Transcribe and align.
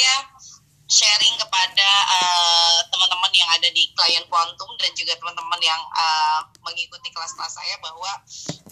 saya 0.00 0.16
sharing 0.88 1.36
kepada 1.36 1.90
uh, 2.08 2.80
teman-teman 2.88 3.28
yang 3.36 3.52
ada 3.52 3.68
di 3.68 3.92
klien 3.92 4.24
Quantum 4.32 4.72
dan 4.80 4.88
juga 4.96 5.12
teman-teman 5.20 5.60
yang 5.60 5.76
uh, 5.92 6.40
mengikuti 6.64 7.12
kelas-kelas 7.12 7.52
saya 7.52 7.76
bahwa 7.84 8.08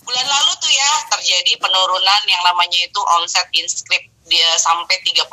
bulan 0.09 0.25
lalu 0.25 0.53
tuh 0.57 0.73
ya 0.73 0.91
terjadi 1.13 1.53
penurunan 1.61 2.23
yang 2.25 2.41
namanya 2.41 2.81
itu 2.81 3.01
omset 3.21 3.45
inscript 3.53 4.09
dia 4.29 4.49
sampai 4.61 5.01
30%. 5.03 5.25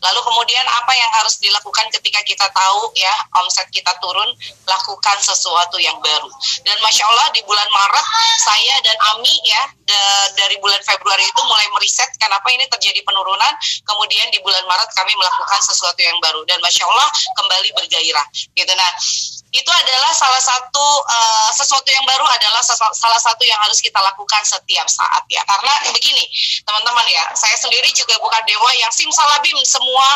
Lalu 0.00 0.20
kemudian 0.24 0.64
apa 0.64 0.92
yang 0.96 1.12
harus 1.20 1.36
dilakukan 1.38 1.92
ketika 1.92 2.24
kita 2.24 2.48
tahu 2.50 2.90
ya 2.96 3.12
omset 3.44 3.68
kita 3.68 3.92
turun, 4.00 4.32
lakukan 4.64 5.16
sesuatu 5.20 5.76
yang 5.76 5.94
baru. 6.00 6.28
Dan 6.64 6.76
Masya 6.80 7.04
Allah 7.04 7.28
di 7.36 7.44
bulan 7.44 7.68
Maret 7.68 8.06
saya 8.42 8.74
dan 8.80 8.96
Ami 9.14 9.36
ya 9.44 9.62
de, 9.84 10.00
dari 10.40 10.56
bulan 10.58 10.80
Februari 10.82 11.22
itu 11.22 11.40
mulai 11.44 11.68
meriset 11.76 12.08
kenapa 12.16 12.48
ini 12.50 12.64
terjadi 12.72 13.04
penurunan, 13.04 13.52
kemudian 13.84 14.26
di 14.32 14.40
bulan 14.40 14.64
Maret 14.64 14.88
kami 14.96 15.12
melakukan 15.12 15.60
sesuatu 15.68 16.00
yang 16.00 16.16
baru 16.24 16.42
dan 16.48 16.58
Masya 16.64 16.88
Allah 16.88 17.08
kembali 17.36 17.68
bergairah. 17.76 18.26
Gitu. 18.56 18.72
Nah 18.72 18.90
itu 19.48 19.70
adalah 19.72 20.12
salah 20.12 20.42
satu 20.42 20.86
uh, 21.08 21.50
sesuatu 21.56 21.88
yang 21.88 22.04
baru 22.04 22.24
adalah 22.28 22.60
salah 22.92 23.20
satu 23.20 23.42
yang 23.48 23.56
harus 23.64 23.80
kita 23.80 23.96
lakukan 23.96 24.42
setiap 24.44 24.84
saat 24.84 25.24
ya. 25.32 25.40
Karena 25.48 25.72
begini 25.92 26.24
teman-teman 26.68 27.06
ya 27.08 27.24
saya 27.32 27.56
sendiri 27.56 27.88
juga 27.96 28.20
bukan 28.20 28.42
dewa 28.44 28.70
yang 28.76 28.92
simsalabim 28.92 29.56
semua 29.64 30.08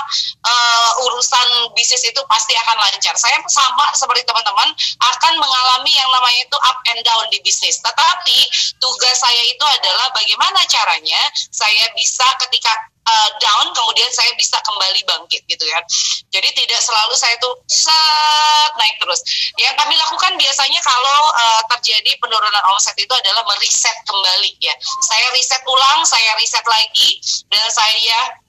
uh, 0.44 1.04
urusan 1.08 1.72
bisnis 1.72 2.04
itu 2.04 2.20
pasti 2.28 2.52
akan 2.66 2.76
lancar. 2.76 3.16
Saya 3.16 3.40
sama 3.48 3.88
seperti 3.96 4.28
teman-teman 4.28 4.68
akan 5.00 5.34
mengalami 5.40 5.92
yang 5.96 6.10
namanya 6.12 6.40
itu 6.44 6.58
up 6.68 6.78
and 6.92 7.00
down 7.00 7.24
di 7.32 7.40
bisnis. 7.40 7.80
Tetapi 7.80 8.38
tugas 8.76 9.16
saya 9.16 9.42
itu 9.48 9.64
adalah 9.64 10.12
bagaimana 10.12 10.60
caranya 10.68 11.20
saya 11.48 11.88
bisa 11.96 12.26
ketika 12.46 12.91
uh, 13.06 13.30
down 13.38 13.66
kemudian 13.74 14.10
saya 14.14 14.30
bisa 14.38 14.58
kembali 14.62 15.00
bangkit 15.06 15.42
gitu 15.46 15.64
kan. 15.68 15.84
Jadi 16.30 16.48
tidak 16.54 16.80
selalu 16.82 17.14
saya 17.18 17.34
tuh 17.42 17.54
set 17.66 18.72
naik 18.78 18.96
terus. 18.98 19.20
Yang 19.58 19.74
kami 19.78 19.94
lakukan 19.98 20.32
biasanya 20.38 20.80
kalau 20.82 21.20
uh, 21.32 21.62
terjadi 21.76 22.14
penurunan 22.18 22.64
omset 22.74 22.94
itu 22.98 23.12
adalah 23.12 23.42
meriset 23.54 23.96
kembali 24.06 24.52
ya. 24.62 24.74
Saya 25.04 25.26
riset 25.34 25.62
ulang 25.66 26.04
saya 26.06 26.30
riset 26.38 26.64
lagi 26.66 27.18
dan 27.50 27.66
saya 27.70 28.41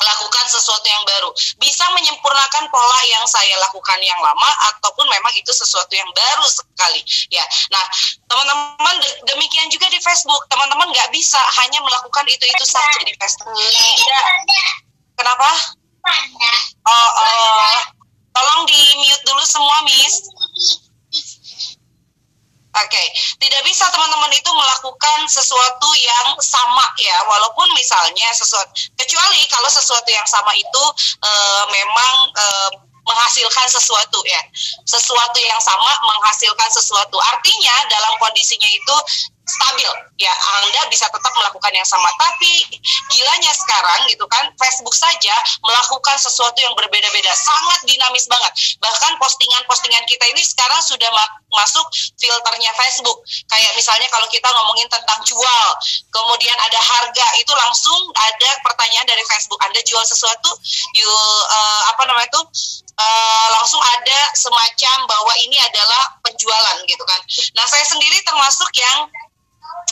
lakukan 0.00 0.44
sesuatu 0.50 0.86
yang 0.86 1.04
baru. 1.06 1.30
Bisa 1.60 1.84
menyempurnakan 1.94 2.64
pola 2.70 3.00
yang 3.10 3.24
saya 3.28 3.54
lakukan 3.62 3.98
yang 4.02 4.18
lama 4.18 4.50
ataupun 4.74 5.06
memang 5.06 5.32
itu 5.38 5.50
sesuatu 5.54 5.92
yang 5.94 6.08
baru 6.14 6.44
sekali. 6.48 7.00
Ya. 7.30 7.44
Nah, 7.70 7.84
teman-teman 8.26 8.96
demikian 9.28 9.70
juga 9.70 9.86
di 9.90 9.98
Facebook. 10.02 10.46
Teman-teman 10.50 10.90
nggak 10.90 11.10
bisa 11.14 11.40
hanya 11.62 11.78
melakukan 11.82 12.24
itu-itu 12.26 12.64
saja 12.66 13.00
di 13.04 13.14
Facebook. 13.18 13.54
Ya. 13.54 14.22
Kenapa? 15.14 15.50
Oh, 16.84 17.10
oh. 17.16 17.80
Tolong 18.34 18.66
di 18.66 18.80
mute 18.98 19.22
dulu 19.22 19.44
semua, 19.46 19.78
Miss. 19.86 20.26
Oke, 22.74 22.90
okay. 22.90 23.06
tidak 23.38 23.62
bisa 23.62 23.86
teman-teman 23.94 24.34
itu 24.34 24.50
melakukan 24.50 25.18
sesuatu 25.30 25.88
yang 25.94 26.34
sama 26.42 26.82
ya, 26.98 27.14
walaupun 27.30 27.70
misalnya 27.78 28.26
sesuatu 28.34 28.66
kecuali 28.98 29.46
kalau 29.46 29.70
sesuatu 29.70 30.10
yang 30.10 30.26
sama 30.26 30.50
itu 30.58 30.84
uh, 31.22 31.64
memang 31.70 32.14
uh, 32.34 32.70
menghasilkan 33.04 33.68
sesuatu 33.68 34.18
ya 34.24 34.40
sesuatu 34.88 35.36
yang 35.36 35.60
sama 35.60 35.92
menghasilkan 36.08 36.70
sesuatu 36.72 37.20
artinya 37.20 37.76
dalam 37.92 38.16
kondisinya 38.16 38.68
itu 38.72 38.96
stabil. 39.44 39.92
Ya 40.16 40.32
Anda 40.62 40.88
bisa 40.88 41.06
tetap 41.08 41.32
melakukan 41.36 41.72
yang 41.76 41.84
sama. 41.84 42.08
Tapi 42.16 42.64
gilanya 43.12 43.52
sekarang 43.52 44.08
gitu 44.08 44.24
kan 44.26 44.48
Facebook 44.56 44.96
saja 44.96 45.34
melakukan 45.60 46.16
sesuatu 46.16 46.56
yang 46.60 46.72
berbeda-beda. 46.72 47.32
Sangat 47.36 47.84
dinamis 47.84 48.24
banget. 48.26 48.52
Bahkan 48.80 49.20
postingan-postingan 49.20 50.04
kita 50.08 50.24
ini 50.32 50.42
sekarang 50.42 50.80
sudah 50.80 51.08
ma 51.12 51.24
masuk 51.54 51.86
filternya 52.18 52.72
Facebook. 52.74 53.22
Kayak 53.46 53.72
misalnya 53.78 54.08
kalau 54.10 54.26
kita 54.32 54.48
ngomongin 54.48 54.88
tentang 54.90 55.20
jual 55.22 55.66
kemudian 56.10 56.56
ada 56.58 56.80
harga 56.80 57.26
itu 57.38 57.52
langsung 57.52 58.00
ada 58.16 58.50
pertanyaan 58.64 59.06
dari 59.06 59.22
Facebook. 59.28 59.60
Anda 59.62 59.80
jual 59.84 60.02
sesuatu 60.08 60.50
you 60.96 61.10
uh, 61.52 61.82
apa 61.94 62.02
namanya 62.08 62.28
itu 62.32 62.42
uh, 62.98 63.46
langsung 63.60 63.82
ada 63.82 64.18
semacam 64.34 64.96
bahwa 65.06 65.32
ini 65.42 65.56
adalah 65.60 66.18
penjualan 66.22 66.76
gitu 66.86 67.04
kan. 67.06 67.20
Nah 67.58 67.66
saya 67.68 67.84
sendiri 67.86 68.18
termasuk 68.22 68.70
yang 68.74 69.10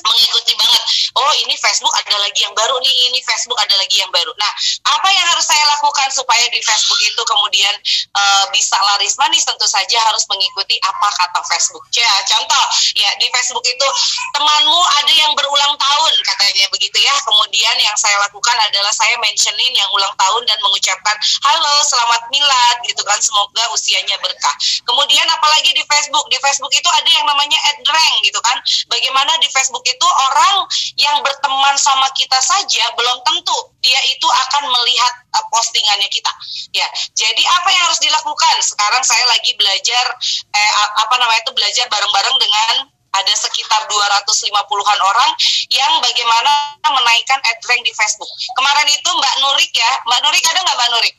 mengikuti 0.05 0.53
banget. 0.59 0.83
Oh 1.19 1.33
ini 1.45 1.55
Facebook 1.59 1.93
ada 1.95 2.17
lagi 2.21 2.41
yang 2.43 2.55
baru 2.57 2.77
nih, 2.81 2.95
ini 3.13 3.21
Facebook 3.25 3.59
ada 3.61 3.75
lagi 3.77 4.01
yang 4.01 4.11
baru. 4.11 4.33
Nah, 4.39 4.53
apa 4.89 5.09
yang 5.13 5.27
harus 5.29 5.47
saya 5.47 5.65
lakukan 5.77 6.09
supaya 6.11 6.45
di 6.49 6.61
Facebook 6.65 7.01
itu 7.05 7.23
kemudian 7.23 7.75
uh, 8.17 8.45
bisa 8.51 8.77
laris 8.81 9.15
manis? 9.21 9.45
Tentu 9.45 9.69
saja 9.69 9.99
harus 10.09 10.25
mengikuti 10.33 10.81
apa 10.81 11.09
kata 11.21 11.41
Facebook. 11.53 11.85
Ya, 11.93 12.09
contoh 12.27 12.65
ya 12.97 13.11
di 13.21 13.29
Facebook 13.29 13.65
itu 13.69 13.89
temanmu 14.33 14.81
ada 15.03 15.13
yang 15.13 15.33
berulang 15.37 15.75
tahun 15.77 16.15
katanya 16.25 16.67
begitu 16.73 16.99
ya. 17.03 17.15
Kemudian 17.29 17.77
yang 17.77 17.97
saya 18.01 18.17
lakukan 18.25 18.57
adalah 18.57 18.93
saya 18.95 19.15
mentionin 19.21 19.73
yang 19.77 19.89
ulang 19.93 20.15
tahun 20.17 20.43
dan 20.49 20.59
mengucapkan 20.65 21.17
halo 21.45 21.75
selamat 21.85 22.23
milad 22.33 22.77
gitu 22.89 23.03
kan 23.05 23.21
semoga 23.21 23.65
usianya 23.77 24.17
berkah. 24.25 24.57
Kemudian 24.89 25.27
apalagi 25.29 25.77
di 25.77 25.85
Facebook 25.85 26.27
di 26.33 26.39
Facebook 26.41 26.73
itu 26.73 26.89
ada 26.89 27.11
yang 27.11 27.27
namanya 27.29 27.59
add 27.69 27.85
rank 27.85 28.15
gitu 28.25 28.41
kan. 28.41 28.57
Bagaimana 28.89 29.37
di 29.43 29.49
Facebook 29.53 29.85
itu 29.85 29.92
orang 30.07 30.65
yang 30.97 31.19
berteman 31.21 31.75
sama 31.77 32.09
kita 32.15 32.39
saja 32.39 32.85
belum 32.95 33.19
tentu 33.27 33.59
dia 33.83 33.99
itu 34.09 34.29
akan 34.29 34.71
melihat 34.71 35.13
uh, 35.35 35.45
postingannya 35.51 36.09
kita. 36.09 36.33
Ya, 36.73 36.87
jadi 37.13 37.43
apa 37.61 37.69
yang 37.69 37.83
harus 37.91 38.01
dilakukan? 38.01 38.57
Sekarang 38.63 39.03
saya 39.03 39.27
lagi 39.29 39.53
belajar 39.59 40.07
eh, 40.55 40.73
apa 41.03 41.15
namanya 41.19 41.43
itu 41.43 41.53
belajar 41.53 41.85
bareng-bareng 41.91 42.37
dengan 42.39 42.89
ada 43.13 43.35
sekitar 43.37 43.85
250-an 43.93 45.01
orang 45.05 45.31
yang 45.69 45.93
bagaimana 46.01 46.49
menaikkan 46.81 47.37
ad 47.45 47.61
rank 47.69 47.85
di 47.85 47.93
Facebook. 47.93 48.29
Kemarin 48.57 48.89
itu 48.89 49.11
Mbak 49.13 49.35
Nurik 49.45 49.73
ya, 49.77 49.93
Mbak 50.09 50.21
Nurik 50.25 50.45
ada 50.49 50.61
nggak 50.65 50.77
Mbak 50.81 50.91
Nurik? 50.97 51.15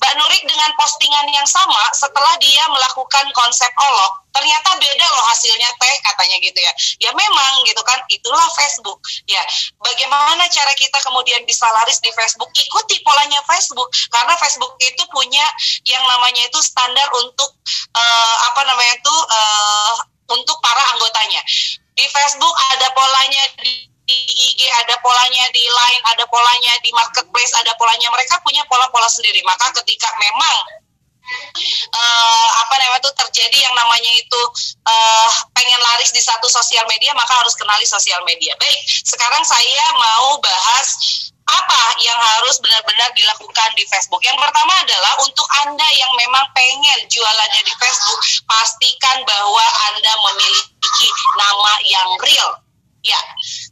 Mbak 0.00 0.12
Nurik 0.16 0.42
dengan 0.48 0.72
postingan 0.80 1.28
yang 1.28 1.44
sama 1.44 1.92
setelah 1.92 2.32
dia 2.40 2.64
melakukan 2.72 3.28
konsep 3.36 3.68
olok 3.76 4.24
ternyata 4.32 4.78
beda 4.80 5.06
loh 5.10 5.24
hasilnya 5.28 5.68
teh 5.76 5.96
katanya 6.00 6.40
gitu 6.40 6.56
ya. 6.56 6.72
Ya 7.04 7.10
memang 7.12 7.52
gitu 7.68 7.82
kan 7.84 8.00
itulah 8.08 8.48
Facebook. 8.56 8.96
Ya 9.28 9.42
bagaimana 9.76 10.48
cara 10.48 10.72
kita 10.72 10.96
kemudian 11.04 11.44
bisa 11.44 11.68
laris 11.68 12.00
di 12.00 12.08
Facebook? 12.16 12.48
Ikuti 12.56 13.04
polanya 13.04 13.44
Facebook 13.44 13.92
karena 14.08 14.32
Facebook 14.40 14.72
itu 14.80 15.02
punya 15.12 15.44
yang 15.84 16.02
namanya 16.08 16.48
itu 16.48 16.58
standar 16.64 17.04
untuk 17.20 17.60
uh, 17.92 18.36
apa 18.48 18.64
namanya 18.64 18.96
itu 18.96 19.14
uh, 19.28 19.94
untuk 20.32 20.56
para 20.64 20.80
anggotanya. 20.96 21.44
Di 21.92 22.08
Facebook 22.08 22.54
ada 22.72 22.88
polanya 22.96 23.42
di 23.60 23.89
di 24.10 24.18
IG 24.34 24.60
ada 24.82 24.98
polanya, 24.98 25.46
di 25.54 25.62
Line 25.62 26.02
ada 26.10 26.24
polanya, 26.26 26.74
di 26.82 26.90
marketplace 26.90 27.54
ada 27.54 27.70
polanya. 27.78 28.10
Mereka 28.10 28.42
punya 28.42 28.66
pola-pola 28.66 29.06
sendiri. 29.06 29.38
Maka 29.46 29.70
ketika 29.82 30.10
memang 30.18 30.56
uh, 31.94 32.48
apa 32.66 32.74
namanya 32.82 33.06
itu 33.06 33.12
terjadi 33.14 33.58
yang 33.70 33.74
namanya 33.78 34.12
itu 34.18 34.40
uh, 34.82 35.30
pengen 35.54 35.78
laris 35.78 36.10
di 36.10 36.18
satu 36.18 36.50
sosial 36.50 36.82
media, 36.90 37.14
maka 37.14 37.38
harus 37.38 37.54
kenali 37.54 37.86
sosial 37.86 38.18
media. 38.26 38.50
Baik, 38.58 38.80
sekarang 39.06 39.46
saya 39.46 39.84
mau 39.94 40.42
bahas 40.42 40.88
apa 41.50 41.82
yang 41.98 42.18
harus 42.18 42.62
benar-benar 42.62 43.10
dilakukan 43.14 43.70
di 43.74 43.86
Facebook? 43.90 44.22
Yang 44.22 44.38
pertama 44.38 44.74
adalah 44.82 45.18
untuk 45.22 45.46
Anda 45.66 45.88
yang 45.98 46.12
memang 46.18 46.46
pengen 46.54 47.06
jualannya 47.10 47.62
di 47.62 47.74
Facebook, 47.78 48.20
pastikan 48.46 49.22
bahwa 49.26 49.66
Anda 49.90 50.12
memiliki 50.30 51.08
nama 51.38 51.74
yang 51.86 52.10
real 52.22 52.69
Ya, 53.00 53.20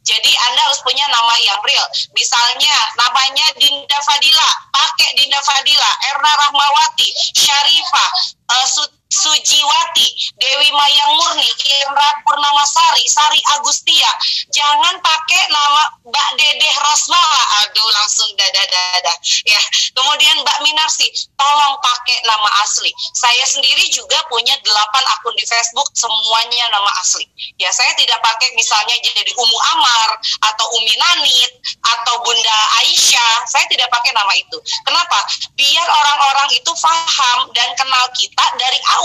jadi 0.01 0.31
Anda 0.49 0.61
harus 0.65 0.81
punya 0.81 1.05
nama 1.05 1.37
yang 1.45 1.61
real. 1.61 1.85
Misalnya 2.17 2.73
namanya 2.97 3.45
Dinda 3.61 3.99
Fadila, 4.01 4.49
pakai 4.73 5.13
Dinda 5.13 5.37
Fadila, 5.45 5.91
Erna 6.09 6.33
Rahmawati, 6.33 7.13
Syarifah, 7.37 8.09
uh, 8.49 8.65
Sujiwati, 9.09 10.05
Dewi 10.37 10.69
Mayang 10.69 11.17
Murni, 11.17 11.49
Indra 11.81 12.09
Purnamasari, 12.21 13.01
Sari 13.09 13.41
Agustia. 13.57 14.05
Jangan 14.53 15.01
pakai 15.01 15.49
nama 15.49 15.89
Mbak 16.05 16.29
Dedeh 16.37 16.75
Rosmala. 16.85 17.41
Aduh, 17.65 17.89
langsung 17.89 18.29
dada-dada. 18.37 19.13
Ya. 19.49 19.57
Kemudian 19.97 20.45
Mbak 20.45 20.61
Minarsi, 20.61 21.09
tolong 21.41 21.75
pakai 21.81 22.21
nama 22.29 22.61
asli. 22.61 22.93
Saya 23.17 23.41
sendiri 23.49 23.89
juga 23.89 24.21
punya 24.29 24.53
delapan 24.61 25.01
akun 25.17 25.33
di 25.33 25.45
Facebook, 25.49 25.89
semuanya 25.97 26.69
nama 26.69 26.93
asli. 27.01 27.25
Ya, 27.57 27.73
saya 27.73 27.89
tidak 27.97 28.21
pakai 28.21 28.53
misalnya 28.53 28.93
jadi 29.01 29.33
Umu 29.33 29.57
Amar 29.73 30.21
atau 30.53 30.65
Umi 30.77 30.93
Nanit 31.01 31.51
atau 31.81 32.21
Bunda 32.21 32.57
Aisyah. 32.85 33.49
Saya 33.49 33.65
tidak 33.73 33.89
pakai 33.89 34.13
nama 34.13 34.37
itu. 34.37 34.61
Kenapa? 34.85 35.17
Biar 35.57 35.87
orang-orang 35.89 36.53
itu 36.53 36.69
paham 36.77 37.49
dan 37.57 37.73
kenal 37.73 38.05
kita 38.13 38.45
dari 38.61 38.77
awal 38.85 38.98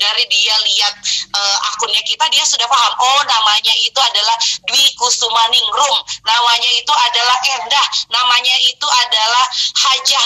dari 0.00 0.24
dia 0.32 0.56
lihat 0.64 0.94
uh, 1.36 1.58
akunnya 1.70 2.00
kita 2.08 2.24
dia 2.32 2.42
sudah 2.42 2.64
paham 2.66 2.94
oh 2.98 3.20
namanya 3.28 3.70
itu 3.84 4.00
adalah 4.00 4.34
Dwi 4.64 4.84
Kusumaningrum 4.96 5.96
namanya 6.24 6.70
itu 6.72 6.90
adalah 6.90 7.36
Endah 7.60 7.86
namanya 8.08 8.56
itu 8.64 8.88
adalah 8.88 9.44
Hajah 9.76 10.24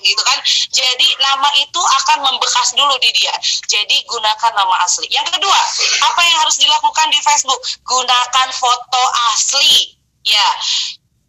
gitu 0.00 0.22
kan. 0.24 0.38
Jadi 0.72 1.08
nama 1.20 1.48
itu 1.60 1.80
akan 1.80 2.18
membekas 2.26 2.72
dulu 2.74 2.94
di 2.98 3.10
dia. 3.14 3.34
Jadi 3.68 4.02
gunakan 4.08 4.52
nama 4.56 4.74
asli. 4.84 5.06
Yang 5.12 5.36
kedua, 5.38 5.60
apa 6.10 6.20
yang 6.24 6.38
harus 6.42 6.56
dilakukan 6.58 7.08
di 7.12 7.20
Facebook? 7.22 7.60
Gunakan 7.84 8.48
foto 8.56 9.02
asli. 9.32 9.96
Ya, 10.20 10.48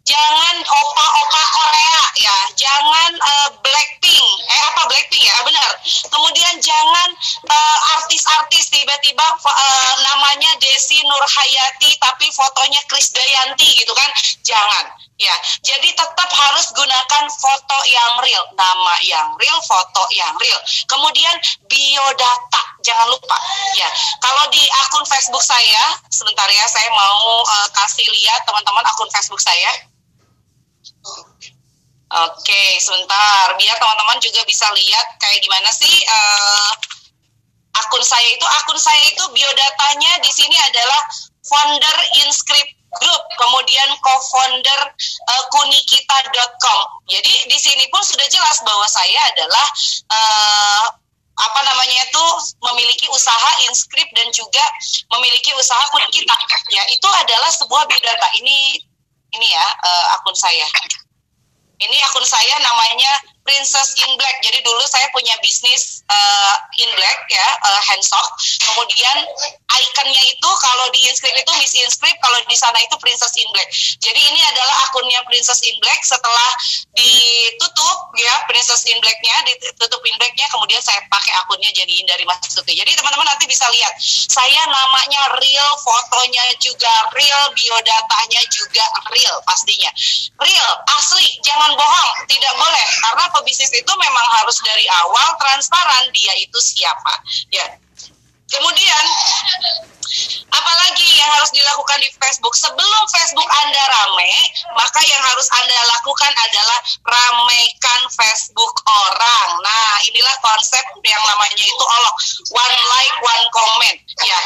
jangan 0.04 0.56
opa-opa 0.68 1.42
Korea 1.48 2.00
ya, 2.20 2.36
jangan 2.60 3.10
uh, 3.16 3.48
Blackpink, 3.64 4.28
eh 4.52 4.62
apa 4.68 4.84
Blackpink 4.84 5.24
ya, 5.24 5.36
benar. 5.48 5.70
Kemudian 6.12 6.60
jangan 6.60 7.08
uh, 7.48 7.78
artis-artis 7.96 8.68
tiba-tiba 8.68 9.26
uh, 9.40 9.94
namanya 10.12 10.52
Desi 10.60 11.00
Nurhayati 11.08 11.96
tapi 11.96 12.28
fotonya 12.42 12.82
Krisdayanti 12.90 13.68
gitu 13.78 13.94
kan, 13.94 14.10
jangan. 14.42 14.90
Ya, 15.22 15.30
jadi 15.62 15.94
tetap 15.94 16.30
harus 16.34 16.74
gunakan 16.74 17.24
foto 17.30 17.78
yang 17.86 18.18
real, 18.26 18.42
nama 18.58 18.94
yang 19.06 19.30
real, 19.38 19.60
foto 19.62 20.02
yang 20.10 20.34
real. 20.34 20.58
Kemudian 20.90 21.38
biodata, 21.70 22.62
jangan 22.82 23.06
lupa. 23.06 23.38
Ya, 23.78 23.86
kalau 24.18 24.50
di 24.50 24.58
akun 24.82 25.06
Facebook 25.06 25.44
saya, 25.46 25.94
sebentar 26.10 26.50
ya, 26.50 26.66
saya 26.66 26.90
mau 26.90 27.46
uh, 27.46 27.68
kasih 27.70 28.02
lihat 28.02 28.42
teman-teman 28.50 28.82
akun 28.82 29.06
Facebook 29.14 29.38
saya. 29.38 29.70
Oke, 32.12 32.64
sebentar. 32.82 33.54
Biar 33.56 33.78
teman-teman 33.78 34.18
juga 34.18 34.42
bisa 34.44 34.66
lihat 34.74 35.06
kayak 35.22 35.38
gimana 35.38 35.70
sih 35.70 36.02
uh, 36.02 36.72
akun 37.78 38.02
saya 38.02 38.26
itu. 38.26 38.46
Akun 38.58 38.76
saya 38.76 39.00
itu 39.06 39.22
biodatanya 39.30 40.18
di 40.20 40.28
sini 40.34 40.56
adalah 40.58 41.00
founder 41.42 41.96
Inscript 42.26 42.82
Group, 42.92 43.22
kemudian 43.40 43.88
co-founder 44.04 44.80
uh, 45.24 45.44
kunikita.com. 45.48 46.80
Jadi 47.08 47.48
di 47.48 47.56
sini 47.56 47.88
pun 47.88 48.04
sudah 48.04 48.28
jelas 48.28 48.60
bahwa 48.60 48.84
saya 48.84 49.16
adalah 49.32 49.66
uh, 50.12 50.84
apa 51.32 51.60
namanya 51.64 52.04
itu 52.04 52.24
memiliki 52.60 53.08
usaha 53.08 53.50
inscript 53.64 54.12
dan 54.12 54.28
juga 54.28 54.60
memiliki 55.16 55.56
usaha 55.56 55.80
kunikita. 55.88 56.36
Ya, 56.68 56.84
itu 56.92 57.08
adalah 57.08 57.48
sebuah 57.48 57.88
biodata. 57.88 58.28
Ini 58.36 58.84
ini 59.32 59.48
ya 59.48 59.66
uh, 59.88 60.06
akun 60.20 60.36
saya. 60.36 60.68
Ini 61.82 61.96
akun 62.06 62.22
saya 62.22 62.54
namanya 62.62 63.10
Princess 63.42 63.98
in 63.98 64.10
Black. 64.14 64.38
Jadi 64.46 64.62
dulu 64.62 64.82
saya 64.86 65.10
punya 65.10 65.34
bisnis 65.42 66.06
uh, 66.06 66.54
in 66.78 66.90
Black 66.94 67.26
ya, 67.26 67.48
uh, 67.66 67.80
handsock. 67.90 68.26
Kemudian 68.62 69.26
ikonnya 69.66 70.22
itu 70.30 70.50
kalau 70.62 70.86
di 70.94 71.00
inscript 71.10 71.34
itu 71.34 71.52
Miss 71.58 71.74
Inscript, 71.74 72.18
kalau 72.22 72.38
di 72.46 72.54
sana 72.54 72.78
itu 72.78 72.94
Princess 73.02 73.34
in 73.34 73.48
Black. 73.50 73.68
Jadi 73.98 74.20
ini 74.30 74.40
adalah 74.46 74.76
akunnya 74.86 75.20
Princess 75.26 75.58
in 75.66 75.74
Black. 75.82 76.06
Setelah 76.06 76.50
ditutup 76.94 77.98
ya 78.14 78.34
Princess 78.46 78.86
in 78.86 78.98
Blacknya, 79.02 79.36
ditutup 79.50 80.02
in 80.06 80.14
Blacknya, 80.22 80.46
saya 80.92 81.08
pakai 81.08 81.32
akunnya 81.40 81.72
jadiin 81.72 82.04
dari 82.04 82.28
Mas 82.28 82.44
Tuti. 82.52 82.76
Jadi 82.76 82.92
teman-teman 82.92 83.24
nanti 83.24 83.48
bisa 83.48 83.64
lihat, 83.72 83.96
saya 84.04 84.60
namanya 84.68 85.40
real, 85.40 85.70
fotonya 85.80 86.44
juga 86.60 86.92
real, 87.16 87.48
biodatanya 87.56 88.44
juga 88.52 88.84
real 89.08 89.40
pastinya. 89.48 89.88
Real, 90.36 90.72
asli, 91.00 91.40
jangan 91.40 91.72
bohong, 91.72 92.10
tidak 92.28 92.52
boleh 92.60 92.86
karena 93.08 93.24
pebisnis 93.32 93.72
itu 93.72 93.92
memang 93.96 94.26
harus 94.40 94.58
dari 94.60 94.84
awal 95.04 95.28
transparan 95.40 96.04
dia 96.12 96.34
itu 96.38 96.58
siapa 96.60 97.14
ya 97.50 97.66
kemudian 98.48 99.04
apalagi 100.52 101.08
yang 101.16 101.30
harus 101.32 101.50
dilakukan 101.54 101.98
di 102.00 102.08
Facebook. 102.16 102.54
Sebelum 102.56 103.02
Facebook 103.12 103.48
Anda 103.48 103.82
rame 103.88 104.32
maka 104.76 105.00
yang 105.04 105.22
harus 105.24 105.48
Anda 105.52 105.78
lakukan 105.88 106.32
adalah 106.32 106.78
ramaikan 107.06 108.00
Facebook 108.12 108.74
orang. 108.86 109.48
Nah 109.64 109.92
inilah 110.08 110.36
konsep 110.44 110.84
yang 111.04 111.22
namanya 111.24 111.64
itu 111.64 111.84
olok 111.84 112.16
one 112.52 112.78
like 112.78 113.16
one 113.24 113.44
comment. 113.52 113.98
Ya. 114.24 114.40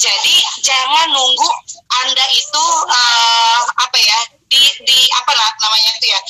Jadi 0.00 0.36
jangan 0.64 1.12
nunggu 1.12 1.48
Anda 2.04 2.24
itu 2.32 2.64
uh, 2.88 3.62
apa 3.84 3.98
ya 4.00 4.18
di 4.48 4.62
di 4.88 4.98
apa 5.12 5.32
namanya 5.60 5.90
itu 6.00 6.06
ya 6.08 6.20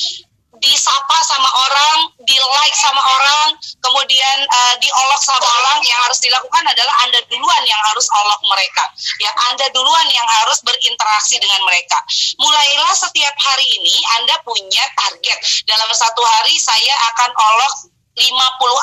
disapa 0.60 1.18
sama 1.24 1.48
orang, 1.48 2.12
di 2.24 2.36
like 2.36 2.76
sama 2.76 3.00
orang, 3.00 3.56
kemudian 3.80 4.38
uh, 4.46 4.74
diolok 4.78 5.20
sama 5.24 5.42
orang, 5.42 5.80
yang 5.88 5.98
harus 6.04 6.20
dilakukan 6.20 6.64
adalah 6.68 6.94
Anda 7.08 7.20
duluan 7.32 7.62
yang 7.64 7.80
harus 7.90 8.06
olok 8.12 8.40
mereka. 8.44 8.84
Ya, 9.18 9.32
Anda 9.52 9.72
duluan 9.72 10.06
yang 10.12 10.28
harus 10.28 10.60
berinteraksi 10.60 11.40
dengan 11.40 11.64
mereka. 11.64 11.98
Mulailah 12.36 12.92
setiap 12.92 13.34
hari 13.40 13.66
ini 13.80 13.96
Anda 14.20 14.36
punya 14.44 14.84
target. 14.94 15.38
Dalam 15.64 15.88
satu 15.96 16.22
hari 16.22 16.54
saya 16.60 16.94
akan 17.16 17.30
olok 17.32 17.74
50 18.20 18.28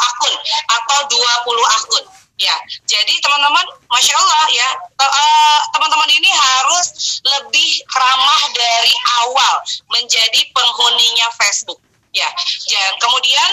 akun 0.09 0.35
atau 0.81 0.99
20 1.13 1.77
akun 1.77 2.05
Ya, 2.37 2.53
jadi 2.85 3.13
teman-teman, 3.17 3.65
masya 3.89 4.13
Allah 4.13 4.45
ya, 4.53 4.69
eh, 5.01 5.59
teman-teman 5.73 6.09
ini 6.13 6.29
harus 6.29 7.17
lebih 7.25 7.81
ramah 7.89 8.41
dari 8.53 8.93
awal 9.25 9.55
menjadi 9.89 10.41
penghuninya 10.53 11.33
Facebook. 11.41 11.81
Ya, 12.13 12.29
dan 12.69 12.93
kemudian 13.01 13.49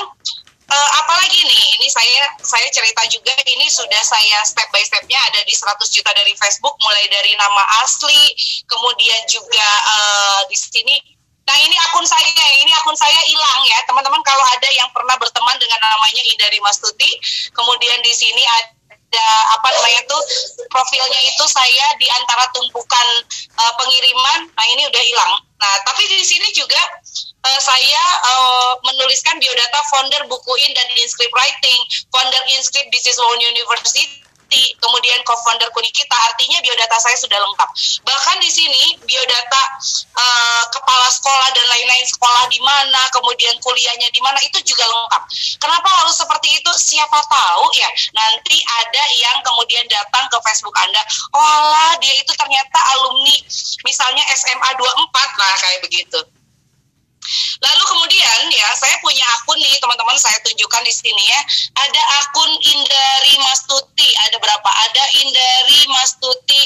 uh, 0.69 0.89
apalagi 1.05 1.41
nih, 1.45 1.65
ini 1.81 1.89
saya 1.93 2.33
saya 2.41 2.69
cerita 2.73 3.05
juga 3.13 3.33
ini 3.45 3.69
sudah 3.69 4.01
saya 4.05 4.41
step 4.45 4.69
by 4.73 4.81
stepnya 4.81 5.21
ada 5.33 5.41
di 5.45 5.53
100 5.53 5.81
juta 5.89 6.11
dari 6.17 6.33
Facebook, 6.37 6.77
mulai 6.81 7.05
dari 7.13 7.33
nama 7.37 7.85
asli, 7.85 8.33
kemudian 8.69 9.21
juga 9.29 9.69
uh, 9.89 10.41
di 10.49 10.57
sini 10.57 10.97
Nah 11.45 11.57
ini 11.61 11.77
akun 11.77 12.07
saya, 12.09 12.45
ini 12.65 12.73
akun 12.73 12.97
saya 12.97 13.21
hilang 13.29 13.63
ya 13.69 13.79
teman-teman. 13.85 14.21
Kalau 14.25 14.45
ada 14.49 14.69
yang 14.73 14.89
pernah 14.97 15.13
berteman 15.21 15.57
dengan 15.61 15.77
namanya 15.77 16.23
Indari 16.33 16.57
Mastuti, 16.65 17.11
kemudian 17.53 18.01
di 18.01 18.13
sini 18.17 18.43
ada 18.49 18.74
apa 19.55 19.69
namanya 19.75 20.01
itu 20.03 20.19
profilnya 20.73 21.21
itu 21.29 21.45
saya 21.47 21.87
di 22.01 22.07
antara 22.11 22.49
tumpukan 22.57 23.07
uh, 23.59 23.73
pengiriman. 23.79 24.51
Nah 24.51 24.67
ini 24.73 24.89
udah 24.89 25.03
hilang. 25.03 25.35
Nah 25.61 25.75
tapi 25.87 26.03
di 26.09 26.25
sini 26.25 26.49
juga 26.57 26.81
uh, 27.45 27.61
saya 27.61 28.03
uh, 28.25 28.73
menuliskan 28.83 29.37
biodata 29.39 29.81
founder 29.93 30.23
bukuin 30.27 30.73
dan 30.75 30.89
inscript 30.99 31.35
writing, 31.37 31.81
founder 32.11 32.43
inscript 32.57 32.89
Business 32.91 33.21
World 33.21 33.43
University 33.45 34.24
kemudian 34.79 35.21
co-founder 35.27 35.69
Kunikita, 35.75 36.17
artinya 36.31 36.59
biodata 36.61 36.97
saya 37.01 37.17
sudah 37.19 37.39
lengkap. 37.39 37.69
Bahkan 38.07 38.37
di 38.41 38.51
sini 38.51 38.85
biodata 39.03 39.63
uh, 40.15 40.65
kepala 40.71 41.09
sekolah 41.11 41.49
dan 41.57 41.67
lain-lain 41.69 42.07
sekolah 42.07 42.45
di 42.49 42.61
mana, 42.63 43.03
kemudian 43.11 43.57
kuliahnya 43.61 44.09
di 44.13 44.21
mana 44.21 44.39
itu 44.45 44.59
juga 44.63 44.85
lengkap. 44.87 45.23
Kenapa 45.59 45.89
harus 46.05 46.17
seperti 46.17 46.61
itu? 46.61 46.71
Siapa 46.75 47.19
tahu 47.27 47.65
ya 47.75 47.91
nanti 48.15 48.57
ada 48.85 49.05
yang 49.19 49.39
kemudian 49.43 49.85
datang 49.91 50.27
ke 50.31 50.39
Facebook 50.45 50.77
Anda, 50.79 51.03
oh 51.35 51.93
dia 51.99 52.15
itu 52.21 52.33
ternyata 52.37 52.79
alumni 52.99 53.37
misalnya 53.85 54.25
SMA 54.35 54.71
24 54.77 55.41
lah 55.41 55.53
kayak 55.61 55.81
begitu. 55.85 56.21
Lalu 57.63 57.83
kemudian 57.89 58.41
ya 58.53 58.69
saya 58.77 58.97
punya 59.01 59.25
akun 59.41 59.57
nih 59.61 59.75
teman-teman 59.81 60.17
saya 60.21 60.37
tunjukkan 60.45 60.83
di 60.85 60.93
sini 60.93 61.25
ya. 61.29 61.41
Ada 61.81 62.03
akun 62.25 62.51
Indari 62.61 63.35
Mastuti 63.41 64.09
ada 64.29 64.37
berapa? 64.41 64.71
Ada 64.91 65.05
Indari 65.25 65.81
Mastuti 65.91 66.63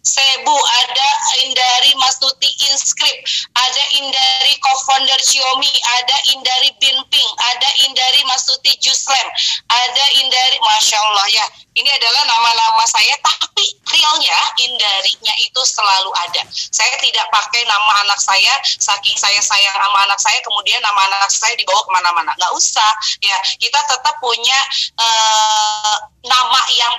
Sebu, 0.00 0.56
ada 0.56 1.08
Indari 1.44 1.92
Mastuti 2.00 2.48
Inscript, 2.72 3.48
ada 3.52 3.82
Indari 4.00 4.54
co-founder 4.64 5.20
Xiaomi, 5.20 5.72
ada 6.00 6.16
Indari 6.32 6.72
Binping, 6.80 7.30
ada 7.52 7.68
Indari 7.84 8.22
Mastuti 8.24 8.72
Juslem, 8.80 9.26
ada 9.68 10.04
Indari, 10.16 10.56
Masya 10.64 10.96
Allah 10.96 11.26
ya, 11.28 11.46
ini 11.76 11.86
adalah 11.86 12.22
nama-nama 12.26 12.84
saya, 12.88 13.14
tapi 13.20 13.76
realnya 13.86 14.38
Indarinya 14.64 15.34
itu 15.44 15.60
selalu 15.68 16.10
ada. 16.16 16.42
Saya 16.50 16.96
tidak 16.98 17.28
pakai 17.28 17.62
nama 17.68 17.92
anak 18.08 18.20
saya, 18.24 18.56
saking 18.64 19.14
saya 19.20 19.38
sayang 19.44 19.76
sama 19.76 19.98
anak 20.08 20.18
saya, 20.18 20.38
kemudian 20.42 20.80
nama 20.80 21.00
anak 21.12 21.28
saya 21.28 21.52
dibawa 21.60 21.84
ke 21.84 21.90
mana-mana. 21.92 22.32
Nggak 22.40 22.52
usah, 22.56 22.90
ya 23.20 23.36
kita 23.60 23.80
tetap 23.84 24.16
punya 24.18 24.58
uh, 24.96 25.96
nama 26.24 26.60
yang 26.72 26.94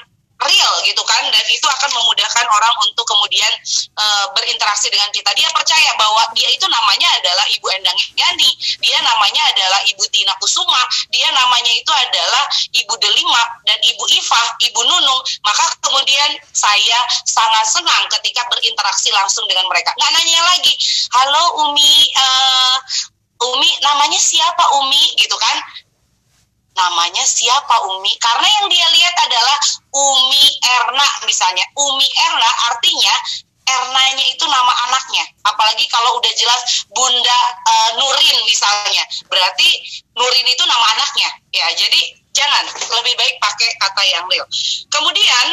real 0.45 0.73
gitu 0.85 1.03
kan 1.05 1.23
dan 1.29 1.45
itu 1.49 1.67
akan 1.67 1.89
memudahkan 1.93 2.45
orang 2.49 2.75
untuk 2.85 3.05
kemudian 3.05 3.51
e, 3.93 4.05
berinteraksi 4.33 4.89
dengan 4.89 5.09
kita. 5.13 5.31
Dia 5.37 5.49
percaya 5.53 5.91
bahwa 5.97 6.23
dia 6.33 6.49
itu 6.49 6.65
namanya 6.67 7.09
adalah 7.21 7.45
Ibu 7.49 7.67
Endang 7.77 7.97
Yani 8.17 8.49
dia 8.81 8.97
namanya 9.01 9.41
adalah 9.53 9.79
Ibu 9.85 10.03
Tina 10.09 10.33
Kusuma 10.41 10.81
dia 11.13 11.27
namanya 11.33 11.71
itu 11.73 11.91
adalah 11.91 12.43
Ibu 12.73 12.93
Delima 12.97 13.43
dan 13.67 13.77
Ibu 13.81 14.03
Iva 14.09 14.41
Ibu 14.71 14.81
Nunung. 14.85 15.21
Maka 15.45 15.65
kemudian 15.81 16.29
saya 16.51 16.99
sangat 17.25 17.65
senang 17.69 18.03
ketika 18.19 18.45
berinteraksi 18.49 19.09
langsung 19.13 19.45
dengan 19.45 19.65
mereka. 19.69 19.93
Nggak 19.97 20.11
nanya 20.15 20.41
lagi 20.55 20.73
halo 21.13 21.67
Umi 21.67 21.91
uh, 22.17 22.77
Umi 23.51 23.69
namanya 23.81 24.19
siapa 24.21 24.63
Umi? 24.81 25.17
Gitu 25.17 25.33
kan 25.37 25.57
namanya 26.75 27.23
siapa 27.27 27.75
Umi? 27.91 28.15
Karena 28.19 28.47
yang 28.61 28.67
dia 28.71 28.87
lihat 28.95 29.15
adalah 29.27 29.57
Umi 29.91 30.45
Erna 30.59 31.07
misalnya. 31.27 31.65
Umi 31.75 32.07
Erna 32.07 32.49
artinya 32.71 33.15
Ernanya 33.61 34.25
itu 34.27 34.43
nama 34.49 34.73
anaknya. 34.89 35.23
Apalagi 35.47 35.85
kalau 35.87 36.19
udah 36.19 36.33
jelas 36.35 36.83
Bunda 36.91 37.39
uh, 37.63 37.89
Nurin 37.95 38.37
misalnya. 38.43 39.05
Berarti 39.29 39.79
Nurin 40.17 40.47
itu 40.49 40.63
nama 40.65 40.85
anaknya. 40.97 41.29
Ya 41.55 41.69
jadi 41.77 42.01
jangan. 42.35 42.67
Lebih 42.67 43.13
baik 43.15 43.35
pakai 43.39 43.69
kata 43.79 44.03
yang 44.11 44.25
real. 44.27 44.43
Kemudian 44.91 45.47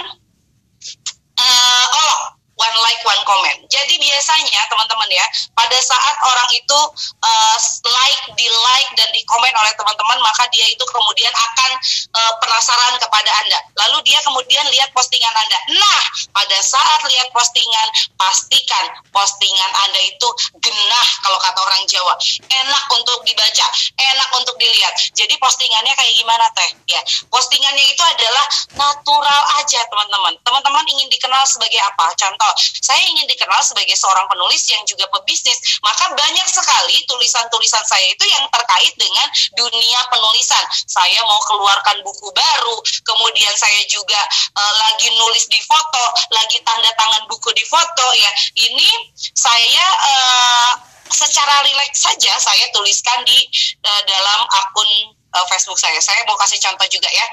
uh, 1.39 1.87
oh 1.95 2.38
one 2.59 2.77
like 2.83 3.01
one 3.07 3.23
comment. 3.25 3.59
Jadi 3.71 3.95
biasanya 3.97 4.61
teman-teman 4.67 5.09
ya, 5.09 5.25
pada 5.55 5.79
saat 5.79 6.17
orang 6.27 6.51
itu 6.53 6.81
uh, 7.23 7.57
like, 7.87 8.23
di 8.35 8.47
like 8.51 8.91
dan 8.99 9.09
di 9.15 9.23
komen 9.25 9.55
oleh 9.55 9.73
teman-teman, 9.79 10.19
maka 10.21 10.45
dia 10.51 10.67
itu 10.67 10.85
kemudian 10.91 11.31
akan 11.31 11.71
uh, 12.19 12.33
penasaran 12.43 12.95
kepada 12.99 13.31
Anda. 13.47 13.59
Lalu 13.87 14.11
dia 14.11 14.19
kemudian 14.27 14.67
lihat 14.75 14.91
postingan 14.91 15.31
Anda. 15.31 15.59
Nah, 15.79 16.03
pada 16.35 16.59
saat 16.59 17.01
lihat 17.07 17.31
postingan, 17.31 17.89
pastikan 18.19 18.85
postingan 19.15 19.73
Anda 19.87 20.01
itu 20.03 20.29
genah 20.59 21.09
kalau 21.23 21.39
kata 21.39 21.59
orang 21.63 21.83
Jawa. 21.87 22.15
Enak 22.51 22.85
untuk 22.91 23.23
dibaca, 23.23 23.67
enak 23.97 24.29
untuk 24.35 24.59
dilihat. 24.59 24.95
Jadi 25.15 25.35
postingannya 25.39 25.95
kayak 25.95 26.15
gimana 26.19 26.47
teh? 26.59 26.71
Ya, 26.91 27.01
postingannya 27.31 27.85
itu 27.87 28.03
adalah 28.03 28.45
natural 28.75 29.41
aja 29.63 29.81
teman-teman. 29.87 30.35
Teman-teman 30.43 30.85
ingin 30.91 31.09
dikenal 31.13 31.47
sebagai 31.47 31.79
apa? 31.87 32.11
Contoh 32.19 32.48
saya 32.57 33.03
ingin 33.09 33.27
dikenal 33.29 33.61
sebagai 33.65 33.95
seorang 33.99 34.27
penulis 34.31 34.65
yang 34.71 34.83
juga 34.89 35.09
pebisnis. 35.19 35.59
Maka 35.85 36.13
banyak 36.15 36.49
sekali 36.49 37.05
tulisan-tulisan 37.09 37.85
saya 37.85 38.07
itu 38.09 38.25
yang 38.29 38.45
terkait 38.53 38.95
dengan 38.97 39.27
dunia 39.57 40.01
penulisan. 40.09 40.65
Saya 40.89 41.21
mau 41.25 41.41
keluarkan 41.49 42.01
buku 42.05 42.29
baru, 42.33 42.77
kemudian 43.05 43.55
saya 43.57 43.83
juga 43.91 44.21
uh, 44.57 44.75
lagi 44.89 45.09
nulis 45.17 45.49
di 45.51 45.61
foto, 45.65 46.05
lagi 46.33 46.59
tanda 46.65 46.91
tangan 46.97 47.25
buku 47.29 47.51
di 47.55 47.65
foto 47.67 48.07
ya. 48.17 48.31
Ini 48.57 48.89
saya 49.35 49.87
uh, 50.05 50.73
secara 51.09 51.65
rileks 51.65 52.05
saja 52.05 52.37
saya 52.37 52.69
tuliskan 52.73 53.25
di 53.25 53.39
uh, 53.85 54.03
dalam 54.05 54.41
akun 54.49 54.91
uh, 55.35 55.47
Facebook 55.49 55.81
saya. 55.81 55.99
Saya 56.01 56.25
mau 56.29 56.37
kasih 56.37 56.61
contoh 56.61 56.87
juga 56.89 57.09
ya. 57.11 57.27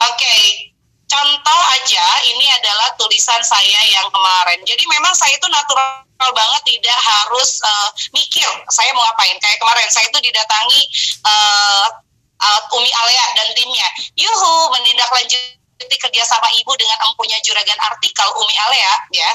Oke, 0.00 0.16
okay 0.16 0.69
contoh 1.10 1.60
aja 1.74 2.06
ini 2.30 2.46
adalah 2.54 2.94
tulisan 2.94 3.42
saya 3.42 3.80
yang 3.90 4.06
kemarin. 4.14 4.62
Jadi 4.62 4.86
memang 4.86 5.10
saya 5.18 5.34
itu 5.34 5.48
natural 5.50 6.30
banget 6.30 6.62
tidak 6.78 6.98
harus 7.02 7.58
uh, 7.66 7.90
mikir 8.14 8.46
saya 8.70 8.94
mau 8.94 9.02
ngapain. 9.10 9.36
Kayak 9.42 9.58
kemarin 9.58 9.88
saya 9.90 10.06
itu 10.06 10.18
didatangi 10.22 10.80
uh, 11.26 11.86
uh, 12.38 12.76
Umi 12.78 12.90
Alea 12.94 13.26
dan 13.34 13.48
timnya. 13.58 13.88
Yuhu 14.14 14.54
menindaklanjuti 14.78 15.59
kerja 15.88 16.22
sama 16.26 16.48
ibu 16.58 16.72
dengan 16.76 16.98
empunya 17.08 17.38
juragan 17.46 17.78
artikel 17.86 18.28
Umi 18.36 18.56
Alea 18.68 18.94
ya. 19.14 19.30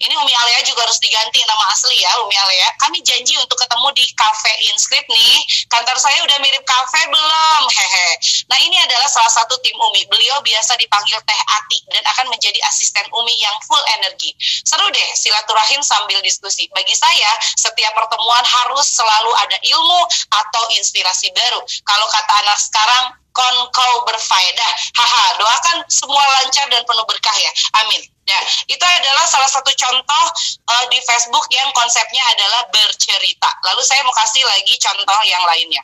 Ini 0.00 0.14
Umi 0.18 0.34
Alea 0.34 0.64
juga 0.66 0.88
harus 0.88 0.98
diganti 0.98 1.38
nama 1.46 1.64
asli 1.70 2.00
ya 2.00 2.10
Umi 2.24 2.34
Alea. 2.34 2.68
Kami 2.80 2.98
janji 3.04 3.36
untuk 3.38 3.58
ketemu 3.60 3.88
di 3.94 4.04
cafe 4.16 4.52
Inscript 4.72 5.06
nih. 5.06 5.36
Kantor 5.70 5.96
saya 6.00 6.18
udah 6.24 6.38
mirip 6.42 6.64
cafe 6.66 7.04
belum? 7.06 7.62
Hehe. 7.70 8.08
Nah 8.50 8.58
ini 8.64 8.76
adalah 8.82 9.06
salah 9.06 9.30
satu 9.30 9.54
tim 9.62 9.76
Umi. 9.76 10.06
Beliau 10.10 10.40
biasa 10.42 10.74
dipanggil 10.80 11.18
Teh 11.22 11.42
Ati 11.60 11.78
dan 11.92 12.02
akan 12.02 12.26
menjadi 12.32 12.58
asisten 12.66 13.04
Umi 13.14 13.34
yang 13.38 13.54
full 13.68 13.82
energi. 14.00 14.34
Seru 14.40 14.86
deh 14.90 15.08
silaturahim 15.14 15.82
sambil 15.84 16.18
diskusi. 16.24 16.66
Bagi 16.72 16.94
saya 16.96 17.30
setiap 17.58 17.92
pertemuan 17.94 18.42
harus 18.42 18.86
selalu 18.88 19.30
ada 19.44 19.58
ilmu 19.60 20.00
atau 20.32 20.64
inspirasi 20.78 21.30
baru. 21.34 21.60
Kalau 21.84 22.06
kata 22.10 22.32
anak 22.44 22.58
sekarang 22.58 23.04
kon 23.34 23.56
kau 23.74 23.94
berfaedah. 24.06 24.72
Haha, 24.94 25.24
doakan 25.42 25.76
semua 25.90 26.22
lancar 26.38 26.70
dan 26.70 26.86
penuh 26.86 27.04
berkah 27.04 27.34
ya. 27.34 27.52
Amin. 27.82 28.00
Ya, 28.24 28.40
itu 28.72 28.80
adalah 28.80 29.28
salah 29.28 29.50
satu 29.52 29.68
contoh 29.76 30.24
uh, 30.64 30.84
di 30.88 30.96
Facebook 31.04 31.44
yang 31.52 31.68
konsepnya 31.76 32.24
adalah 32.32 32.64
bercerita. 32.72 33.50
Lalu 33.68 33.84
saya 33.84 34.00
mau 34.00 34.16
kasih 34.16 34.40
lagi 34.48 34.80
contoh 34.80 35.20
yang 35.28 35.44
lainnya. 35.44 35.82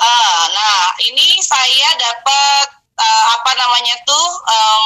Uh, 0.00 0.44
nah, 0.56 0.96
ini 1.04 1.44
saya 1.44 1.92
dapat 2.00 2.66
uh, 2.96 3.24
apa 3.36 3.52
namanya 3.52 4.00
tuh 4.08 4.28
um, 4.48 4.84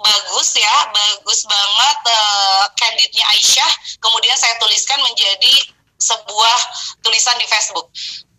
bagus 0.00 0.56
ya, 0.56 0.76
bagus 0.96 1.44
banget 1.44 1.98
uh, 2.08 2.64
candidnya 2.80 3.24
Aisyah. 3.36 4.00
Kemudian 4.00 4.36
saya 4.40 4.56
tuliskan 4.56 4.96
menjadi 5.04 5.75
sebuah 5.96 6.58
tulisan 7.00 7.36
di 7.40 7.46
Facebook. 7.48 7.88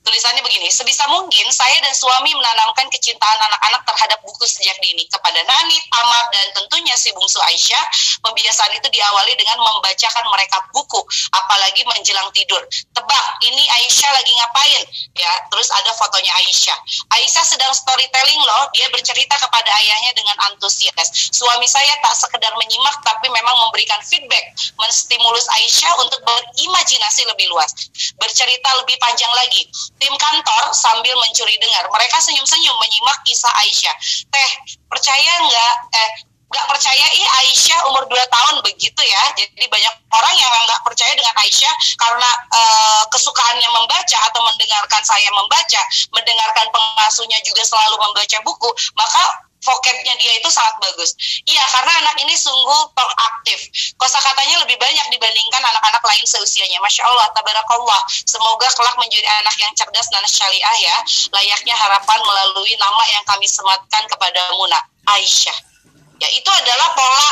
Tulisannya 0.07 0.39
begini, 0.39 0.71
sebisa 0.71 1.03
mungkin 1.11 1.51
saya 1.51 1.83
dan 1.83 1.91
suami 1.91 2.31
menanamkan 2.31 2.87
kecintaan 2.87 3.39
anak-anak 3.43 3.83
terhadap 3.83 4.15
buku 4.23 4.47
sejak 4.47 4.79
dini. 4.79 5.03
Kepada 5.11 5.35
Nani, 5.43 5.75
Amar, 5.99 6.31
dan 6.31 6.47
tentunya 6.55 6.95
si 6.95 7.11
bungsu 7.11 7.35
Aisyah, 7.43 7.83
pembiasaan 8.23 8.71
itu 8.71 8.87
diawali 8.87 9.35
dengan 9.35 9.59
membacakan 9.59 10.31
mereka 10.31 10.63
buku, 10.71 11.03
apalagi 11.35 11.83
menjelang 11.91 12.31
tidur. 12.31 12.63
Tebak, 12.95 13.25
ini 13.51 13.67
Aisyah 13.67 14.11
lagi 14.15 14.31
ngapain? 14.31 14.83
Ya, 15.19 15.31
terus 15.51 15.67
ada 15.75 15.91
fotonya 15.99 16.31
Aisyah. 16.39 16.79
Aisyah 17.11 17.43
sedang 17.43 17.75
storytelling 17.75 18.39
loh, 18.47 18.71
dia 18.71 18.87
bercerita 18.95 19.35
kepada 19.35 19.69
ayahnya 19.83 20.15
dengan 20.15 20.39
antusias. 20.47 21.35
Suami 21.35 21.67
saya 21.67 21.91
tak 21.99 22.15
sekedar 22.15 22.55
menyimak, 22.55 22.95
tapi 23.03 23.27
memang 23.27 23.59
memberikan 23.67 23.99
feedback, 24.07 24.55
menstimulus 24.79 25.51
Aisyah 25.51 25.99
untuk 25.99 26.23
berimajinasi 26.23 27.27
lebih 27.27 27.51
luas. 27.51 27.75
Bercerita 28.15 28.71
lebih 28.79 28.95
panjang 29.03 29.35
lagi 29.35 29.67
tim 29.97 30.13
kantor 30.15 30.63
sambil 30.73 31.13
mencuri 31.19 31.57
dengar. 31.61 31.85
Mereka 31.89 32.17
senyum-senyum 32.21 32.75
menyimak 32.77 33.17
kisah 33.25 33.53
Aisyah. 33.61 33.95
Teh, 34.29 34.49
percaya 34.89 35.33
nggak? 35.43 35.73
Eh, 35.93 36.11
nggak 36.47 36.65
percaya 36.71 37.05
ih 37.11 37.27
Aisyah 37.43 37.91
umur 37.91 38.07
2 38.07 38.15
tahun 38.15 38.55
begitu 38.63 39.01
ya. 39.03 39.23
Jadi 39.35 39.65
banyak 39.67 39.93
orang 40.15 40.35
yang 40.39 40.51
nggak 40.63 40.81
percaya 40.87 41.11
dengan 41.11 41.35
Aisyah 41.43 41.73
karena 41.99 42.29
uh, 42.55 43.03
kesukaannya 43.11 43.69
membaca 43.75 44.17
atau 44.31 44.41
mendengarkan 44.47 45.03
saya 45.03 45.27
membaca, 45.35 45.81
mendengarkan 46.15 46.67
pengasuhnya 46.71 47.39
juga 47.43 47.67
selalu 47.67 47.99
membaca 47.99 48.37
buku, 48.47 48.69
maka 48.95 49.46
vocabnya 49.61 50.13
dia 50.17 50.33
itu 50.37 50.49
sangat 50.51 50.75
bagus. 50.81 51.13
Iya, 51.45 51.63
karena 51.73 51.91
anak 52.05 52.15
ini 52.21 52.33
sungguh 52.37 52.81
proaktif. 52.93 53.59
Kosa 53.97 54.21
katanya 54.21 54.61
lebih 54.65 54.77
banyak 54.77 55.07
dibandingkan 55.13 55.61
anak-anak 55.61 56.03
lain 56.03 56.25
seusianya. 56.25 56.77
Masya 56.81 57.03
Allah, 57.05 57.27
tabarakallah. 57.33 58.01
Semoga 58.27 58.67
kelak 58.73 58.95
menjadi 59.01 59.27
anak 59.43 59.55
yang 59.57 59.73
cerdas 59.73 60.07
dan 60.13 60.23
syariah 60.29 60.77
ya. 60.81 60.97
Layaknya 61.33 61.75
harapan 61.75 62.19
melalui 62.21 62.73
nama 62.77 63.03
yang 63.13 63.23
kami 63.25 63.47
sematkan 63.49 64.03
kepada 64.09 64.41
Muna, 64.57 64.79
Aisyah. 65.09 65.76
Ya 66.17 66.29
itu 66.33 66.49
adalah 66.49 66.89
pola 66.97 67.29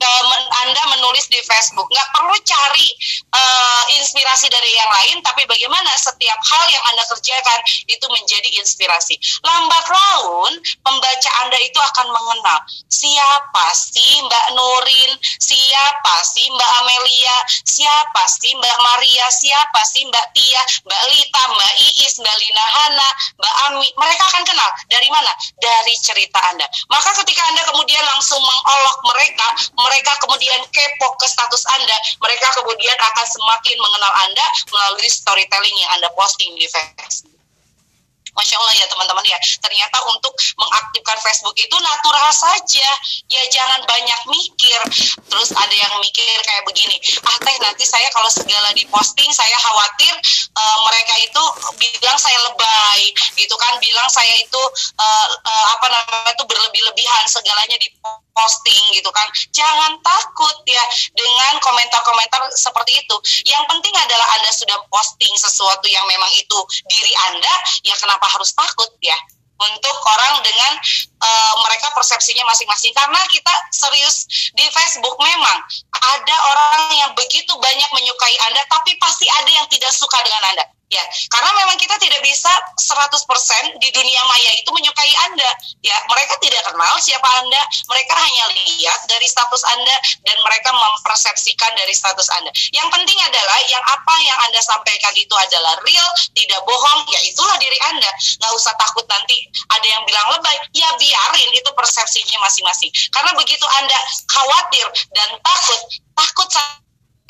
uh, 0.00 0.24
Anda 0.64 0.82
menulis 0.96 1.28
di 1.28 1.40
Facebook. 1.44 1.84
Nggak 1.92 2.08
perlu 2.16 2.36
cari 2.42 2.88
uh, 3.36 3.84
inspirasi 4.00 4.48
dari 4.48 4.72
yang 4.72 4.90
lain, 4.90 5.16
tapi 5.20 5.44
bagaimana 5.44 5.92
setiap 6.00 6.40
hal 6.40 6.64
yang 6.72 6.84
Anda 6.88 7.04
kerjakan 7.12 7.60
itu 7.86 8.06
menjadi 8.08 8.48
inspirasi. 8.56 9.20
Lambat 9.44 9.84
laun, 9.92 10.52
pembaca 10.80 11.30
Anda 11.44 11.58
itu 11.60 11.76
akan 11.76 12.08
mengenal 12.08 12.58
siapa 12.88 13.66
sih 13.76 14.22
Mbak 14.24 14.46
Nurin, 14.56 15.12
siapa 15.42 16.14
sih 16.24 16.46
Mbak 16.48 16.70
Amelia, 16.84 17.36
siapa 17.68 18.22
sih 18.30 18.54
Mbak 18.56 18.78
Maria, 18.80 19.26
siapa 19.28 19.80
sih 19.84 20.06
Mbak 20.08 20.26
Tia, 20.32 20.62
Mbak 20.86 21.02
Lita, 21.12 21.42
Mbak 21.52 21.72
Iis, 21.82 22.14
Mbak 22.22 22.36
Lina 22.40 22.64
Hana, 22.80 23.08
Mbak 23.36 23.54
Ami. 23.68 23.88
Mereka 23.98 24.24
akan 24.24 24.42
kenal 24.46 24.70
dari 24.88 25.08
mana? 25.12 25.32
Dari 25.58 25.94
cerita 26.00 26.38
Anda. 26.48 26.64
Maka 26.88 27.10
ketika 27.20 27.42
Anda 27.50 27.62
kemudian 27.68 28.02
langsung 28.06 28.21
langsung 28.22 28.38
mengolok 28.38 28.98
mereka, 29.10 29.46
mereka 29.74 30.14
kemudian 30.22 30.62
kepo 30.70 31.10
ke 31.18 31.26
status 31.26 31.66
Anda, 31.74 31.98
mereka 32.22 32.54
kemudian 32.54 32.94
akan 32.94 33.26
semakin 33.26 33.76
mengenal 33.82 34.12
Anda 34.30 34.46
melalui 34.70 35.10
storytelling 35.10 35.74
yang 35.82 35.90
Anda 35.98 36.06
posting 36.14 36.54
di 36.54 36.70
Facebook. 36.70 37.41
Masya 38.32 38.56
Allah 38.56 38.74
ya 38.80 38.86
teman-teman 38.88 39.24
ya, 39.28 39.38
ternyata 39.60 39.98
untuk 40.08 40.32
mengaktifkan 40.56 41.18
Facebook 41.20 41.56
itu 41.60 41.76
natural 41.76 42.32
saja, 42.32 42.88
ya 43.28 43.42
jangan 43.52 43.84
banyak 43.84 44.20
mikir. 44.32 44.80
Terus 45.28 45.52
ada 45.52 45.74
yang 45.76 45.92
mikir 46.00 46.24
kayak 46.40 46.64
begini, 46.64 46.96
ah 47.28 47.36
teh 47.44 47.56
nanti 47.60 47.84
saya 47.84 48.08
kalau 48.16 48.32
segala 48.32 48.72
diposting 48.72 49.28
saya 49.36 49.56
khawatir 49.60 50.14
uh, 50.56 50.78
mereka 50.88 51.14
itu 51.20 51.42
bilang 51.76 52.16
saya 52.16 52.40
lebay, 52.48 53.00
gitu 53.36 53.54
kan, 53.60 53.76
bilang 53.84 54.08
saya 54.08 54.32
itu 54.40 54.62
uh, 54.96 55.28
uh, 55.44 55.66
apa 55.76 55.86
namanya 55.92 56.32
itu 56.32 56.44
berlebih-lebihan 56.48 57.24
segalanya 57.28 57.76
diposting 57.76 58.71
gitu 58.92 59.08
kan. 59.10 59.26
Jangan 59.50 59.98
takut 60.04 60.56
ya 60.68 60.84
dengan 61.16 61.58
komentar-komentar 61.64 62.52
seperti 62.54 63.00
itu. 63.02 63.16
Yang 63.48 63.64
penting 63.66 63.94
adalah 63.96 64.28
Anda 64.38 64.50
sudah 64.52 64.78
posting 64.92 65.34
sesuatu 65.40 65.88
yang 65.88 66.04
memang 66.06 66.30
itu 66.36 66.58
diri 66.86 67.12
Anda, 67.32 67.54
ya 67.82 67.96
kenapa 67.98 68.28
harus 68.28 68.52
takut 68.52 68.92
ya 69.00 69.16
untuk 69.62 69.96
orang 70.10 70.42
dengan 70.42 70.72
uh, 71.22 71.54
mereka 71.62 71.94
persepsinya 71.94 72.42
masing-masing 72.50 72.90
karena 72.96 73.20
kita 73.30 73.54
serius 73.70 74.26
di 74.58 74.66
Facebook 74.74 75.14
memang 75.22 75.58
ada 75.94 76.36
orang 76.50 76.90
yang 76.98 77.10
begitu 77.14 77.52
banyak 77.62 77.90
menyukai 77.94 78.36
Anda 78.50 78.62
tapi 78.66 78.98
pasti 78.98 79.26
ada 79.30 79.50
yang 79.50 79.66
tidak 79.70 79.94
suka 79.94 80.18
dengan 80.26 80.42
Anda 80.54 80.64
ya 80.92 81.04
karena 81.32 81.50
memang 81.64 81.76
kita 81.80 81.96
tidak 81.96 82.20
bisa 82.20 82.52
100% 82.76 83.80
di 83.80 83.88
dunia 83.88 84.22
maya 84.28 84.50
itu 84.60 84.68
menyukai 84.68 85.12
Anda. 85.32 85.50
Ya 85.80 85.96
mereka 86.12 86.36
tidak 86.44 86.60
kenal 86.68 86.94
siapa 87.00 87.24
Anda 87.40 87.62
mereka 87.88 88.14
hanya 88.20 88.44
lihat 88.52 89.08
dari 89.08 89.24
status 89.24 89.64
Anda 89.72 89.96
dan 90.28 90.36
mereka 90.44 90.70
mempersepsikan 90.76 91.72
dari 91.80 91.96
status 91.96 92.28
Anda. 92.36 92.52
Yang 92.76 92.88
penting 92.92 93.18
adalah 93.24 93.58
yang 93.66 93.82
apa 93.88 94.14
yang 94.20 94.38
Anda 94.44 94.60
sampaikan 94.60 95.16
itu 95.16 95.32
adalah 95.32 95.80
real 95.80 96.08
tidak 96.36 96.60
bohong 96.68 97.08
ya 97.08 97.20
itulah 97.24 97.56
diri 97.56 97.78
Anda. 97.96 98.10
Nggak 98.44 98.52
usah 98.52 98.76
takut 98.76 99.08
nanti 99.08 99.48
ada 99.72 99.86
yang 99.88 100.04
bilang 100.04 100.28
lebay. 100.36 100.56
Ya 100.76 100.92
biarin 101.00 101.50
itu 101.56 101.70
persepsinya 101.72 102.38
masing-masing. 102.44 102.92
Karena 103.08 103.32
begitu 103.32 103.64
Anda 103.80 103.98
khawatir 104.28 104.86
dan 105.16 105.28
takut 105.40 105.80
takut 106.12 106.48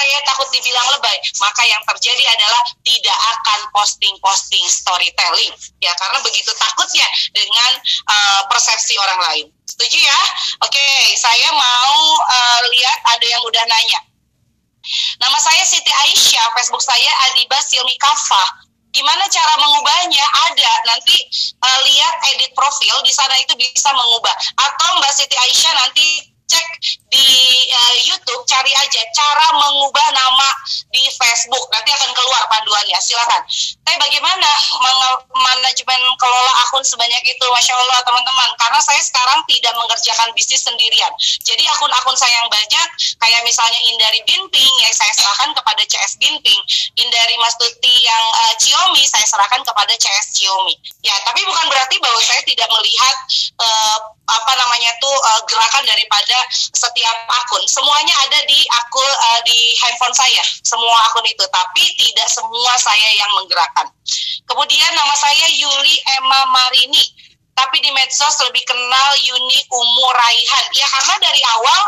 saya 0.02 0.18
takut 0.26 0.50
dibilang 0.50 0.90
lebay, 0.98 1.14
maka 1.38 1.62
yang 1.62 1.78
terjadi 1.86 2.34
adalah 2.34 2.58
tidak 2.82 3.18
akan 3.38 3.60
posting-posting 3.70 4.66
storytelling. 4.66 5.54
Ya, 5.78 5.94
karena 5.94 6.18
begitu 6.26 6.50
takutnya 6.58 7.06
dengan 7.30 7.78
uh, 8.10 8.42
persepsi 8.50 8.98
orang 8.98 9.20
lain. 9.30 9.46
Setuju 9.62 10.02
ya? 10.02 10.20
Oke, 10.66 11.14
saya 11.14 11.54
mau 11.54 11.98
uh, 12.18 12.60
lihat 12.74 12.98
ada 13.14 13.26
yang 13.30 13.42
udah 13.46 13.62
nanya. 13.70 14.02
Nama 15.22 15.38
saya 15.38 15.62
Siti 15.62 15.94
Aisyah, 15.94 16.50
Facebook 16.58 16.82
saya 16.82 17.10
Adiba 17.30 17.62
Silmi 17.62 17.94
Kafah. 18.02 18.66
Gimana 18.90 19.24
cara 19.30 19.54
mengubahnya? 19.62 20.26
Ada. 20.50 20.72
Nanti 20.90 21.16
uh, 21.62 21.80
lihat 21.86 22.14
edit 22.34 22.50
profil 22.58 22.98
di 23.06 23.14
sana 23.14 23.38
itu 23.38 23.54
bisa 23.54 23.94
mengubah. 23.94 24.34
Atau 24.58 24.98
Mbak 24.98 25.12
Siti 25.14 25.36
Aisyah 25.38 25.72
nanti 25.78 26.31
cek 26.52 26.68
di 27.08 27.28
uh, 27.72 27.96
YouTube 28.04 28.44
cari 28.44 28.72
aja 28.76 29.00
cara 29.16 29.46
mengubah 29.56 30.08
nama 30.12 30.48
di 30.92 31.08
Facebook. 31.08 31.64
Nanti 31.72 31.90
akan 31.92 32.10
keluar 32.12 32.42
panduannya. 32.52 32.98
Silakan. 33.00 33.40
Tapi 33.84 33.96
bagaimana 33.96 34.50
manajemen 35.32 36.02
kelola 36.20 36.52
akun 36.68 36.84
sebanyak 36.84 37.22
itu? 37.24 37.44
Masya 37.48 37.74
Allah 37.76 38.00
teman-teman. 38.04 38.50
Karena 38.60 38.80
saya 38.84 39.00
sekarang 39.00 39.40
tidak 39.48 39.72
mengerjakan 39.80 40.28
bisnis 40.36 40.60
sendirian. 40.64 41.12
Jadi 41.44 41.64
akun-akun 41.72 42.16
saya 42.16 42.32
yang 42.44 42.48
banyak 42.52 42.88
kayak 43.20 43.40
misalnya 43.44 43.80
Indari 43.88 44.20
Binping 44.28 44.74
yang 44.80 44.92
saya 44.92 45.12
serahkan 45.16 45.56
kepada 45.56 45.82
CS 45.88 46.20
Binping. 46.20 46.60
Indari 47.00 47.36
Mas 47.40 47.56
Tuti 47.56 47.94
yang 48.04 48.24
uh, 48.44 48.54
Xiaomi 48.60 49.04
saya 49.08 49.24
serahkan 49.24 49.64
kepada 49.64 49.92
CS 49.96 50.36
Xiaomi. 50.36 50.76
Ya 51.00 51.16
tapi 51.24 51.40
bukan 51.48 51.66
berarti 51.72 51.96
bahwa 52.02 52.20
saya 52.20 52.42
tidak 52.44 52.68
melihat 52.68 53.16
uh, 53.60 53.98
apa 54.22 54.52
namanya 54.54 54.90
tuh 55.02 55.12
uh, 55.12 55.40
gerakan 55.50 55.82
daripada 55.82 56.38
setiap 56.52 57.16
akun. 57.28 57.62
Semuanya 57.66 58.14
ada 58.22 58.38
di 58.46 58.60
akun 58.70 59.02
uh, 59.06 59.40
di 59.42 59.74
handphone 59.82 60.14
saya, 60.14 60.42
semua 60.62 60.96
akun 61.10 61.26
itu. 61.26 61.44
Tapi 61.50 61.84
tidak 61.98 62.28
semua 62.30 62.72
saya 62.78 63.08
yang 63.18 63.30
menggerakkan. 63.34 63.86
Kemudian 64.46 64.90
nama 64.94 65.14
saya 65.18 65.46
Yuli 65.50 65.96
Emma 66.20 66.46
Marini. 66.50 67.04
Tapi 67.52 67.84
di 67.84 67.92
medsos 67.92 68.40
lebih 68.48 68.64
kenal 68.64 69.10
Yuni 69.20 69.60
Umu 69.68 70.06
Raihan. 70.16 70.64
Ya 70.72 70.88
karena 70.88 71.14
dari 71.20 71.42
awal 71.44 71.80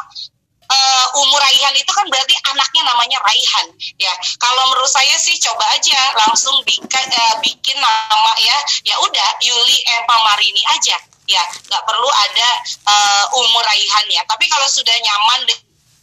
uh, 0.69 1.07
umur 1.21 1.41
Raihan 1.41 1.75
itu 1.76 1.91
kan 1.93 2.07
berarti 2.09 2.35
anaknya 2.53 2.83
namanya 2.88 3.19
Raihan 3.25 3.67
ya 4.00 4.12
kalau 4.41 4.73
menurut 4.73 4.88
saya 4.88 5.17
sih 5.21 5.37
coba 5.41 5.64
aja 5.76 5.99
langsung 6.25 6.57
bikin 6.64 6.88
uh, 6.93 7.37
bikin 7.45 7.76
nama 7.79 8.33
ya 8.41 8.57
ya 8.88 8.97
udah 9.00 9.31
Yuli 9.45 9.76
Emma 10.00 10.17
Marini 10.25 10.62
aja 10.73 10.97
ya 11.25 11.43
nggak 11.71 11.83
perlu 11.88 12.09
ada 12.09 12.49
uh, 12.85 13.25
umur 13.40 13.64
raihannya 13.64 14.21
tapi 14.28 14.45
kalau 14.49 14.69
sudah 14.69 14.93
nyaman 14.93 15.49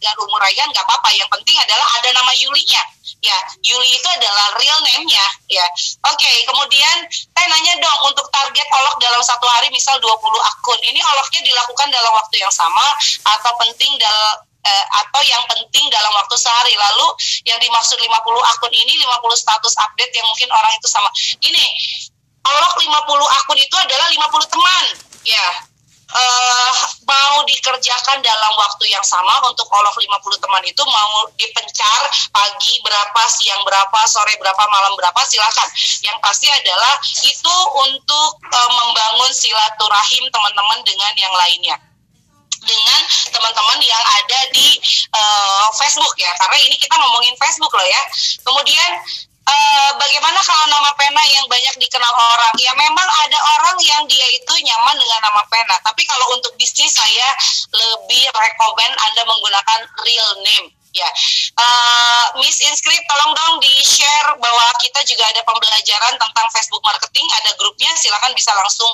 dengan 0.02 0.18
umur 0.18 0.42
raihan 0.42 0.66
nggak 0.74 0.82
apa-apa. 0.82 1.14
Yang 1.14 1.30
penting 1.30 1.56
adalah 1.62 1.86
ada 2.02 2.10
nama 2.10 2.34
Yulinya. 2.34 2.82
Ya 3.22 3.38
Yuli 3.62 3.94
itu 3.94 4.08
adalah 4.10 4.58
real 4.58 4.82
name-nya. 4.82 5.22
Ya. 5.46 5.62
Oke 6.10 6.26
okay, 6.26 6.36
kemudian 6.42 7.06
saya 7.30 7.46
nanya 7.46 7.78
dong 7.78 8.10
untuk 8.10 8.26
target 8.34 8.66
olok 8.66 8.98
dalam 8.98 9.22
satu 9.22 9.46
hari 9.46 9.70
misal 9.70 9.94
20 10.02 10.10
akun 10.26 10.80
ini 10.82 10.98
oloknya 10.98 11.46
dilakukan 11.46 11.88
dalam 11.94 12.12
waktu 12.18 12.42
yang 12.42 12.50
sama 12.50 12.82
atau 13.22 13.54
penting 13.62 13.94
dalam 14.02 14.42
eh, 14.66 14.86
atau 15.06 15.22
yang 15.22 15.46
penting 15.46 15.86
dalam 15.94 16.10
waktu 16.18 16.34
sehari. 16.34 16.74
Lalu 16.74 17.06
yang 17.46 17.62
dimaksud 17.62 17.94
50 17.94 18.10
akun 18.58 18.74
ini 18.74 18.98
50 19.06 19.38
status 19.38 19.74
update 19.86 20.12
yang 20.18 20.26
mungkin 20.26 20.50
orang 20.50 20.74
itu 20.74 20.90
sama. 20.90 21.14
Gini, 21.38 21.66
olok 22.42 22.74
50 22.74 23.38
akun 23.38 23.58
itu 23.62 23.76
adalah 23.78 24.10
50 24.10 24.50
teman 24.50 25.11
ya. 25.26 25.48
Uh, 26.12 26.76
mau 27.08 27.40
dikerjakan 27.48 28.20
dalam 28.20 28.52
waktu 28.60 28.84
yang 28.92 29.00
sama 29.00 29.32
untuk 29.48 29.64
of 29.64 29.96
50 29.96 30.44
teman 30.44 30.60
itu 30.60 30.84
mau 30.84 31.24
dipencar 31.40 32.00
pagi 32.28 32.84
berapa, 32.84 33.22
siang 33.32 33.64
berapa, 33.64 34.00
sore 34.04 34.36
berapa, 34.36 34.60
malam 34.68 34.92
berapa 35.00 35.20
silakan. 35.24 35.68
Yang 36.04 36.18
pasti 36.20 36.52
adalah 36.52 37.00
itu 37.24 37.56
untuk 37.80 38.30
uh, 38.44 38.70
membangun 38.76 39.32
silaturahim 39.32 40.28
teman-teman 40.28 40.84
dengan 40.84 41.12
yang 41.16 41.32
lainnya. 41.32 41.76
Dengan 42.60 43.00
teman-teman 43.32 43.80
yang 43.80 44.04
ada 44.04 44.40
di 44.52 44.68
uh, 45.16 45.66
Facebook 45.80 46.12
ya. 46.20 46.28
Karena 46.36 46.60
ini 46.60 46.76
kita 46.76 46.92
ngomongin 46.92 47.32
Facebook 47.40 47.72
loh 47.72 47.88
ya. 47.88 48.02
Kemudian 48.44 48.90
Uh, 49.42 49.90
bagaimana 49.98 50.38
kalau 50.46 50.66
nama 50.70 50.90
pena 50.94 51.22
yang 51.26 51.46
banyak 51.50 51.74
dikenal 51.82 52.14
orang? 52.14 52.54
Ya 52.62 52.70
memang 52.78 53.08
ada 53.26 53.38
orang 53.58 53.76
yang 53.82 54.02
dia 54.06 54.26
itu 54.30 54.52
nyaman 54.62 54.94
dengan 54.94 55.20
nama 55.26 55.42
pena. 55.50 55.74
Tapi 55.82 56.06
kalau 56.06 56.38
untuk 56.38 56.54
bisnis 56.54 56.94
saya 56.94 57.28
lebih 57.74 58.30
rekomend 58.30 58.94
Anda 59.10 59.22
menggunakan 59.26 59.80
real 60.06 60.30
name 60.46 60.70
Ya, 60.92 61.08
uh, 61.56 62.36
Miss 62.36 62.60
Inscript, 62.60 63.08
tolong 63.08 63.32
dong 63.32 63.64
di 63.64 63.80
share 63.80 64.36
bahwa 64.36 64.66
kita 64.76 65.00
juga 65.08 65.24
ada 65.24 65.40
pembelajaran 65.40 66.20
tentang 66.20 66.46
Facebook 66.52 66.84
marketing, 66.84 67.24
ada 67.32 67.48
grupnya, 67.56 67.88
silakan 67.96 68.36
bisa 68.36 68.52
langsung 68.52 68.92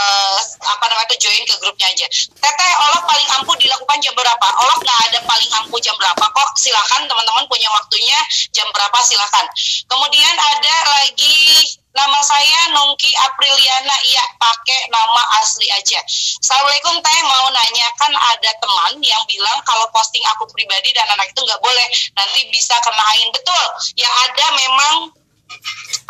uh, 0.00 0.38
apa 0.64 0.84
namanya 0.88 1.12
itu 1.12 1.28
join 1.28 1.44
ke 1.44 1.54
grupnya 1.60 1.92
aja. 1.92 2.06
Teteh, 2.32 2.72
olok 2.88 3.04
paling 3.04 3.28
ampuh 3.36 3.56
dilakukan 3.60 3.98
jam 4.00 4.16
berapa? 4.16 4.46
Olok 4.64 4.80
nggak 4.88 5.00
ada 5.12 5.18
paling 5.28 5.50
ampuh 5.60 5.80
jam 5.84 5.92
berapa 6.00 6.24
kok, 6.24 6.48
silakan 6.56 7.04
teman-teman 7.04 7.44
punya 7.44 7.68
waktunya 7.76 8.18
jam 8.56 8.64
berapa 8.72 8.98
silakan. 9.04 9.44
Kemudian 9.84 10.34
ada 10.40 10.76
lagi 10.96 11.76
Nama 11.94 12.20
saya 12.26 12.74
Nungki 12.74 13.06
Apriliana, 13.22 13.96
iya 14.10 14.24
pakai 14.34 14.90
nama 14.90 15.22
asli 15.38 15.62
aja. 15.70 16.02
Assalamualaikum 16.42 16.98
Teh, 16.98 17.20
mau 17.22 17.46
nanya 17.54 17.86
kan 17.94 18.10
ada 18.10 18.50
teman 18.58 18.98
yang 18.98 19.22
bilang 19.30 19.62
kalau 19.62 19.86
posting 19.94 20.26
aku 20.34 20.42
pribadi 20.50 20.90
dan 20.90 21.06
anak 21.14 21.30
itu 21.30 21.38
nggak 21.38 21.62
boleh, 21.62 21.86
nanti 22.18 22.50
bisa 22.50 22.74
kena 22.82 23.04
ain. 23.14 23.30
Betul, 23.30 23.64
ya 23.94 24.10
ada 24.26 24.46
memang 24.58 25.14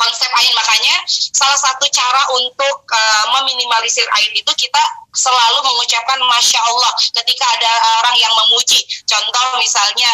konsep 0.01 0.31
ain. 0.41 0.57
Makanya 0.57 1.05
salah 1.37 1.61
satu 1.61 1.85
cara 1.93 2.33
untuk 2.33 2.77
uh, 2.89 3.25
meminimalisir 3.37 4.09
ain 4.17 4.33
itu 4.33 4.53
kita 4.57 4.81
selalu 5.13 5.69
mengucapkan 5.69 6.17
masya 6.33 6.65
Allah 6.65 6.97
ketika 7.13 7.45
ada 7.61 7.73
orang 8.01 8.17
yang 8.17 8.33
memuji. 8.33 8.81
Contoh 9.05 9.61
misalnya 9.61 10.09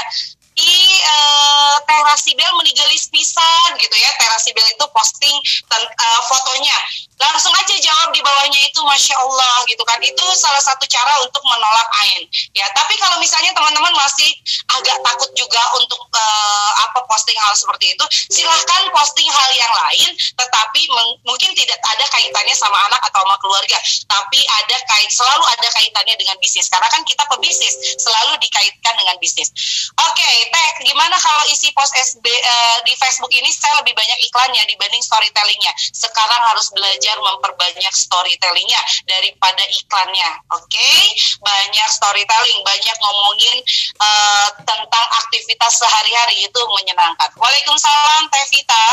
i 0.58 0.74
uh, 1.04 1.76
Teh 1.86 2.00
Rasibel 2.06 2.50
meninggalis 2.58 3.06
pisan 3.12 3.68
gitu 3.78 3.96
ya. 3.96 4.10
Teh 4.18 4.28
Rasibel 4.30 4.64
itu 4.66 4.84
posting 4.90 5.36
uh, 5.70 6.20
fotonya. 6.26 6.78
Langsung 7.20 7.52
aja 7.52 7.76
jawab 7.76 8.16
di 8.16 8.24
bawahnya 8.24 8.60
itu 8.64 8.80
masya 8.82 9.14
Allah 9.20 9.62
gitu 9.68 9.84
kan. 9.84 10.00
Itu 10.00 10.24
salah 10.34 10.62
satu 10.62 10.88
cara 10.88 11.20
untuk 11.22 11.42
menolak 11.44 11.88
ain. 12.06 12.24
Ya 12.56 12.66
tapi 12.72 12.96
kalau 12.98 13.20
misalnya 13.20 13.52
teman-teman 13.52 13.92
masih 13.94 14.30
agak 14.78 14.98
takut 15.04 15.30
juga 15.36 15.62
untuk 15.76 16.00
uh, 16.10 16.70
apa 16.88 17.04
posting 17.06 17.36
hal 17.38 17.54
seperti 17.54 17.92
itu 17.92 18.04
silahkan 18.32 18.82
posting 18.94 19.28
hal 19.28 19.50
yang 19.54 19.72
lain 19.86 20.08
tetapi 20.38 20.80
mungkin 21.26 21.50
tidak 21.54 21.78
ada 21.82 22.06
kaitannya 22.08 22.56
sama 22.56 22.78
anak 22.88 23.02
atau 23.10 23.20
sama 23.22 23.36
keluarga 23.42 23.78
tapi 24.08 24.40
ada 24.64 24.76
kait 24.88 25.10
selalu 25.12 25.44
ada 25.44 25.68
kaitannya 25.76 26.16
dengan 26.16 26.36
bisnis. 26.40 26.72
Karena 26.72 26.88
kan 26.88 27.04
kita 27.04 27.22
pebisnis 27.28 27.76
selalu 28.00 28.40
dikaitkan 28.40 28.94
dengan 28.96 29.16
bisnis. 29.20 29.52
Oke 30.00 30.16
okay, 30.16 30.36
teh 30.48 30.68
gimana 30.86 31.16
kalau 31.20 31.44
isi 31.52 31.68
post 31.76 31.92
SB 31.92 32.24
uh, 32.24 32.78
di 32.88 32.94
Facebook 32.96 33.32
ini 33.34 33.52
saya 33.52 33.80
lebih 33.84 33.92
banyak 33.92 34.18
iklannya 34.24 34.62
dibanding 34.64 35.02
storytellingnya 35.04 35.72
sekarang 35.92 36.42
harus 36.48 36.72
belajar 36.72 37.16
memperbanyak 37.20 37.94
storytellingnya 37.94 38.80
daripada 39.04 39.64
iklannya. 39.74 40.30
Oke, 40.56 40.72
okay? 40.72 40.98
banyak 41.42 41.88
storytelling, 41.90 42.58
banyak 42.64 42.96
ngomongin 43.00 43.56
uh, 44.00 44.48
tentang 44.64 45.06
aktivitas 45.24 45.80
sehari-hari 45.80 46.46
itu 46.46 46.60
menyenangkan. 46.80 47.30
Waalaikumsalam 47.36 48.30
Tevita. 48.32 48.86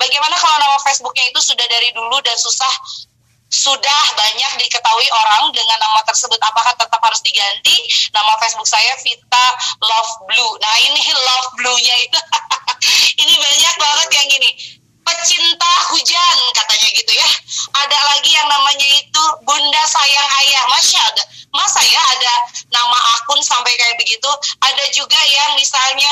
Bagaimana 0.00 0.34
kalau 0.38 0.56
nama 0.60 0.78
Facebooknya 0.82 1.28
itu 1.30 1.40
sudah 1.42 1.66
dari 1.66 1.90
dulu 1.92 2.18
dan 2.22 2.36
susah 2.38 2.72
sudah 3.46 4.02
banyak 4.18 4.52
diketahui 4.58 5.08
orang 5.12 5.54
dengan 5.54 5.78
nama 5.78 6.02
tersebut 6.02 6.38
apakah 6.42 6.74
tetap 6.74 6.98
harus 6.98 7.22
diganti 7.22 7.76
nama 8.10 8.34
Facebook 8.42 8.66
saya 8.66 8.90
Vita 9.00 9.46
Love 9.78 10.12
Blue 10.26 10.52
nah 10.58 10.74
ini 10.82 11.02
Love 11.26 11.50
Blue-nya 11.54 11.94
itu 12.02 12.18
ini 13.22 13.34
banyak 13.38 13.74
banget 13.78 14.08
yang 14.18 14.26
gini 14.26 14.50
pecinta 15.06 15.72
hujan 15.94 16.36
katanya 16.50 16.88
gitu 16.90 17.12
ya. 17.14 17.28
Ada 17.78 17.98
lagi 18.10 18.30
yang 18.34 18.48
namanya 18.50 18.88
itu 18.98 19.22
Bunda 19.46 19.82
Sayang 19.86 20.30
Ayah. 20.42 20.64
Masya 20.66 20.98
Allah. 20.98 21.26
Masa 21.54 21.80
ya 21.86 22.02
ada 22.02 22.34
nama 22.74 22.98
akun 23.16 23.38
sampai 23.38 23.70
kayak 23.78 23.96
begitu. 24.02 24.30
Ada 24.60 24.84
juga 24.90 25.20
yang 25.30 25.54
misalnya 25.54 26.10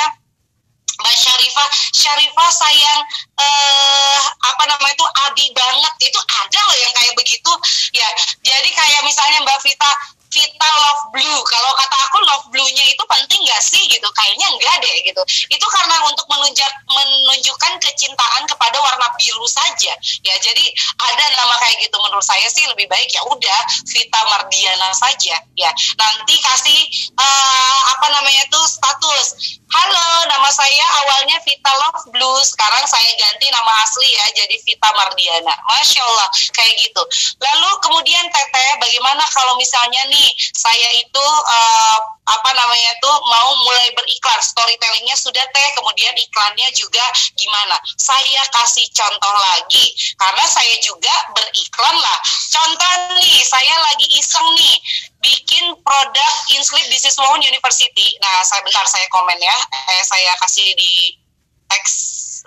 Mbak 1.01 1.17
Syarifah. 1.17 1.69
Syarifah 1.91 2.51
sayang 2.55 3.01
eh 3.41 4.21
apa 4.47 4.63
namanya 4.69 4.95
itu 4.95 5.07
Abi 5.27 5.47
banget. 5.55 5.93
Itu 6.11 6.21
ada 6.21 6.61
loh 6.71 6.79
yang 6.79 6.93
kayak 6.95 7.15
begitu. 7.19 7.53
Ya 7.97 8.09
jadi 8.43 8.69
kayak 8.71 9.03
misalnya 9.03 9.43
Mbak 9.43 9.59
Vita 9.65 9.91
Vita 10.35 10.71
love 10.83 11.15
blue. 11.15 11.41
Kalau 11.47 11.71
kata 11.79 11.97
aku 12.11 12.19
love 12.27 12.47
blue-nya 12.51 12.85
itu 12.91 13.03
penting 13.07 13.41
gak 13.47 13.63
sih 13.63 13.83
gitu? 13.87 14.09
Kayaknya 14.11 14.51
enggak 14.51 14.77
deh 14.83 14.97
gitu. 15.07 15.23
Itu 15.47 15.67
karena 15.71 16.03
untuk 16.11 16.27
menunjuk, 16.27 16.73
menunjukkan 16.91 17.73
kecintaan 17.79 18.43
kepada 18.51 18.83
warna 18.83 19.07
biru 19.15 19.47
saja. 19.47 19.95
Ya, 20.27 20.35
jadi 20.43 20.65
ada 20.99 21.25
nama 21.39 21.55
kayak 21.63 21.87
gitu 21.87 21.97
menurut 22.03 22.27
saya 22.27 22.51
sih 22.51 22.67
lebih 22.67 22.91
baik 22.91 23.07
ya 23.15 23.23
udah 23.31 23.61
Vita 23.87 24.21
Mardiana 24.27 24.91
saja 24.91 25.39
ya. 25.55 25.71
Nanti 25.95 26.35
kasih 26.43 26.81
uh, 27.15 27.79
apa 27.95 28.07
namanya 28.11 28.43
itu 28.43 28.61
status. 28.67 29.59
Halo, 29.75 30.31
nama 30.31 30.51
saya 30.55 30.87
awalnya 31.03 31.39
Vita 31.43 31.73
Love 31.83 32.11
Blue. 32.15 32.39
Sekarang 32.47 32.87
saya 32.87 33.11
ganti 33.19 33.51
nama 33.51 33.73
asli 33.83 34.07
ya 34.07 34.27
jadi 34.35 34.57
Vita 34.63 34.91
Mardiana. 34.95 35.55
Masya 35.71 36.03
Allah 36.03 36.29
kayak 36.55 36.75
gitu. 36.79 37.03
Lalu 37.43 37.71
kemudian 37.83 38.25
Teteh, 38.31 38.71
bagaimana 38.79 39.23
kalau 39.35 39.59
misalnya 39.59 40.03
nih 40.11 40.24
saya 40.55 40.89
itu 41.01 41.25
uh, 41.25 41.99
apa 42.25 42.51
namanya 42.57 42.93
tuh 43.05 43.17
mau 43.29 43.51
mulai 43.69 43.93
beriklan 43.93 44.41
storytellingnya 44.41 45.13
sudah 45.13 45.45
teh 45.53 45.69
kemudian 45.77 46.13
iklannya 46.17 46.69
juga 46.73 47.05
gimana. 47.37 47.77
Saya 48.01 48.41
kasih 48.49 48.89
contoh 48.97 49.35
lagi 49.37 49.93
karena 50.17 50.45
saya 50.49 50.75
juga 50.81 51.13
beriklan 51.37 51.97
lah. 52.01 52.19
Contoh 52.49 52.93
nih 53.21 53.45
saya 53.45 53.75
lagi 53.93 54.09
iseng 54.17 54.49
nih 54.57 54.77
bikin 55.21 55.65
produk 55.85 56.33
Inslip 56.57 56.89
Business 56.89 57.21
Loan 57.21 57.45
University. 57.45 58.17
Nah 58.25 58.41
saya 58.45 58.65
bentar 58.65 58.85
saya 58.89 59.05
komen 59.13 59.37
ya. 59.37 59.57
Eh, 59.93 60.05
saya 60.09 60.33
kasih 60.41 60.73
di 60.77 61.21
teks 61.69 61.93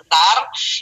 bentar. 0.02 0.36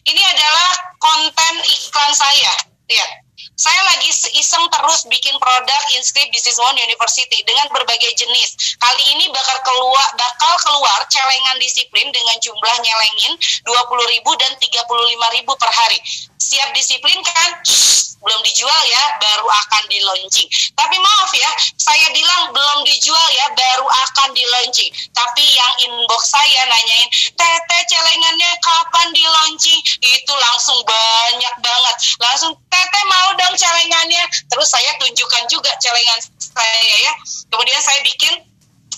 Ini 0.08 0.22
adalah 0.22 0.70
konten 1.00 1.54
iklan 1.64 2.12
saya. 2.16 2.52
Lihat 2.86 3.25
saya 3.56 3.80
lagi 3.88 4.12
iseng 4.36 4.68
terus 4.68 5.08
bikin 5.08 5.32
produk 5.40 5.82
Inscript 5.96 6.28
Business 6.28 6.60
One 6.60 6.76
University 6.76 7.40
dengan 7.48 7.72
berbagai 7.72 8.12
jenis. 8.12 8.76
Kali 8.76 9.04
ini 9.16 9.32
bakal 9.32 9.56
keluar 9.64 10.08
bakal 10.12 10.52
keluar 10.60 11.00
celengan 11.08 11.56
disiplin 11.56 12.12
dengan 12.12 12.36
jumlah 12.44 12.76
nyelengin 12.84 13.32
20.000 13.64 14.42
dan 14.44 14.52
35.000 14.60 15.48
per 15.56 15.70
hari. 15.72 15.98
Siap 16.46 16.70
disiplin 16.78 17.18
kan? 17.26 17.58
Shh, 17.66 18.14
belum 18.22 18.40
dijual 18.46 18.82
ya, 18.86 19.02
baru 19.18 19.46
akan 19.50 19.82
di 19.90 19.98
launching. 19.98 20.46
Tapi 20.78 20.96
maaf 20.98 21.30
ya, 21.34 21.50
saya 21.74 22.06
bilang 22.14 22.54
belum 22.54 22.86
dijual 22.86 23.28
ya, 23.34 23.46
baru 23.50 23.86
akan 23.86 24.30
di 24.30 24.46
launching. 24.54 24.90
Tapi 25.10 25.42
yang 25.42 25.72
inbox 25.90 26.30
saya 26.30 26.62
nanyain, 26.70 27.08
"Tete 27.34 27.78
celengannya 27.90 28.50
kapan 28.62 29.10
di 29.10 29.24
launching?" 29.26 29.80
Itu 30.06 30.34
langsung 30.38 30.78
banyak 30.86 31.54
banget. 31.66 31.96
Langsung, 32.22 32.54
"Tete 32.70 33.00
mau 33.10 33.34
dong 33.34 33.54
celengannya?" 33.58 34.22
Terus 34.46 34.68
saya 34.70 34.90
tunjukkan 35.02 35.44
juga 35.50 35.74
celengan 35.82 36.18
saya 36.38 36.94
ya. 37.02 37.12
Kemudian 37.50 37.82
saya 37.82 38.00
bikin 38.06 38.38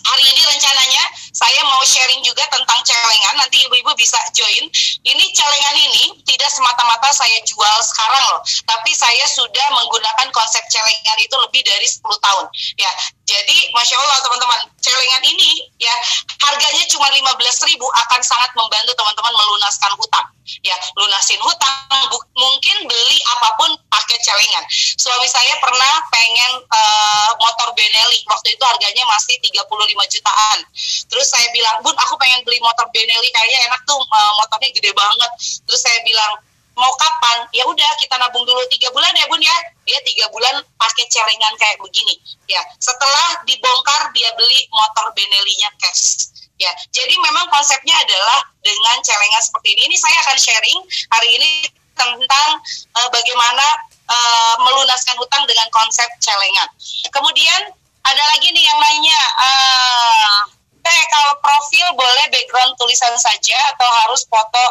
hari 0.08 0.24
ini 0.32 0.42
rencananya 0.48 1.04
saya 1.36 1.60
mau 1.68 1.84
sharing 1.84 2.24
juga 2.24 2.42
tentang 2.48 2.80
celengan. 2.82 3.34
Nanti 3.38 3.60
ibu-ibu 3.68 3.92
bisa 3.94 4.16
join. 4.32 4.64
Ini 5.04 5.24
celengan 5.36 5.76
ini 5.76 6.18
tidak 6.24 6.50
semata-mata 6.50 7.12
saya 7.12 7.38
jual 7.44 7.76
sekarang 7.84 8.24
loh, 8.32 8.40
tapi 8.66 8.90
saya 8.96 9.24
sudah 9.28 9.66
menggunakan 9.76 10.28
konsep 10.32 10.64
celengan 10.72 11.18
itu 11.20 11.36
lebih 11.38 11.62
dari 11.62 11.86
10 11.86 12.02
tahun. 12.02 12.46
Ya, 12.80 12.90
jadi 13.28 13.56
masya 13.76 13.96
Allah 14.00 14.18
teman-teman, 14.24 14.60
celengan 14.78 15.22
ini 15.26 15.66
ya 15.82 15.94
harganya 16.46 16.84
cuma 16.86 17.10
15.000 17.10 17.74
akan 17.78 18.20
sangat 18.22 18.50
membantu 18.54 18.94
teman-teman 18.94 19.34
melunaskan 19.34 19.92
hutang. 19.98 20.26
Ya, 20.64 20.72
lunasin 20.96 21.36
hutang, 21.44 22.08
mungkin 22.32 22.76
beli 22.88 23.18
apa 23.36 23.52
pun 23.60 23.70
pakai 23.92 24.16
celengan. 24.24 24.64
Suami 24.96 25.28
saya 25.28 25.60
pernah 25.60 25.92
pengen 26.08 26.64
uh, 26.72 27.30
motor 27.36 27.68
Benelli, 27.76 28.24
waktu 28.24 28.56
itu 28.56 28.64
harganya 28.64 29.04
masih 29.12 29.36
35 29.44 29.68
jutaan. 30.08 30.58
Terus 31.12 31.26
saya 31.28 31.44
bilang, 31.52 31.84
"Bun, 31.84 31.92
aku 32.00 32.16
pengen 32.16 32.40
beli 32.48 32.56
motor 32.64 32.88
Benelli 32.96 33.28
kayaknya 33.28 33.68
enak 33.68 33.80
tuh, 33.84 34.00
uh, 34.00 34.32
motornya 34.40 34.72
gede 34.72 34.96
banget." 34.96 35.30
Terus 35.68 35.80
saya 35.84 36.00
bilang, 36.00 36.40
mau 36.78 36.94
kapan? 36.94 37.44
Ya 37.50 37.66
udah 37.66 37.90
kita 37.98 38.14
nabung 38.22 38.46
dulu 38.46 38.62
tiga 38.70 38.88
bulan 38.94 39.10
ya 39.18 39.26
bun 39.26 39.42
ya. 39.42 39.56
Dia 39.84 39.98
tiga 40.06 40.30
bulan 40.30 40.62
pakai 40.78 41.04
celengan 41.10 41.52
kayak 41.58 41.76
begini. 41.82 42.14
Ya 42.46 42.62
setelah 42.78 43.42
dibongkar 43.44 44.14
dia 44.14 44.30
beli 44.38 44.64
motor 44.70 45.10
Benelli-nya 45.12 45.68
cash. 45.82 46.30
Ya 46.58 46.70
jadi 46.94 47.14
memang 47.18 47.50
konsepnya 47.50 47.94
adalah 47.98 48.46
dengan 48.62 48.96
celengan 49.02 49.42
seperti 49.42 49.74
ini. 49.74 49.90
Ini 49.90 49.96
saya 49.98 50.16
akan 50.26 50.36
sharing 50.38 50.78
hari 51.10 51.28
ini 51.34 51.50
tentang 51.98 52.50
uh, 52.94 53.08
bagaimana 53.10 53.66
uh, 54.06 54.54
melunaskan 54.62 55.18
hutang 55.18 55.42
dengan 55.50 55.66
konsep 55.74 56.06
celengan. 56.22 56.70
Kemudian 57.10 57.74
ada 58.06 58.22
lagi 58.34 58.48
nih 58.54 58.64
yang 58.64 58.78
nanya 58.78 59.20
uh, 59.36 60.38
teh 60.80 61.00
kalau 61.12 61.34
profil 61.42 61.86
boleh 61.98 62.26
background 62.32 62.72
tulisan 62.80 63.12
saja 63.20 63.58
atau 63.76 63.88
harus 64.04 64.24
foto 64.24 64.64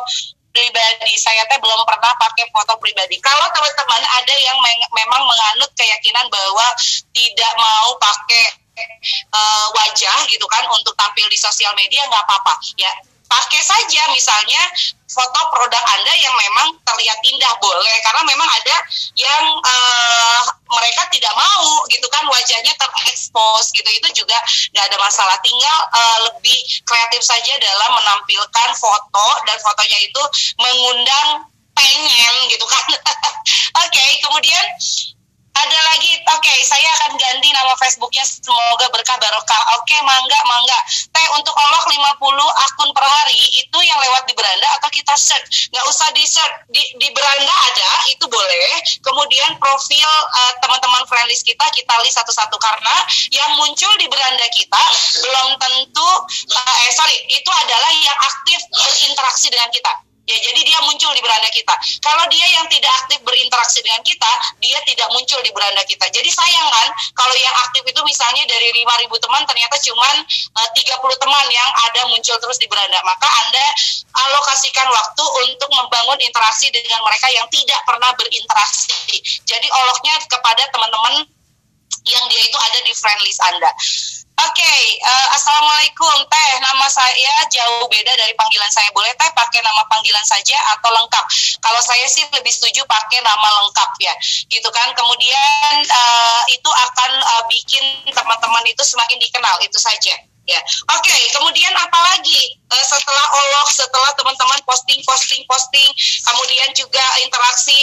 pribadi. 0.58 1.14
Saya 1.22 1.46
teh 1.46 1.62
belum 1.62 1.86
pernah 1.86 2.14
pakai 2.18 2.50
foto 2.50 2.74
pribadi. 2.82 3.22
Kalau 3.22 3.46
teman-teman 3.54 4.02
ada 4.02 4.36
yang 4.42 4.58
me 4.58 4.74
memang 4.98 5.22
menganut 5.30 5.70
keyakinan 5.78 6.26
bahwa 6.34 6.68
tidak 7.14 7.54
mau 7.62 7.94
pakai 8.02 8.46
uh, 9.34 9.68
wajah 9.78 10.18
gitu 10.26 10.46
kan 10.50 10.66
untuk 10.74 10.98
tampil 10.98 11.30
di 11.30 11.38
sosial 11.38 11.74
media 11.78 12.02
nggak 12.10 12.24
apa-apa. 12.26 12.58
Ya 12.82 12.90
pakai 13.28 13.62
saja 13.62 14.02
misalnya 14.12 14.60
foto 15.08 15.42
produk 15.56 15.84
Anda 15.98 16.14
yang 16.20 16.36
memang 16.36 16.68
terlihat 16.84 17.20
indah 17.24 17.54
boleh. 17.60 17.96
Karena 18.04 18.22
memang 18.28 18.50
ada 18.50 18.76
yang 19.16 19.44
uh, 19.64 20.42
mereka 20.68 21.08
tidak 21.12 21.34
mau 21.34 21.88
gitu 21.88 22.08
kan 22.12 22.28
wajahnya 22.28 22.74
terekspos 22.76 23.72
gitu. 23.72 23.88
Itu 23.88 24.24
juga 24.24 24.38
nggak 24.76 24.86
ada 24.94 24.98
masalah. 25.00 25.38
Tinggal 25.42 25.78
uh, 25.92 26.20
lebih 26.32 26.60
kreatif 26.84 27.24
saja 27.24 27.54
dalam 27.60 27.92
menampilkan 27.98 28.70
foto 28.78 29.28
dan 29.48 29.58
fotonya 29.64 30.00
itu 30.04 30.22
mengundang 30.60 31.48
pengen 31.74 32.36
gitu 32.52 32.66
kan. 32.68 32.86
Oke 33.86 33.94
okay, 33.94 34.10
kemudian 34.22 34.64
ada 35.58 35.80
lagi 35.94 36.12
oke 36.30 36.42
okay, 36.44 36.58
saya 36.62 36.86
akan 37.02 37.18
ganti 37.18 37.50
nama 37.50 37.74
Facebooknya 37.82 38.22
semoga 38.26 38.88
berkah 38.94 39.18
barokah. 39.18 39.62
Oke 39.82 39.94
okay, 39.94 40.00
mangga 40.06 40.40
mangga. 40.46 40.80
Teh 41.10 41.28
untuk 41.34 41.54
olok 41.58 41.86
50 41.90 42.22
akun 42.38 42.90
per 42.94 43.06
hari 43.06 43.38
itu 43.58 43.78
yang 43.82 43.98
lewat 43.98 44.24
di 44.30 44.34
beranda 44.38 44.68
atau 44.78 44.90
kita 44.94 45.18
search 45.18 45.74
nggak 45.74 45.86
usah 45.90 46.10
di 46.14 46.24
search 46.26 46.56
di, 46.70 46.82
di 47.02 47.10
beranda 47.12 47.54
ada 47.74 47.92
itu 48.14 48.26
boleh. 48.30 48.70
Kemudian 49.02 49.58
profil 49.58 50.10
uh, 50.10 50.54
teman-teman 50.62 51.04
friendlist 51.10 51.44
kita 51.44 51.66
kita 51.74 51.94
list 52.06 52.18
satu-satu. 52.22 52.56
Karena 52.58 52.96
yang 53.34 53.58
muncul 53.58 53.94
di 53.98 54.08
beranda 54.10 54.48
kita 54.54 54.84
belum 55.26 55.48
tentu 55.58 56.10
uh, 56.54 56.76
eh 56.86 56.94
sorry 56.94 57.18
itu 57.34 57.50
adalah 57.50 57.90
yang 57.98 58.18
aktif 58.22 58.60
berinteraksi 58.72 59.48
dengan 59.50 59.70
kita 59.74 60.07
Ya, 60.28 60.36
jadi 60.44 60.60
dia 60.60 60.80
muncul 60.84 61.08
di 61.16 61.24
beranda 61.24 61.48
kita. 61.48 61.72
Kalau 62.04 62.28
dia 62.28 62.44
yang 62.52 62.68
tidak 62.68 62.92
aktif 63.00 63.24
berinteraksi 63.24 63.80
dengan 63.80 64.04
kita, 64.04 64.32
dia 64.60 64.76
tidak 64.84 65.08
muncul 65.16 65.40
di 65.40 65.56
beranda 65.56 65.80
kita. 65.88 66.04
Jadi 66.12 66.28
sayang 66.28 66.68
kan, 66.68 66.92
kalau 67.16 67.32
yang 67.40 67.56
aktif 67.64 67.80
itu 67.88 68.02
misalnya 68.04 68.44
dari 68.44 68.76
5.000 68.76 69.08
teman, 69.24 69.48
ternyata 69.48 69.80
cuma 69.80 70.10
uh, 70.60 70.70
30 70.76 71.24
teman 71.24 71.46
yang 71.48 71.70
ada 71.88 72.02
muncul 72.12 72.36
terus 72.44 72.60
di 72.60 72.68
beranda. 72.68 73.00
Maka 73.08 73.24
Anda 73.24 73.66
alokasikan 74.28 74.92
waktu 74.92 75.24
untuk 75.48 75.72
membangun 75.72 76.20
interaksi 76.20 76.76
dengan 76.76 77.08
mereka 77.08 77.32
yang 77.32 77.48
tidak 77.48 77.80
pernah 77.88 78.12
berinteraksi. 78.20 79.16
Jadi 79.48 79.68
oloknya 79.72 80.20
kepada 80.28 80.68
teman-teman 80.76 81.24
yang 82.04 82.24
dia 82.28 82.42
itu 82.44 82.58
ada 82.60 82.80
di 82.84 82.92
friend 82.92 83.20
list 83.24 83.40
Anda. 83.48 83.72
Oke, 84.38 84.62
okay, 84.62 85.02
uh, 85.02 85.10
eh, 85.10 85.28
assalamualaikum 85.34 86.14
teh. 86.30 86.52
Nama 86.62 86.86
saya 86.94 87.34
jauh 87.50 87.90
beda 87.90 88.14
dari 88.14 88.38
panggilan 88.38 88.70
saya. 88.70 88.86
Boleh 88.94 89.10
teh 89.18 89.26
pakai 89.34 89.66
nama 89.66 89.82
panggilan 89.90 90.22
saja 90.30 90.54
atau 90.78 90.94
lengkap? 90.94 91.26
Kalau 91.58 91.82
saya 91.82 92.06
sih 92.06 92.22
lebih 92.30 92.54
setuju 92.54 92.86
pakai 92.86 93.26
nama 93.26 93.50
lengkap 93.66 93.98
ya, 93.98 94.14
gitu 94.46 94.70
kan. 94.70 94.94
Kemudian 94.94 95.74
uh, 95.90 96.42
itu 96.54 96.70
akan 96.70 97.12
uh, 97.18 97.44
bikin 97.50 97.82
teman-teman 98.14 98.62
itu 98.70 98.86
semakin 98.86 99.18
dikenal. 99.18 99.58
Itu 99.66 99.82
saja. 99.82 100.14
Ya, 100.48 100.64
oke. 100.96 101.04
Okay, 101.04 101.22
kemudian 101.36 101.76
apalagi 101.76 102.56
uh, 102.72 102.86
setelah 102.88 103.28
olok, 103.36 103.68
setelah 103.68 104.12
teman-teman 104.16 104.60
posting, 104.64 105.04
posting, 105.04 105.44
posting, 105.44 105.92
kemudian 106.24 106.72
juga 106.72 107.04
interaksi 107.20 107.76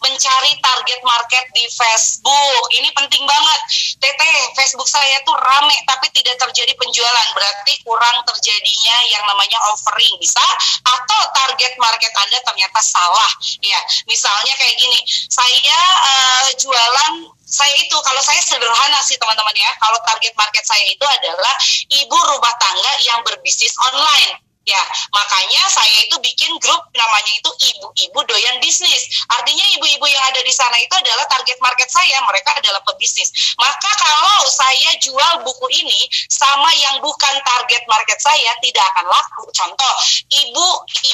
mencari 0.00 0.52
target 0.60 1.00
market 1.04 1.44
di 1.52 1.64
Facebook. 1.68 2.62
Ini 2.76 2.88
penting 2.96 3.24
banget. 3.24 3.60
TT, 4.00 4.22
Facebook 4.56 4.88
saya 4.88 5.20
tuh 5.24 5.36
rame 5.36 5.76
tapi 5.84 6.08
tidak 6.12 6.40
terjadi 6.40 6.72
penjualan. 6.76 7.28
Berarti 7.36 7.72
kurang 7.84 8.24
terjadinya 8.28 8.96
yang 9.08 9.24
namanya 9.28 9.56
offering. 9.72 10.16
Bisa 10.20 10.44
atau 10.84 11.20
target 11.36 11.72
market 11.80 12.12
Anda 12.16 12.40
ternyata 12.44 12.80
salah. 12.80 13.32
Ya, 13.64 13.80
misalnya 14.08 14.52
kayak 14.56 14.76
gini. 14.76 15.00
Saya 15.28 15.80
uh, 16.04 16.48
jualan 16.56 17.39
saya 17.50 17.74
itu 17.82 17.96
kalau 18.06 18.22
saya 18.22 18.38
sederhana 18.38 19.02
sih 19.02 19.18
teman-teman 19.18 19.54
ya. 19.58 19.70
Kalau 19.82 19.98
target 20.06 20.32
market 20.38 20.62
saya 20.62 20.86
itu 20.86 21.02
adalah 21.02 21.54
ibu 21.90 22.16
rumah 22.30 22.54
tangga 22.62 22.92
yang 23.02 23.20
berbisnis 23.26 23.74
online 23.90 24.49
Ya, 24.70 24.84
makanya 25.10 25.66
saya 25.66 25.98
itu 26.06 26.14
bikin 26.22 26.54
grup 26.62 26.78
namanya 26.94 27.32
itu 27.34 27.50
ibu-ibu 27.74 28.22
doyan 28.22 28.62
bisnis. 28.62 29.02
Artinya 29.26 29.66
ibu-ibu 29.74 30.06
yang 30.06 30.24
ada 30.30 30.38
di 30.46 30.54
sana 30.54 30.78
itu 30.78 30.94
adalah 30.94 31.26
target 31.26 31.58
market 31.58 31.90
saya, 31.90 32.22
mereka 32.22 32.54
adalah 32.54 32.78
pebisnis. 32.86 33.34
Maka 33.58 33.90
kalau 33.98 34.46
saya 34.46 34.94
jual 35.02 35.42
buku 35.42 35.66
ini 35.74 36.06
sama 36.30 36.70
yang 36.78 37.02
bukan 37.02 37.34
target 37.42 37.82
market 37.90 38.22
saya 38.22 38.54
tidak 38.62 38.84
akan 38.94 39.10
laku. 39.10 39.42
Contoh, 39.50 39.94
ibu 40.38 40.68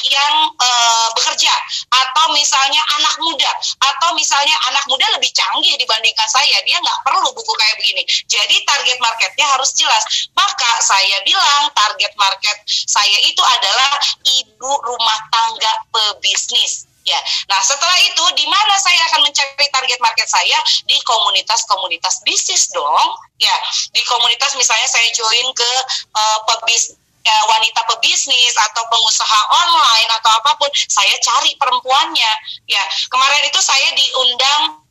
yang 0.05 0.53
e, 0.53 0.69
bekerja 1.17 1.53
atau 1.89 2.37
misalnya 2.37 2.85
anak 3.01 3.15
muda 3.25 3.51
atau 3.81 4.13
misalnya 4.13 4.53
anak 4.69 4.85
muda 4.85 5.05
lebih 5.17 5.33
canggih 5.33 5.73
dibandingkan 5.81 6.29
saya, 6.29 6.61
dia 6.61 6.77
nggak 6.77 6.99
perlu 7.01 7.33
buku 7.33 7.53
kayak 7.57 7.75
begini. 7.81 8.05
Jadi 8.29 8.61
target 8.69 9.01
marketnya 9.01 9.49
harus 9.49 9.73
jelas. 9.73 10.29
Maka 10.37 10.71
saya 10.85 11.25
bilang 11.25 11.73
target 11.73 12.13
market 12.21 12.57
saya 12.69 13.17
itu 13.25 13.46
adalah 13.55 13.91
ibu 14.25 14.71
rumah 14.83 15.19
tangga 15.31 15.73
pebisnis. 15.93 16.87
Ya, 17.07 17.15
nah 17.47 17.63
setelah 17.63 17.95
itu 18.03 18.19
di 18.35 18.43
mana 18.51 18.75
saya 18.83 18.99
akan 19.07 19.23
mencari 19.23 19.67
target 19.71 19.99
market 20.03 20.27
saya 20.27 20.59
di 20.83 20.99
komunitas-komunitas 21.07 22.19
bisnis 22.27 22.67
dong. 22.75 23.07
Ya, 23.39 23.55
di 23.95 24.03
komunitas 24.03 24.59
misalnya 24.59 24.91
saya 24.91 25.07
join 25.15 25.47
ke 25.55 25.71
uh, 26.11 26.39
pebis 26.51 26.99
ya, 27.23 27.37
wanita 27.47 27.79
pebisnis 27.95 28.55
atau 28.59 28.83
pengusaha 28.91 29.39
online 29.55 30.09
atau 30.19 30.35
apa 30.35 30.51
pun, 30.59 30.67
saya 30.91 31.15
cari 31.23 31.55
perempuannya. 31.55 32.31
Ya, 32.67 32.83
kemarin 33.07 33.43
itu 33.47 33.59
saya 33.63 33.87
diundang 33.95 34.83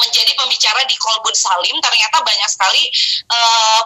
menjadi 0.00 0.32
pembicara 0.40 0.88
di 0.88 0.96
Kolbun 0.96 1.36
Salim 1.36 1.76
ternyata 1.84 2.24
banyak 2.24 2.48
sekali 2.48 2.88
uh, 3.28 3.80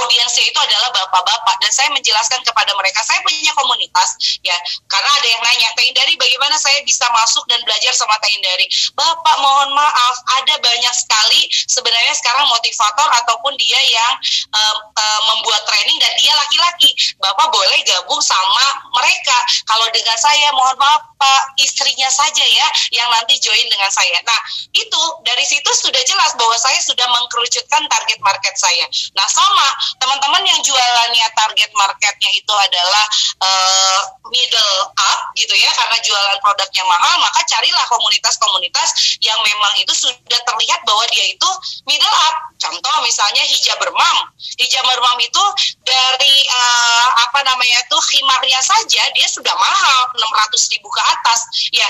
audiensnya 0.00 0.44
itu 0.46 0.58
adalah 0.58 0.88
bapak-bapak. 0.94 1.56
Dan 1.60 1.70
saya 1.72 1.88
menjelaskan 1.92 2.40
kepada 2.46 2.72
mereka 2.78 3.04
saya 3.04 3.20
punya 3.20 3.52
komunitas 3.56 4.40
ya. 4.40 4.56
Karena 4.88 5.10
ada 5.10 5.28
yang 5.28 5.42
nanya 5.44 5.68
Teh 5.76 5.86
Indari 5.88 6.14
bagaimana 6.16 6.56
saya 6.56 6.80
bisa 6.86 7.04
masuk 7.12 7.44
dan 7.50 7.60
belajar 7.66 7.92
sama 7.92 8.16
Teh 8.22 8.32
Indari? 8.32 8.66
Bapak 8.94 9.36
mohon 9.42 9.74
maaf 9.76 10.16
ada 10.40 10.54
banyak 10.62 10.94
sekali 10.94 11.50
sebenarnya 11.68 12.14
sekarang 12.16 12.46
motivator 12.48 13.08
ataupun 13.24 13.52
dia 13.58 13.80
yang 13.90 14.14
um, 14.54 14.76
um, 14.94 15.20
membuat 15.34 15.62
training 15.66 15.98
dan 16.00 16.12
dia 16.16 16.32
laki-laki. 16.36 16.90
Bapak 17.18 17.50
boleh 17.52 17.78
gabung 17.84 18.22
sama 18.22 18.66
mereka. 18.96 19.36
Kalau 19.66 19.86
dengan 19.92 20.16
saya 20.16 20.48
mohon 20.54 20.76
maaf 20.78 21.09
Pak 21.20 21.60
istrinya 21.60 22.08
saja 22.08 22.40
ya 22.40 22.66
yang 22.96 23.08
nanti 23.12 23.36
join 23.36 23.68
dengan 23.68 23.92
saya. 23.92 24.16
Nah 24.24 24.40
itu 24.72 25.02
dari 25.20 25.44
situ 25.44 25.68
sudah 25.68 26.00
jelas 26.08 26.32
bahwa 26.40 26.56
saya 26.56 26.80
sudah 26.80 27.04
mengkerucutkan 27.12 27.84
target 27.92 28.16
market 28.24 28.56
saya. 28.56 28.88
Nah 29.12 29.28
sama 29.28 29.68
teman-teman 30.00 30.48
yang 30.48 30.60
jualannya 30.64 31.26
target 31.36 31.70
marketnya 31.76 32.30
itu 32.32 32.54
adalah 32.56 33.04
uh, 33.44 34.00
middle 34.32 34.76
up 34.96 35.20
gitu 35.36 35.52
ya 35.60 35.68
karena 35.76 36.00
jualan 36.00 36.38
produknya 36.40 36.84
mahal 36.88 37.20
maka 37.20 37.44
carilah 37.44 37.84
komunitas-komunitas 37.92 39.20
yang 39.20 39.36
memang 39.44 39.76
itu 39.76 39.92
sudah 39.92 40.40
terlihat 40.48 40.80
bahwa 40.88 41.04
dia 41.12 41.28
itu 41.28 41.50
middle 41.84 42.16
up. 42.32 42.48
Contoh 42.60 42.96
misalnya 43.04 43.44
hijab 43.44 43.76
bermam. 43.76 44.16
Hijab 44.56 44.84
bermam 44.88 45.16
itu 45.20 45.44
dari 45.84 46.36
uh, 46.48 47.08
apa 47.28 47.44
namanya 47.44 47.80
itu 47.84 47.98
khimarnya 48.08 48.60
saja 48.64 49.02
dia 49.12 49.28
sudah 49.28 49.52
mahal 49.56 50.00
600 50.16 50.72
ribu 50.76 50.88
ke 50.88 51.02
atas. 51.10 51.40
Ya 51.74 51.86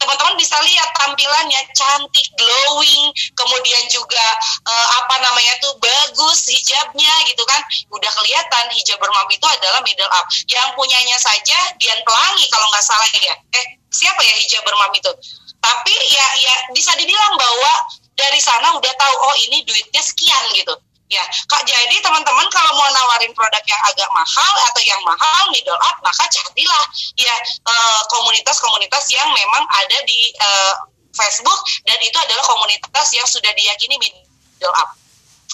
teman-teman 0.00 0.34
bisa 0.40 0.56
lihat 0.64 0.88
tampilannya 0.96 1.60
cantik 1.76 2.26
glowing 2.36 3.12
kemudian 3.36 3.84
juga 3.92 4.26
uh, 4.66 4.86
apa 5.04 5.20
namanya 5.20 5.52
itu 5.60 5.70
bagus 5.78 6.48
hijabnya 6.48 7.14
gitu 7.28 7.42
kan. 7.44 7.60
Udah 7.92 8.10
kelihatan 8.10 8.64
hijab 8.72 8.98
bermam 8.98 9.28
itu 9.28 9.46
adalah 9.46 9.80
middle 9.84 10.10
up. 10.10 10.26
Yang 10.48 10.68
punyanya 10.74 11.16
saja 11.20 11.58
Dian 11.76 12.00
Pelangi 12.02 12.46
kalau 12.48 12.66
nggak 12.72 12.84
salah 12.84 13.08
ya. 13.20 13.34
Eh 13.56 13.66
siapa 13.92 14.20
ya 14.24 14.34
hijab 14.40 14.62
bermam 14.64 14.90
itu? 14.96 15.12
Tapi 15.62 15.94
ya 16.10 16.26
ya 16.42 16.54
bisa 16.74 16.90
dibilang 16.98 17.38
bahwa 17.38 17.72
dari 18.18 18.40
sana 18.42 18.74
udah 18.76 18.92
tahu 18.98 19.14
oh 19.14 19.36
ini 19.48 19.64
duitnya 19.64 20.02
sekian 20.04 20.52
gitu 20.52 20.74
ya 21.12 21.24
kak 21.44 21.62
jadi 21.68 21.96
teman-teman 22.00 22.48
kalau 22.48 22.72
mau 22.72 22.88
nawarin 22.88 23.36
produk 23.36 23.60
yang 23.68 23.82
agak 23.84 24.08
mahal 24.16 24.54
atau 24.72 24.80
yang 24.80 25.00
mahal 25.04 25.42
middle 25.52 25.76
up 25.76 25.96
maka 26.00 26.24
carilah 26.32 26.84
ya 27.20 27.34
eh, 27.68 28.00
komunitas-komunitas 28.08 29.04
yang 29.12 29.28
memang 29.28 29.64
ada 29.68 29.98
di 30.08 30.32
uh, 30.40 30.74
Facebook 31.12 31.60
dan 31.84 32.00
itu 32.00 32.16
adalah 32.16 32.40
komunitas 32.48 33.12
yang 33.12 33.28
sudah 33.28 33.52
diyakini 33.52 34.00
middle 34.00 34.72
up 34.80 34.96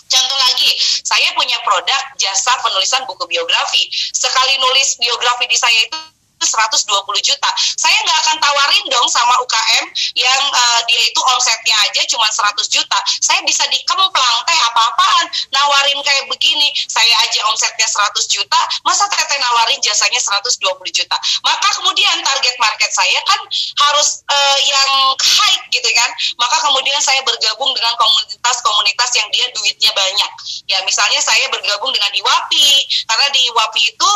Contoh 0.09 0.39
lagi, 0.49 0.73
saya 1.05 1.37
punya 1.37 1.61
produk 1.69 2.01
jasa 2.17 2.57
penulisan 2.65 3.05
buku 3.05 3.29
biografi. 3.29 3.93
Sekali 3.93 4.57
nulis 4.57 4.97
biografi 4.97 5.45
di 5.45 5.57
saya 5.61 5.85
itu 5.85 6.18
120 6.47 6.87
juta. 7.23 7.51
Saya 7.75 7.97
nggak 8.05 8.19
akan 8.27 8.37
tawarin 8.39 8.85
dong 8.93 9.09
sama 9.11 9.35
UKM 9.43 9.85
yang 10.15 10.43
uh, 10.55 10.81
dia 10.87 11.01
itu 11.03 11.21
omsetnya 11.35 11.75
aja 11.83 12.03
cuma 12.11 12.29
100 12.31 12.55
juta. 12.71 12.99
Saya 13.19 13.41
bisa 13.43 13.65
dikemplang 13.71 14.37
teh 14.47 14.59
apa-apaan 14.71 15.27
nawarin 15.51 15.99
kayak 16.05 16.27
begini. 16.29 16.71
Saya 16.87 17.15
aja 17.25 17.41
omsetnya 17.51 17.89
100 17.89 18.15
juta, 18.29 18.61
masa 18.85 19.09
teteh 19.11 19.39
nawarin 19.41 19.81
jasanya 19.81 20.21
120 20.21 20.59
juta. 20.93 21.17
Maka 21.43 21.69
kemudian 21.81 22.17
target 22.23 22.57
market 22.61 22.91
saya 22.93 23.19
kan 23.25 23.41
harus 23.89 24.23
uh, 24.29 24.59
yang 24.63 24.91
high 25.19 25.59
gitu 25.73 25.89
kan. 25.97 26.11
Maka 26.37 26.57
kemudian 26.63 26.99
saya 27.01 27.23
bergabung 27.25 27.73
dengan 27.73 27.95
komunitas-komunitas 27.97 29.11
yang 29.17 29.29
dia 29.33 29.47
duitnya 29.55 29.93
banyak. 29.95 30.31
Ya 30.69 30.79
misalnya 30.85 31.21
saya 31.25 31.49
bergabung 31.49 31.91
dengan 31.95 32.13
Iwapi 32.13 32.69
karena 33.09 33.27
di 33.33 33.41
Iwapi 33.49 33.83
itu 33.95 34.11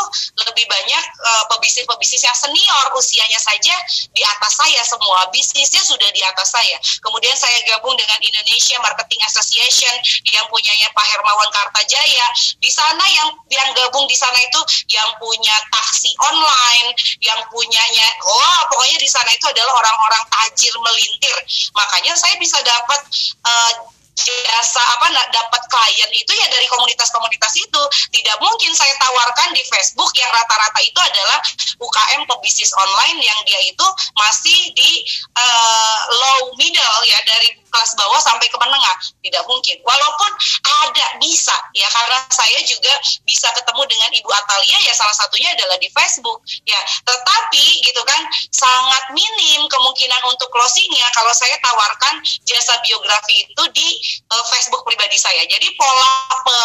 lebih 0.45 0.65
banyak 0.69 1.03
uh, 1.23 1.43
pebisnis-pebisnis 1.55 2.12
bisnis 2.13 2.29
yang 2.29 2.37
senior 2.37 2.85
usianya 2.93 3.41
saja 3.41 3.73
di 4.13 4.21
atas 4.21 4.53
saya 4.53 4.85
semua 4.85 5.25
bisnisnya 5.33 5.81
sudah 5.81 6.05
di 6.13 6.21
atas 6.21 6.53
saya. 6.53 6.77
Kemudian 7.01 7.33
saya 7.33 7.57
gabung 7.65 7.97
dengan 7.97 8.21
Indonesia 8.21 8.77
Marketing 8.85 9.17
Association 9.25 9.97
yang 10.29 10.45
punyanya 10.45 10.93
Pak 10.93 11.09
Hermawan 11.09 11.49
Kartajaya. 11.49 12.25
Di 12.61 12.69
sana 12.69 13.01
yang 13.01 13.33
yang 13.49 13.69
gabung 13.73 14.05
di 14.05 14.13
sana 14.13 14.37
itu 14.37 14.61
yang 14.93 15.09
punya 15.17 15.57
taksi 15.73 16.13
online 16.21 16.93
yang 17.17 17.41
punyanya 17.49 18.05
oh 18.21 18.61
pokoknya 18.69 19.01
di 19.01 19.09
sana 19.09 19.33
itu 19.33 19.49
adalah 19.49 19.73
orang-orang 19.73 20.21
tajir 20.29 20.73
melintir. 20.85 21.37
Makanya 21.73 22.13
saya 22.13 22.37
bisa 22.37 22.61
dapat 22.61 23.01
uh, 23.41 23.73
jasa 24.13 24.81
apa 24.81 25.09
dapat 25.33 25.61
klien 25.69 26.09
itu 26.13 26.31
ya 26.31 26.47
dari 26.49 26.67
komunitas-komunitas 26.69 27.53
itu. 27.57 27.81
Tidak 28.13 28.37
mungkin 28.37 28.71
saya 28.77 28.93
tawarkan 29.01 29.57
di 29.57 29.63
Facebook 29.65 30.13
yang 30.13 30.29
rata-rata 30.29 30.79
itu 30.85 30.99
adalah 31.01 31.39
UKM 31.81 32.21
pebisnis 32.29 32.71
online 32.77 33.19
yang 33.25 33.39
dia 33.49 33.59
itu 33.65 33.87
masih 34.17 34.59
di 34.77 34.91
uh, 35.33 35.99
low 36.13 36.53
middle 36.57 36.99
ya 37.09 37.19
dari 37.25 37.62
kelas 37.73 37.91
bawah 37.97 38.21
sampai 38.21 38.45
ke 38.45 38.57
menengah. 38.61 38.95
Tidak 39.25 39.43
mungkin. 39.49 39.81
Walaupun 39.81 40.31
ada 40.85 41.05
bisa 41.17 41.57
ya 41.73 41.89
karena 41.89 42.21
saya 42.29 42.59
juga 42.69 42.93
bisa 43.25 43.49
ketemu 43.57 43.83
dengan 43.89 44.09
Ibu 44.13 44.29
Atalia 44.29 44.77
ya 44.85 44.93
salah 44.93 45.15
satunya 45.17 45.49
adalah 45.57 45.75
di 45.81 45.89
Facebook. 45.89 46.45
Ya 46.69 46.77
tetapi 47.03 47.65
gitu 47.81 48.01
kan 48.05 48.21
sangat 48.53 49.03
minim 49.17 49.65
kemungkinan 49.67 50.21
untuk 50.29 50.47
closingnya 50.53 51.09
kalau 51.17 51.33
saya 51.33 51.57
tawarkan 51.65 52.21
jasa 52.45 52.77
biografi 52.85 53.49
itu 53.49 53.63
di 53.73 53.89
uh, 54.29 54.45
Facebook 54.53 54.85
pribadi 54.85 55.17
saya. 55.17 55.41
Jadi 55.49 55.73
pola 55.73 56.13
pe, 56.45 56.57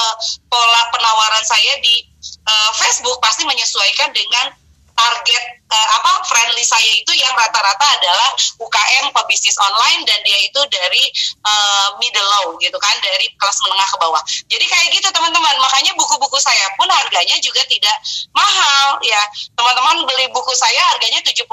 pola 0.53 0.83
penawaran 0.93 1.45
saya 1.49 1.81
di 1.81 2.05
uh, 2.45 2.71
Facebook 2.77 3.17
pasti 3.25 3.49
menyesuaikan 3.49 4.13
dengan 4.13 4.53
target 4.99 5.45
uh, 5.71 5.89
apa 6.03 6.27
friendly 6.27 6.67
saya 6.67 6.91
itu 6.91 7.13
yang 7.15 7.31
rata-rata 7.39 7.87
adalah 8.03 8.35
UKM 8.59 9.15
pebisnis 9.15 9.55
online 9.63 10.03
dan 10.11 10.19
dia 10.27 10.39
itu 10.43 10.61
dari 10.67 11.05
uh, 11.47 11.89
middle 12.03 12.28
gitu 12.69 12.79
kan 12.79 12.93
dari 13.01 13.33
kelas 13.41 13.59
menengah 13.65 13.89
ke 13.89 13.97
bawah. 13.97 14.23
Jadi 14.53 14.65
kayak 14.69 14.89
gitu 14.93 15.09
teman-teman. 15.09 15.57
Makanya 15.59 15.97
buku-buku 15.97 16.37
saya 16.37 16.69
pun 16.77 16.87
harganya 16.93 17.37
juga 17.41 17.65
tidak 17.65 17.97
mahal 18.37 19.01
ya. 19.01 19.23
Teman-teman 19.57 20.05
beli 20.05 20.29
buku 20.31 20.53
saya 20.53 20.79
harganya 20.93 21.25
79.000 21.25 21.49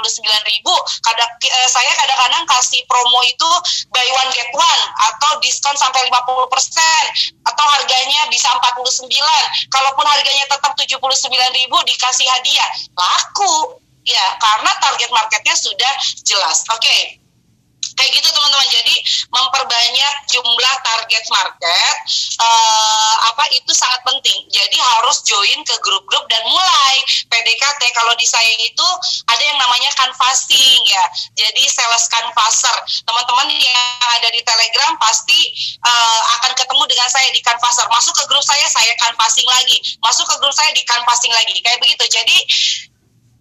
kadang 1.08 1.32
uh, 1.32 1.69
saya 1.71 1.91
kadang-kadang 1.95 2.43
kasih 2.51 2.84
promo 2.91 3.23
itu 3.23 3.49
buy 3.95 4.08
one 4.19 4.32
get 4.36 4.51
one 4.51 4.84
atau 5.08 5.39
diskon 5.39 5.73
sampai 5.80 6.04
50% 6.12 6.51
atau 7.47 7.65
harganya 7.80 8.28
bisa 8.28 8.51
49 8.51 9.08
kalaupun 9.71 10.06
harganya 10.06 10.45
tetap 10.51 10.75
79.000 10.75 10.99
dikasih 11.71 12.28
hadiah. 12.28 12.69
Laku 12.93 13.80
ya. 14.04 14.25
Karena 14.38 14.71
target 14.84 15.10
marketnya 15.15 15.56
sudah 15.56 15.93
jelas. 16.28 16.67
Oke. 16.75 16.84
okay. 16.84 17.25
Kayak 17.95 18.12
gitu 18.15 18.29
teman-teman. 18.31 18.67
Jadi 18.69 18.95
memperbanyak 19.31 20.13
jumlah 20.31 20.75
target 20.84 21.23
market 21.31 21.95
uh, 22.39 23.15
apa 23.34 23.43
itu 23.55 23.71
sangat 23.71 23.99
penting. 24.03 24.45
Jadi 24.51 24.77
harus 24.77 25.23
join 25.25 25.60
ke 25.63 25.75
grup-grup 25.81 26.25
dan 26.27 26.43
mulai. 26.47 26.95
PDKT 27.31 27.81
kalau 27.95 28.13
di 28.19 28.27
saya 28.27 28.51
itu 28.62 28.88
ada 29.31 29.43
yang 29.43 29.58
namanya 29.60 29.89
canvassing 29.95 30.81
ya. 30.88 31.05
Jadi 31.36 31.63
sales 31.71 32.05
canvasser. 32.12 32.77
Teman-teman 33.08 33.49
yang 33.51 33.89
ada 34.19 34.29
di 34.31 34.41
telegram 34.43 34.95
pasti 34.99 35.51
uh, 35.84 36.21
akan 36.39 36.51
ketemu 36.55 36.84
dengan 36.88 37.10
saya 37.10 37.29
di 37.31 37.41
canvasser. 37.41 37.88
Masuk 37.91 38.13
ke 38.15 38.23
grup 38.27 38.43
saya 38.43 38.65
saya 38.69 38.93
canvassing 38.99 39.47
lagi. 39.47 39.77
Masuk 40.03 40.27
ke 40.27 40.36
grup 40.39 40.53
saya 40.53 40.71
di 40.75 40.84
canvassing 40.84 41.31
lagi. 41.34 41.55
Kayak 41.63 41.79
begitu. 41.81 42.05
Jadi 42.12 42.38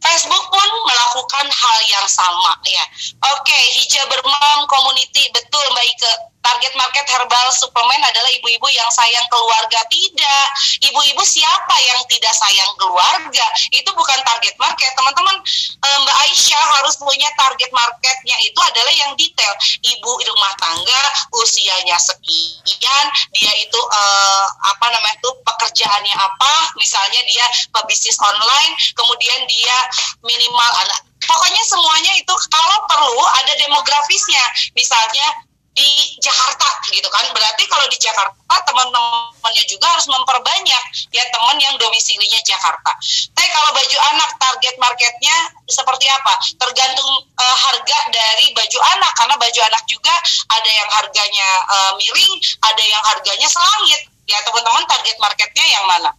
Facebook 0.04 0.44
pun 0.52 0.68
melakukan 0.84 1.46
hal 1.48 1.78
yang 1.88 2.06
sama 2.06 2.60
ya. 2.68 2.84
Oke, 3.32 3.48
okay, 3.48 3.64
hijab 3.80 4.04
bermam 4.12 4.58
community 4.68 5.24
betul 5.32 5.64
Mbak 5.72 5.86
Ike 5.96 6.34
target 6.44 6.72
market 6.76 7.07
herbal 7.09 7.48
suplemen 7.57 8.00
adalah 8.04 8.28
ibu-ibu 8.37 8.68
yang 8.68 8.90
sayang 8.92 9.24
keluarga. 9.33 9.80
Tidak. 9.88 10.46
Ibu-ibu 10.92 11.22
siapa 11.24 11.76
yang 11.80 12.00
tidak 12.12 12.35
sayang 12.37 12.72
keluarga? 12.76 13.46
Itu 13.72 13.90
bukan 13.96 14.20
target 14.22 14.54
market. 14.61 14.92
Teman-teman, 14.92 15.37
eh, 15.80 15.98
Mbak 16.04 16.16
Aisyah 16.28 16.64
harus 16.80 17.00
punya 17.00 17.33
target 17.40 17.70
marketnya 17.72 18.37
itu 18.44 18.61
adalah 18.61 18.92
yang 18.92 19.16
detail. 19.16 19.54
Ibu 19.80 20.11
rumah 20.20 20.52
tangga, 20.61 21.02
usianya 21.40 21.96
sekian, 21.96 23.07
dia 23.33 23.52
itu 23.61 23.80
uh, 23.80 24.46
apa 24.68 24.87
namanya 24.92 25.16
itu 25.16 25.30
pekerjaannya 25.46 26.14
apa? 26.14 26.54
Misalnya 26.76 27.20
dia 27.24 27.46
pebisnis 27.72 28.20
online, 28.20 28.72
kemudian 28.92 29.40
dia 29.48 29.76
minimal 30.20 30.70
anak 30.85 31.00
pokoknya 31.24 31.62
semuanya 31.64 32.12
itu 32.20 32.35
kalau 32.52 32.78
perlu 32.85 33.24
ada 33.42 33.52
demografisnya 33.57 34.44
misalnya 34.76 35.26
di 35.74 35.90
Jakarta 36.22 36.68
gitu 36.94 37.06
kan. 37.10 37.26
Berarti 37.34 37.66
kalau 37.66 37.87
di 37.90 37.98
Jakarta 37.98 38.54
teman-temannya 38.70 39.64
juga 39.66 39.87
harus 39.90 40.06
memperbanyak 40.06 40.84
ya 41.10 41.24
teman 41.34 41.58
yang 41.58 41.74
domisilinya 41.76 42.40
Jakarta. 42.46 42.94
Tapi 43.34 43.48
kalau 43.50 43.70
baju 43.74 43.98
anak 44.14 44.30
target 44.38 44.74
marketnya 44.78 45.37
seperti 45.66 46.06
apa? 46.08 46.34
Tergantung 46.56 47.10
uh, 47.34 47.56
harga 47.68 47.98
dari 48.14 48.54
baju 48.54 48.78
anak 48.98 49.12
karena 49.18 49.34
baju 49.37 49.60
anak 49.66 49.82
juga 49.90 50.14
ada 50.54 50.70
yang 50.70 50.88
harganya 50.94 51.48
uh, 51.68 51.92
miring 51.98 52.34
ada 52.62 52.84
yang 52.87 53.02
harganya 53.02 53.48
selangit. 53.50 54.08
Ya 54.24 54.40
teman-teman 54.40 54.88
target 54.88 55.20
marketnya 55.20 55.66
yang 55.68 55.84
mana 55.84 56.10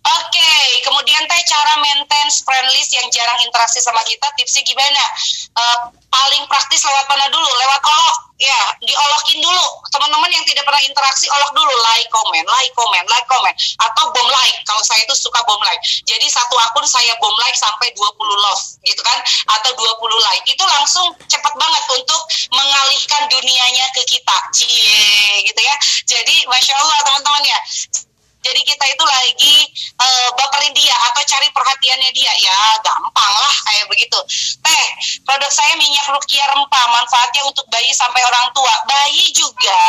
Oke, 0.00 0.32
okay, 0.32 0.80
kemudian 0.80 1.22
teh 1.28 1.42
cara 1.44 1.76
maintain 1.76 2.28
friend 2.32 2.72
list 2.72 2.96
yang 2.96 3.04
jarang 3.12 3.36
interaksi 3.44 3.84
sama 3.84 4.00
kita, 4.08 4.32
tipsnya 4.32 4.64
gimana? 4.64 5.04
Uh, 5.52 5.76
paling 6.08 6.40
praktis 6.48 6.80
lewat 6.80 7.04
mana 7.04 7.28
dulu? 7.28 7.50
Lewat 7.60 7.84
olok, 7.84 8.16
ya, 8.40 8.60
diolokin 8.80 9.44
dulu. 9.44 9.66
Teman-teman 9.92 10.32
yang 10.32 10.40
tidak 10.48 10.64
pernah 10.64 10.80
interaksi, 10.80 11.28
olok 11.28 11.52
dulu, 11.52 11.74
like, 11.84 12.08
comment, 12.08 12.48
like, 12.48 12.72
comment, 12.72 13.06
like, 13.12 13.28
comment, 13.28 13.52
atau 13.82 14.08
bom 14.08 14.28
like. 14.32 14.56
Kalau 14.64 14.80
saya 14.80 15.04
itu 15.04 15.12
suka 15.12 15.44
bom 15.44 15.60
like. 15.68 15.82
Jadi 16.08 16.26
satu 16.32 16.56
akun 16.56 16.88
saya 16.88 17.12
bom 17.20 17.36
like 17.44 17.58
sampai 17.60 17.92
20 17.92 18.00
love, 18.40 18.62
gitu 18.88 19.02
kan? 19.04 19.18
Atau 19.52 19.76
20 19.76 19.84
like. 20.32 20.44
Itu 20.48 20.64
langsung 20.64 21.12
cepat 21.28 21.54
banget 21.60 21.84
untuk 21.92 22.20
mengalihkan 22.56 23.28
dunianya 23.28 23.86
ke 23.92 24.02
kita. 24.08 24.36
Cie, 24.56 25.44
gitu 25.44 25.60
ya. 25.60 25.74
Jadi, 26.08 26.48
masya 26.48 26.72
Allah 26.80 26.98
teman-teman 27.04 27.44
ya 27.44 27.60
jadi 28.40 28.60
kita 28.64 28.84
itu 28.88 29.04
lagi 29.04 29.56
uh, 30.00 30.28
baperin 30.32 30.72
dia 30.72 30.96
atau 31.12 31.22
cari 31.28 31.48
perhatiannya 31.52 32.10
dia. 32.16 32.32
Ya 32.40 32.58
gampang 32.80 33.34
lah 33.36 33.56
kayak 33.68 33.86
begitu. 33.92 34.18
Teh 34.64 34.86
produk 35.28 35.52
saya 35.52 35.76
minyak 35.76 36.08
rukia 36.08 36.44
rempah 36.48 36.84
manfaatnya 36.88 37.44
untuk 37.44 37.68
bayi 37.68 37.92
sampai 37.92 38.24
orang 38.24 38.48
tua. 38.56 38.74
Bayi 38.88 39.28
juga 39.36 39.82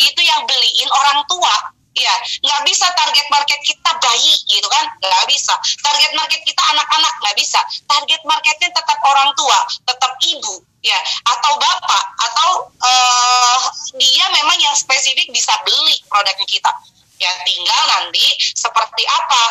itu 0.00 0.20
yang 0.24 0.48
beliin 0.48 0.88
orang 0.88 1.20
tua. 1.28 1.54
Ya 1.92 2.14
nggak 2.40 2.62
bisa 2.64 2.88
target 2.96 3.26
market 3.28 3.60
kita 3.68 3.92
bayi 4.00 4.32
gitu 4.48 4.68
kan? 4.72 4.88
Nggak 5.04 5.24
bisa. 5.28 5.52
Target 5.84 6.16
market 6.16 6.40
kita 6.40 6.62
anak-anak 6.72 7.14
nggak 7.20 7.36
bisa. 7.36 7.60
Target 7.84 8.24
marketnya 8.24 8.72
tetap 8.72 8.98
orang 9.04 9.28
tua 9.36 9.58
tetap 9.84 10.12
ibu 10.24 10.64
ya. 10.80 10.96
Atau 11.28 11.52
bapak 11.60 12.04
atau 12.16 12.50
uh, 12.80 13.60
dia 14.00 14.24
memang 14.32 14.56
yang 14.56 14.72
spesifik 14.72 15.28
bisa 15.28 15.52
beli 15.68 16.00
produknya 16.08 16.48
kita 16.48 16.72
Ya 17.20 17.28
tinggal 17.44 17.82
nanti 17.92 18.24
seperti 18.56 19.04
apa 19.04 19.42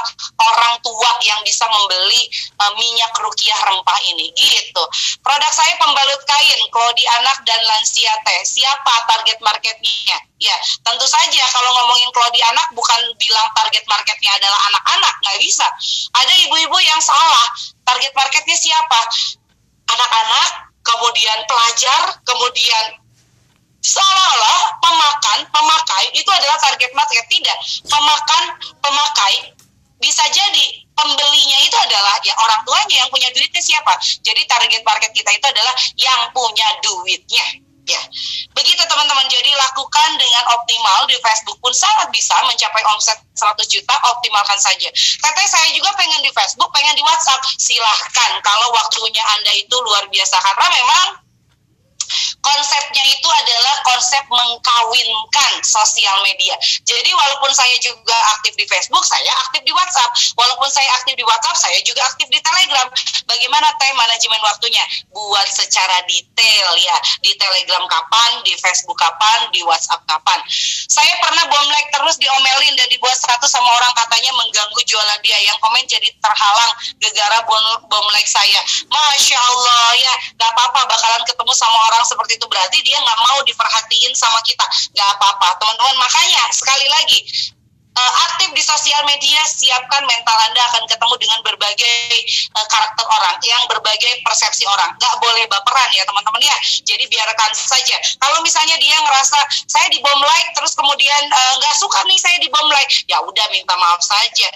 orang 0.41 0.81
tua 0.81 1.11
yang 1.21 1.37
bisa 1.45 1.69
membeli 1.69 2.25
uh, 2.57 2.73
minyak 2.73 3.13
rukiah 3.21 3.61
rempah 3.69 3.99
ini 4.09 4.33
gitu. 4.33 4.83
Produk 5.21 5.53
saya 5.53 5.77
pembalut 5.77 6.21
kain, 6.25 6.61
klodi 6.73 7.05
anak 7.21 7.45
dan 7.45 7.61
lansia 7.61 8.13
teh. 8.25 8.41
Siapa 8.41 8.93
target 9.05 9.37
marketnya? 9.45 10.17
Ya, 10.39 10.55
tentu 10.81 11.03
saja 11.05 11.43
kalau 11.51 11.69
ngomongin 11.77 12.09
klodi 12.15 12.41
anak 12.41 12.71
bukan 12.71 13.01
bilang 13.19 13.47
target 13.53 13.83
marketnya 13.85 14.31
adalah 14.39 14.59
anak-anak, 14.71 15.13
nggak 15.21 15.39
bisa. 15.43 15.67
Ada 16.15 16.33
ibu-ibu 16.47 16.77
yang 16.81 17.01
salah. 17.03 17.45
Target 17.85 18.15
marketnya 18.15 18.57
siapa? 18.57 18.99
Anak-anak, 19.93 20.73
kemudian 20.79 21.39
pelajar, 21.43 22.23
kemudian 22.23 22.98
seolah-olah 23.79 24.59
pemakan, 24.83 25.39
pemakai 25.51 26.05
itu 26.15 26.29
adalah 26.29 26.57
target 26.59 26.91
market. 26.91 27.25
Tidak, 27.31 27.57
pemakan, 27.87 28.43
pemakai 28.83 29.55
bisa 29.99 30.23
jadi 30.31 30.67
pembelinya 30.95 31.59
itu 31.63 31.75
adalah 31.75 32.15
ya 32.23 32.31
orang 32.39 32.63
tuanya 32.63 32.95
yang 33.03 33.09
punya 33.11 33.29
duitnya 33.35 33.59
siapa. 33.63 33.93
Jadi 34.23 34.47
target 34.47 34.81
market 34.83 35.11
kita 35.11 35.31
itu 35.31 35.45
adalah 35.47 35.75
yang 35.95 36.31
punya 36.31 36.67
duitnya. 36.83 37.45
Ya, 37.89 37.97
begitu 38.53 38.85
teman-teman. 38.85 39.25
Jadi 39.33 39.49
lakukan 39.49 40.09
dengan 40.21 40.45
optimal 40.53 41.09
di 41.09 41.17
Facebook 41.25 41.57
pun 41.57 41.73
sangat 41.73 42.13
bisa 42.13 42.37
mencapai 42.45 42.85
omset 42.93 43.17
100 43.33 43.65
juta. 43.65 43.95
Optimalkan 44.13 44.61
saja. 44.61 44.93
Teteh 44.93 45.47
saya 45.49 45.73
juga 45.73 45.89
pengen 45.97 46.21
di 46.21 46.29
Facebook, 46.29 46.69
pengen 46.69 46.93
di 46.93 47.01
WhatsApp. 47.01 47.41
Silahkan 47.57 48.31
kalau 48.45 48.69
waktunya 48.77 49.25
anda 49.33 49.51
itu 49.57 49.73
luar 49.81 50.05
biasa 50.05 50.37
karena 50.37 50.67
memang 50.69 51.28
konsepnya 52.39 53.03
itu 53.09 53.29
adalah 53.29 53.75
konsep 53.85 54.23
mengkawinkan 54.29 55.53
sosial 55.63 56.17
media. 56.25 56.55
Jadi 56.85 57.11
walaupun 57.13 57.51
saya 57.53 57.75
juga 57.81 58.15
aktif 58.37 58.55
di 58.55 58.65
Facebook, 58.65 59.03
saya 59.03 59.31
aktif 59.47 59.61
di 59.65 59.73
WhatsApp. 59.73 60.11
Walaupun 60.35 60.69
saya 60.71 60.89
aktif 61.01 61.15
di 61.17 61.25
WhatsApp, 61.25 61.57
saya 61.57 61.79
juga 61.83 62.01
aktif 62.07 62.27
di 62.31 62.39
Telegram. 62.41 62.87
Bagaimana 63.29 63.69
teh 63.77 63.91
manajemen 63.95 64.41
waktunya? 64.41 64.83
Buat 65.13 65.47
secara 65.49 66.03
detail 66.07 66.67
ya. 66.79 66.97
Di 67.21 67.31
Telegram 67.37 67.83
kapan, 67.87 68.41
di 68.45 68.53
Facebook 68.57 68.97
kapan, 68.97 69.51
di 69.51 69.61
WhatsApp 69.65 70.03
kapan. 70.07 70.39
Saya 70.89 71.13
pernah 71.21 71.45
bom 71.47 71.67
like 71.69 71.89
terus 71.93 72.17
diomelin 72.17 72.73
dan 72.77 72.87
dibuat 72.89 73.15
status 73.17 73.51
sama 73.51 73.69
orang 73.77 73.93
katanya 73.97 74.31
mengganggu 74.37 74.81
jualan 74.87 75.19
dia. 75.21 75.37
Yang 75.43 75.57
komen 75.61 75.83
jadi 75.85 76.09
terhalang 76.19 76.71
gegara 76.97 77.43
bom, 77.45 77.65
bom 77.87 78.07
like 78.15 78.29
saya. 78.29 78.61
Masya 78.89 79.37
Allah 79.37 79.87
ya, 79.97 80.13
gak 80.39 80.51
apa-apa 80.55 80.81
bakalan 80.89 81.23
ketemu 81.25 81.53
sama 81.53 81.77
orang 81.91 81.98
seperti 82.05 82.39
itu 82.39 82.45
berarti 82.47 82.77
dia 82.83 82.97
nggak 82.99 83.19
mau 83.23 83.39
diperhatiin 83.43 84.13
sama 84.15 84.39
kita 84.43 84.65
nggak 84.95 85.09
apa-apa 85.17 85.57
teman-teman 85.59 85.95
makanya 85.99 86.43
sekali 86.51 86.87
lagi 86.89 87.19
uh, 87.99 88.13
aktif 88.31 88.49
di 88.55 88.63
sosial 88.63 89.01
media, 89.03 89.41
siapkan 89.47 90.03
mental 90.07 90.37
Anda 90.49 90.61
akan 90.71 90.83
ketemu 90.87 91.15
dengan 91.19 91.39
berbagai 91.43 91.99
uh, 92.55 92.67
karakter 92.71 93.05
orang, 93.05 93.35
yang 93.43 93.63
berbagai 93.67 94.23
persepsi 94.23 94.63
orang. 94.69 94.95
Gak 94.97 95.15
boleh 95.19 95.45
baperan 95.51 95.89
ya 95.91 96.03
teman-teman 96.07 96.41
ya. 96.43 96.57
Jadi 96.87 97.05
biarkan 97.11 97.51
saja. 97.55 97.97
Kalau 98.19 98.39
misalnya 98.43 98.79
dia 98.79 98.95
ngerasa 99.03 99.39
saya 99.67 99.87
di 99.91 99.99
bom 99.99 100.21
like, 100.23 100.49
terus 100.55 100.73
kemudian 100.75 101.23
uh, 101.29 101.53
nggak 101.59 101.75
suka 101.75 101.99
nih 102.07 102.19
saya 102.19 102.37
di 102.39 102.47
bom 102.51 102.67
like, 102.71 102.91
ya 103.07 103.19
udah 103.23 103.45
minta 103.51 103.75
maaf 103.75 104.01
saja 104.03 104.49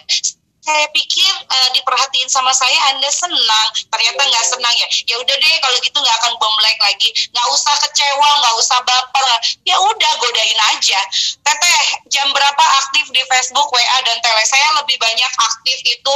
saya 0.63 0.88
pikir 0.95 1.28
uh, 1.28 1.69
diperhatiin 1.76 2.32
sama 2.32 2.56
saya 2.56 2.95
Anda 2.95 3.12
senang. 3.12 3.67
Ternyata 3.91 4.21
nggak 4.23 4.45
senang 4.47 4.73
ya. 4.80 4.88
Ya 5.12 5.15
udah 5.19 5.36
deh 5.36 5.56
kalau 5.60 5.78
gitu 5.84 5.97
nggak 5.99 6.17
akan 6.23 6.34
bom 6.39 6.56
like 6.63 6.80
lagi. 6.80 7.12
Nggak 7.36 7.47
usah 7.52 7.76
kecewa 7.84 8.30
nggak 8.39 8.56
usah 8.56 8.80
baper. 8.88 9.28
Ya 9.67 9.76
udah 9.76 10.12
godain 10.23 10.60
aja. 10.71 10.99
Teteh 11.43 11.82
jam 12.08 12.32
berapa 12.32 12.63
aktif 12.80 13.12
di 13.12 13.21
Facebook 13.28 13.67
WA 13.76 13.97
dan 14.08 14.17
tele? 14.23 14.43
Saya 14.47 14.80
lebih 14.80 14.95
banyak 14.95 15.32
aktif 15.52 15.78
itu 15.84 16.15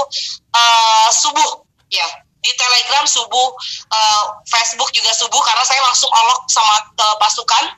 uh, 0.55 1.11
subuh. 1.11 1.67
Ya 1.91 2.07
di 2.37 2.51
Telegram 2.55 3.03
subuh, 3.03 3.49
uh, 3.91 4.23
Facebook 4.47 4.87
juga 4.95 5.11
subuh 5.11 5.41
karena 5.43 5.67
saya 5.67 5.83
langsung 5.83 6.07
olok 6.07 6.47
sama 6.47 6.79
uh, 6.95 7.15
pasukan 7.19 7.75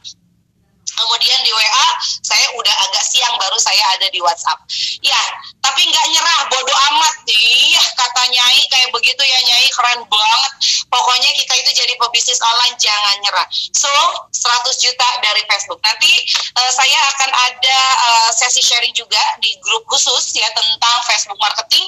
Kemudian 0.99 1.39
di 1.47 1.51
WA 1.55 1.87
saya 2.19 2.47
udah 2.59 2.75
agak 2.89 3.03
siang 3.07 3.31
baru 3.39 3.55
saya 3.55 3.79
ada 3.95 4.07
di 4.11 4.19
WhatsApp. 4.19 4.59
Ya, 4.99 5.21
tapi 5.63 5.87
nggak 5.87 6.07
nyerah, 6.11 6.39
bodoh 6.51 6.79
amat. 6.91 7.15
Iya, 7.29 7.83
kata 7.95 8.27
Nyai 8.27 8.61
kayak 8.67 8.89
begitu 8.91 9.23
ya 9.23 9.39
Nyai, 9.47 9.67
keren 9.71 10.03
banget. 10.11 10.53
Pokoknya 10.91 11.31
kita 11.37 11.53
itu 11.55 11.71
jadi 11.71 11.93
pebisnis 11.95 12.41
online 12.43 12.75
jangan 12.75 13.15
nyerah. 13.23 13.47
So 13.71 13.91
100 14.33 14.83
juta 14.83 15.07
dari 15.23 15.45
Facebook. 15.47 15.79
Nanti 15.85 16.11
uh, 16.57 16.71
saya 16.73 16.99
akan 17.15 17.31
ada 17.31 17.79
uh, 18.09 18.29
sesi 18.35 18.59
sharing 18.59 18.91
juga 18.91 19.21
di 19.39 19.55
grup 19.63 19.87
khusus 19.87 20.35
ya 20.35 20.49
tentang 20.51 20.97
Facebook 21.07 21.39
marketing 21.39 21.85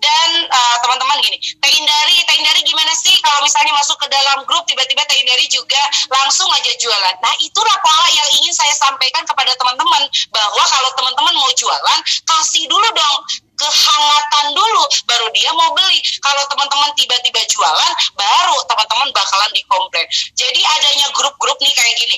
dan 0.00 0.28
uh, 0.48 0.76
teman-teman 0.82 1.20
gini, 1.20 1.38
Teh 1.38 1.72
Indari, 1.76 2.16
Teh 2.24 2.36
Indari 2.40 2.60
gimana 2.64 2.92
sih? 2.96 3.14
Kalau 3.20 3.44
misalnya 3.44 3.76
masuk 3.76 4.00
ke 4.00 4.08
dalam 4.08 4.42
grup 4.48 4.64
tiba-tiba 4.66 5.04
Teh 5.06 5.20
Indari 5.20 5.46
juga 5.46 5.80
langsung 6.08 6.48
aja 6.50 6.72
jualan. 6.80 7.16
Nah, 7.20 7.34
itulah 7.44 7.76
pola 7.84 8.08
yang 8.10 8.28
ingin 8.40 8.54
saya 8.56 8.72
sampaikan 8.74 9.22
kepada 9.28 9.52
teman-teman 9.60 10.02
bahwa 10.32 10.64
kalau 10.66 10.90
teman-teman 10.96 11.34
mau 11.36 11.50
jualan, 11.54 11.98
kasih 12.24 12.64
dulu 12.66 12.88
dong 12.96 13.18
kehangatan 13.60 14.56
dulu 14.56 14.82
baru 15.04 15.28
dia 15.36 15.52
mau 15.52 15.76
beli. 15.76 16.00
Kalau 16.24 16.42
teman-teman 16.48 16.96
tiba-tiba 16.96 17.44
jualan 17.44 17.92
baru 18.16 18.56
teman-teman 18.64 19.12
bakalan 19.12 19.50
dikomplain. 19.52 20.08
Jadi 20.32 20.60
adanya 20.64 21.12
grup-grup 21.12 21.60
nih 21.60 21.74
kayak 21.76 21.94
gini 22.00 22.16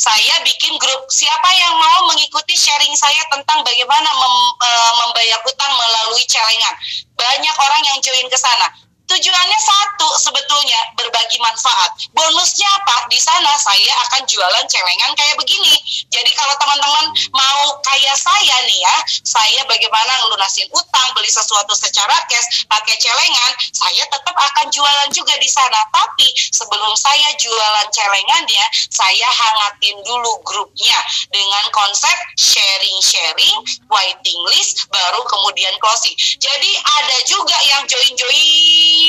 saya 0.00 0.40
bikin 0.40 0.80
grup. 0.80 1.04
Siapa 1.12 1.50
yang 1.52 1.76
mau 1.76 2.08
mengikuti 2.08 2.56
sharing 2.56 2.96
saya 2.96 3.20
tentang 3.28 3.60
bagaimana 3.60 4.08
mem, 4.08 4.36
e, 4.56 4.70
membayar 4.96 5.38
hutang 5.44 5.72
melalui 5.76 6.24
celengan? 6.24 6.74
Banyak 7.20 7.56
orang 7.60 7.82
yang 7.84 7.98
join 8.00 8.24
ke 8.32 8.38
sana 8.40 8.72
Tujuannya 9.10 9.58
satu 9.58 10.06
sebetulnya 10.22 10.78
berbagi 10.94 11.42
manfaat. 11.42 11.98
Bonusnya 12.14 12.70
apa? 12.78 13.10
Di 13.10 13.18
sana 13.18 13.58
saya 13.58 13.90
akan 14.06 14.22
jualan 14.22 14.64
celengan 14.70 15.10
kayak 15.18 15.34
begini. 15.34 15.74
Jadi 16.14 16.30
kalau 16.30 16.54
teman-teman 16.62 17.10
mau 17.34 17.74
kayak 17.82 18.14
saya 18.14 18.56
nih 18.70 18.78
ya, 18.78 18.96
saya 19.26 19.66
bagaimana 19.66 20.14
ngelunasin 20.22 20.70
utang, 20.70 21.08
beli 21.18 21.26
sesuatu 21.26 21.74
secara 21.74 22.14
cash, 22.30 22.62
pakai 22.70 22.94
celengan, 23.02 23.52
saya 23.74 24.06
tetap 24.06 24.36
akan 24.38 24.70
jualan 24.70 25.10
juga 25.10 25.34
di 25.42 25.50
sana. 25.50 25.82
Tapi 25.90 26.30
sebelum 26.54 26.94
saya 26.94 27.34
jualan 27.34 27.88
celengannya, 27.90 28.64
saya 28.94 29.26
hangatin 29.26 29.98
dulu 30.06 30.38
grupnya 30.46 30.98
dengan 31.34 31.66
konsep 31.74 32.14
sharing-sharing, 32.38 33.58
waiting 33.90 34.40
list, 34.54 34.86
baru 34.94 35.18
kemudian 35.26 35.74
closing. 35.82 36.14
Jadi 36.38 36.70
ada 36.78 37.18
juga 37.26 37.58
yang 37.66 37.82
join-join 37.90 38.99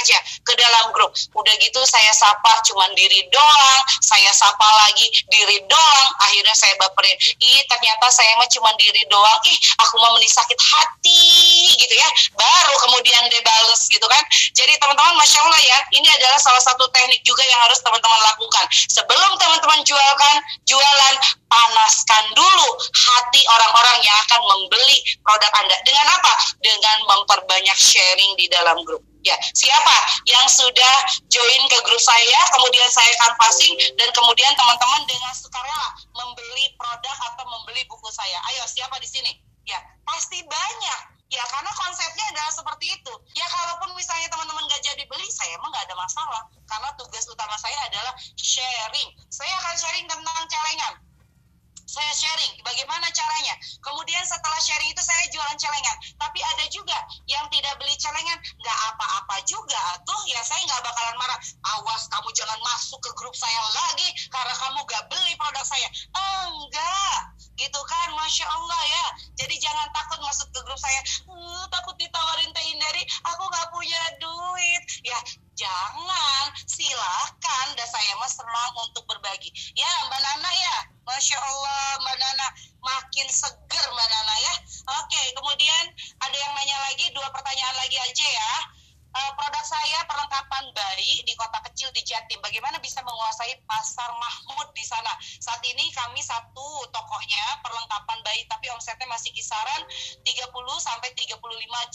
aja 0.00 0.18
ke 0.44 0.52
dalam 0.56 0.92
grup. 0.94 1.12
Udah 1.34 1.54
gitu 1.60 1.80
saya 1.86 2.10
sapa 2.14 2.60
cuman 2.66 2.90
diri 2.94 3.26
doang, 3.30 3.80
saya 4.02 4.30
sapa 4.34 4.68
lagi 4.86 5.06
diri 5.28 5.62
doang. 5.66 6.08
Akhirnya 6.20 6.54
saya 6.56 6.74
baperin, 6.78 7.16
ih 7.40 7.62
ternyata 7.66 8.06
saya 8.12 8.32
mah 8.38 8.48
cuman 8.48 8.74
diri 8.78 9.02
doang. 9.10 9.38
Ih 9.46 9.58
aku 9.82 9.94
mah 9.98 10.10
meni 10.16 10.28
sakit 10.28 10.58
hati 10.58 11.26
gitu 11.78 11.94
ya. 11.94 12.08
Baru 12.36 12.74
kemudian 12.88 13.26
debales 13.28 13.86
gitu 13.90 14.06
kan. 14.06 14.22
Jadi 14.54 14.76
teman-teman 14.78 15.14
Masya 15.18 15.38
Allah 15.42 15.60
ya, 15.62 15.78
ini 15.96 16.08
adalah 16.08 16.38
salah 16.38 16.62
satu 16.62 16.86
teknik 16.94 17.20
juga 17.26 17.42
yang 17.46 17.60
harus 17.66 17.80
teman-teman 17.82 18.20
lakukan. 18.24 18.64
Sebelum 18.88 19.32
teman-teman 19.36 19.80
jualkan, 19.84 20.36
jualan, 20.68 21.14
panaskan 21.50 22.24
dulu 22.32 22.68
hati 22.94 23.42
orang-orang 23.50 23.98
yang 24.06 24.16
akan 24.28 24.40
membeli 24.46 24.98
produk 25.26 25.52
Anda. 25.58 25.76
Dengan 25.82 26.06
apa? 26.14 26.34
Dengan 26.62 26.96
memperbanyak 27.10 27.78
sharing 27.78 28.38
di 28.38 28.46
dalam 28.46 28.86
grup. 28.86 29.09
Ya, 29.20 29.36
siapa 29.52 29.96
yang 30.24 30.46
sudah 30.48 30.94
join 31.28 31.62
ke 31.68 31.78
grup 31.84 32.00
saya, 32.00 32.40
kemudian 32.56 32.88
saya 32.88 33.12
canvassing, 33.20 33.76
dan 34.00 34.08
kemudian 34.16 34.52
teman-teman 34.56 35.04
dengan 35.04 35.32
sukarela 35.36 35.92
membeli 36.16 36.72
produk 36.80 37.16
atau 37.32 37.44
membeli 37.44 37.84
buku 37.84 38.08
saya. 38.08 38.40
Ayo, 38.52 38.64
siapa 38.64 38.96
di 38.96 39.08
sini? 39.08 39.32
Ya, 39.68 39.76
pasti 40.08 40.40
banyak. 40.40 41.00
Ya, 41.30 41.44
karena 41.46 41.70
konsepnya 41.70 42.26
adalah 42.32 42.50
seperti 42.50 42.90
itu. 42.90 43.14
Ya, 43.38 43.46
kalaupun 43.46 43.94
misalnya 43.94 44.26
teman-teman 44.32 44.66
nggak 44.66 44.82
jadi 44.82 45.04
beli, 45.06 45.28
saya 45.30 45.54
emang 45.54 45.70
nggak 45.70 45.86
ada 45.86 45.96
masalah. 46.00 46.42
Karena 46.66 46.90
tugas 46.98 47.22
utama 47.30 47.54
saya 47.60 47.76
adalah 47.86 48.16
sharing. 48.34 49.14
Saya 49.30 49.52
akan 49.62 49.74
sharing 49.78 50.06
tentang 50.10 50.48
celengan 50.48 51.09
saya 51.90 52.12
sharing 52.14 52.54
bagaimana 52.62 53.10
caranya. 53.10 53.54
Kemudian 53.82 54.22
setelah 54.22 54.62
sharing 54.62 54.94
itu 54.94 55.02
saya 55.02 55.26
jualan 55.34 55.58
celengan. 55.58 55.96
Tapi 56.14 56.38
ada 56.38 56.64
juga 56.70 56.94
yang 57.26 57.42
tidak 57.50 57.74
beli 57.82 57.98
celengan, 57.98 58.38
nggak 58.62 58.78
apa-apa 58.94 59.42
juga. 59.42 59.82
Tuh 60.06 60.22
ya 60.30 60.38
saya 60.46 60.62
nggak 60.70 60.86
bakalan 60.86 61.16
marah. 61.18 61.38
Awas 61.78 62.06
kamu 62.06 62.30
jangan 62.38 62.58
masuk 62.62 63.02
ke 63.02 63.10
grup 63.18 63.34
saya 63.34 63.58
lagi 63.74 64.08
karena 64.30 64.54
kamu 64.54 64.78
nggak 64.86 65.04
beli 65.10 65.34
produk 65.34 65.66
saya. 65.66 65.88
Enggak, 66.14 67.18
gitu 67.58 67.80
kan, 67.90 68.08
masya 68.14 68.46
Allah 68.46 68.82
ya. 68.86 69.06
Jadi 69.42 69.58
jangan 69.58 69.90
takut 69.90 70.22
masuk 70.22 70.46
ke 70.54 70.60
grup 70.62 70.78
saya. 70.78 71.00
Uh, 71.26 71.66
takut 71.74 71.98
ditawarin 71.98 72.50
teh 72.54 72.66
dari 72.78 73.02
aku 73.26 73.42
nggak 73.50 73.68
punya 73.74 74.02
duit. 74.22 74.82
Ya 75.02 75.18
jangan, 75.60 76.46
silakan. 76.64 77.66
Dan 77.76 77.86
saya 77.88 78.12
mah 78.16 78.30
senang 78.30 78.74
untuk 78.88 79.04
berbagi. 79.04 79.52
Ya 79.76 79.90
Mbak 80.08 80.20
Nana 80.20 80.50
ya, 80.50 80.76
Masya 81.04 81.36
Allah 81.36 82.00
Mbak 82.00 82.16
Nana 82.16 82.46
makin 82.80 83.26
seger 83.28 83.86
Mbak 83.92 84.08
Nana 84.08 84.34
ya. 84.40 84.54
Oke, 85.04 85.22
kemudian 85.36 85.84
ada 86.24 86.36
yang 86.36 86.52
nanya 86.56 86.76
lagi 86.88 87.12
dua 87.12 87.28
pertanyaan 87.28 87.76
lagi 87.76 87.96
aja 88.00 88.26
ya. 88.26 88.52
Uh, 89.10 89.34
produk 89.34 89.66
saya 89.66 90.06
perlengkapan 90.06 90.70
bayi 90.70 91.26
di 91.26 91.34
kota 91.34 91.58
kecil 91.66 91.90
di 91.90 91.98
Jatim. 92.06 92.38
Bagaimana 92.38 92.69
menguasai 93.50 93.66
pasar 93.66 94.10
Mahmud 94.14 94.68
di 94.74 94.84
sana? 94.86 95.10
Saat 95.42 95.62
ini 95.66 95.90
kami 95.90 96.22
satu 96.22 96.86
tokonya 96.94 97.44
perlengkapan 97.62 98.18
bayi 98.22 98.46
tapi 98.46 98.70
omsetnya 98.70 99.06
masih 99.10 99.34
kisaran 99.34 99.82
30 100.22 100.50
sampai 100.78 101.10
35 101.18 101.34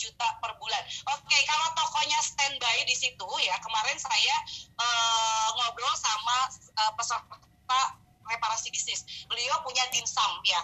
juta 0.02 0.28
per 0.44 0.52
bulan. 0.60 0.84
Oke, 1.16 1.38
kalau 1.48 1.68
tokonya 1.76 2.20
standby 2.20 2.84
di 2.84 2.96
situ 2.96 3.28
ya, 3.44 3.56
kemarin 3.64 3.98
saya 4.00 4.36
uh, 4.76 5.48
ngobrol 5.56 5.96
sama 5.96 6.38
uh, 6.84 6.92
peserta 7.00 7.82
reparasi 8.26 8.74
bisnis. 8.74 9.06
Beliau 9.30 9.62
punya 9.62 9.86
dimsum 9.94 10.32
ya, 10.44 10.60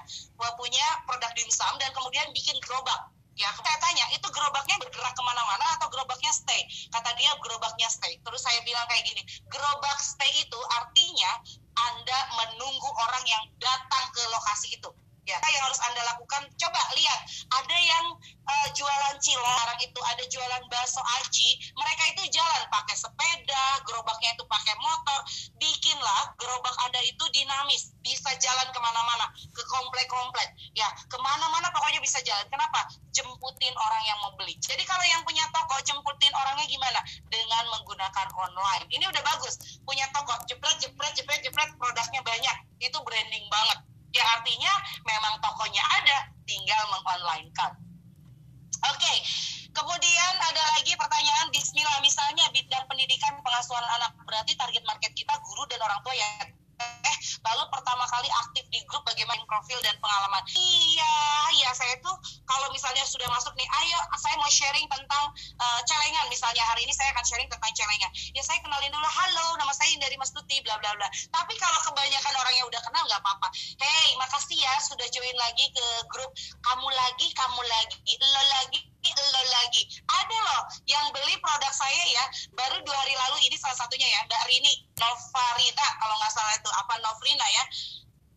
punya 0.58 0.86
produk 1.06 1.32
dimsum 1.38 1.72
dan 1.80 1.94
kemudian 1.94 2.28
bikin 2.34 2.58
gerobak. 2.66 3.14
Ya, 3.42 3.50
saya 3.58 3.78
tanya, 3.82 4.06
itu 4.14 4.28
gerobaknya 4.30 4.78
bergerak 4.78 5.18
ke 5.18 5.24
mana-mana 5.26 5.66
atau 5.82 5.90
gerobaknya 5.90 6.30
stay? 6.30 6.62
Kata 6.94 7.10
dia 7.18 7.34
gerobaknya 7.42 7.90
stay. 7.90 8.22
Terus 8.22 8.38
saya 8.38 8.62
bilang 8.62 8.86
kayak 8.86 9.02
gini, 9.02 9.26
gerobak 9.50 9.98
stay 9.98 10.30
itu 10.46 10.60
artinya 10.78 11.42
Anda 11.74 12.20
menunggu 12.38 12.86
orang 12.86 13.26
yang 13.26 13.44
datang 13.58 14.06
ke 14.14 14.22
lokasi 14.30 14.78
itu 14.78 14.94
ya 15.32 15.40
yang 15.40 15.64
harus 15.64 15.80
anda 15.88 16.02
lakukan. 16.12 16.44
Coba 16.60 16.82
lihat 17.00 17.20
ada 17.56 17.78
yang 17.80 18.06
uh, 18.44 18.68
jualan 18.76 19.16
cilok 19.24 19.62
sekarang 19.62 19.80
itu 19.86 20.02
ada 20.04 20.24
jualan 20.26 20.64
bakso 20.74 21.02
aci 21.22 21.56
mereka 21.78 22.04
itu 22.18 22.34
jalan 22.34 22.64
pakai 22.74 22.98
sepeda 22.98 23.66
gerobaknya 23.86 24.34
itu 24.34 24.42
pakai 24.50 24.74
motor 24.82 25.20
bikinlah 25.62 26.34
gerobak 26.42 26.74
anda 26.82 26.98
itu 27.06 27.22
dinamis 27.30 27.94
bisa 28.02 28.34
jalan 28.42 28.68
ke 28.74 28.80
mana-mana 28.82 29.30
ke 29.54 29.64
komplek-komplek. 29.70 30.50
Ya 30.74 30.90
ke 31.06 31.18
mana-mana 31.22 31.70
pokoknya 31.70 32.02
bisa 32.02 32.18
jalan. 32.26 32.44
Kenapa? 32.50 32.90
Jemputin 33.14 33.76
orang 33.78 34.04
yang 34.10 34.18
mau 34.26 34.34
beli. 34.34 34.58
Jadi 34.58 34.82
kalau 34.82 35.06
yang 35.06 35.22
punya 35.22 35.46
toko 35.54 35.78
jemputin 35.86 36.34
orangnya 36.34 36.66
gimana? 36.66 37.00
Dengan 37.30 37.64
menggunakan 37.70 38.28
online. 38.34 38.90
Ini 38.90 39.06
udah 39.08 39.22
bagus 39.22 39.80
punya 39.86 40.10
toko 40.10 40.34
jepret 40.50 40.82
jepret 40.82 41.14
jepret 41.14 41.40
jepret 41.46 41.70
produknya 41.78 42.26
banyak. 42.26 42.58
Itu 42.82 42.98
branding 43.06 43.46
banget 43.46 43.91
Ya 44.12 44.24
artinya 44.38 44.74
memang 45.08 45.40
tokonya 45.40 45.84
ada, 46.00 46.18
tinggal 46.44 46.82
mengonlinekan. 46.92 47.72
Oke, 48.82 49.14
kemudian 49.72 50.34
ada 50.42 50.64
lagi 50.76 50.94
pertanyaan 51.00 51.48
Bismillah 51.54 52.00
misalnya 52.04 52.50
bidang 52.52 52.86
pendidikan 52.92 53.40
pengasuhan 53.40 53.86
anak 54.00 54.12
berarti 54.28 54.58
target 54.58 54.84
market 54.84 55.12
kita 55.16 55.32
guru 55.40 55.64
dan 55.72 55.80
orang 55.80 56.02
tua 56.04 56.16
ya 56.18 56.30
lalu 57.42 57.64
pertama 57.74 58.06
kali 58.10 58.30
aktif 58.46 58.66
di 58.70 58.80
grup 58.86 59.02
bagaimana 59.08 59.42
profil 59.50 59.80
dan 59.82 59.96
pengalaman. 59.98 60.44
Iya 60.54 61.16
iya 61.58 61.70
saya 61.74 61.98
tuh 62.02 62.14
kalau 62.46 62.68
misalnya 62.74 63.02
sudah 63.08 63.26
masuk 63.32 63.54
nih 63.58 63.66
ayo 63.66 64.00
saya 64.18 64.36
mau 64.38 64.50
sharing 64.52 64.88
tentang 64.90 65.26
uh, 65.58 65.80
celengan. 65.88 66.26
Misalnya 66.30 66.64
hari 66.66 66.86
ini 66.86 66.94
saya 66.94 67.10
akan 67.16 67.26
sharing 67.26 67.50
tentang 67.50 67.72
celengan. 67.74 68.12
Ya 68.36 68.42
saya 68.46 68.62
kenalin 68.62 68.94
dulu 68.94 69.08
halo 69.08 69.58
nama 69.58 69.74
saya 69.74 69.94
dari 69.98 70.16
Mas 70.20 70.34
Tuti 70.34 70.62
bla 70.62 70.78
bla 70.78 70.94
bla. 70.98 71.08
Tapi 71.10 71.54
kalau 71.58 71.80
kebanyakan 71.92 72.34
orang 72.38 72.56
yang 72.56 72.68
udah 72.70 72.82
kenal 72.86 73.04
nggak 73.10 73.22
apa-apa. 73.22 73.48
Hey 73.80 74.14
makasih 74.22 74.60
ya 74.60 74.74
sudah 74.84 75.08
join 75.10 75.38
lagi 75.40 75.66
ke 75.74 75.86
grup. 76.12 76.32
Kamu 76.62 76.88
lagi 76.88 77.28
kamu 77.34 77.62
lagi 77.66 77.98
lo 78.22 78.44
lagi 78.62 78.91
lo 79.10 79.42
lagi. 79.50 79.82
Ada 80.06 80.38
loh 80.38 80.62
yang 80.86 81.06
beli 81.10 81.36
produk 81.42 81.74
saya 81.74 82.04
ya 82.06 82.24
baru 82.54 82.78
dua 82.86 82.94
hari 82.94 83.18
lalu 83.18 83.50
ini 83.50 83.56
salah 83.58 83.78
satunya 83.78 84.06
ya 84.06 84.22
Mbak 84.30 84.44
Rini 84.46 84.74
Novarina 85.02 85.88
kalau 85.98 86.16
nggak 86.22 86.34
salah 86.34 86.54
itu 86.54 86.70
apa 86.70 86.94
Novrina 87.02 87.48
ya. 87.50 87.64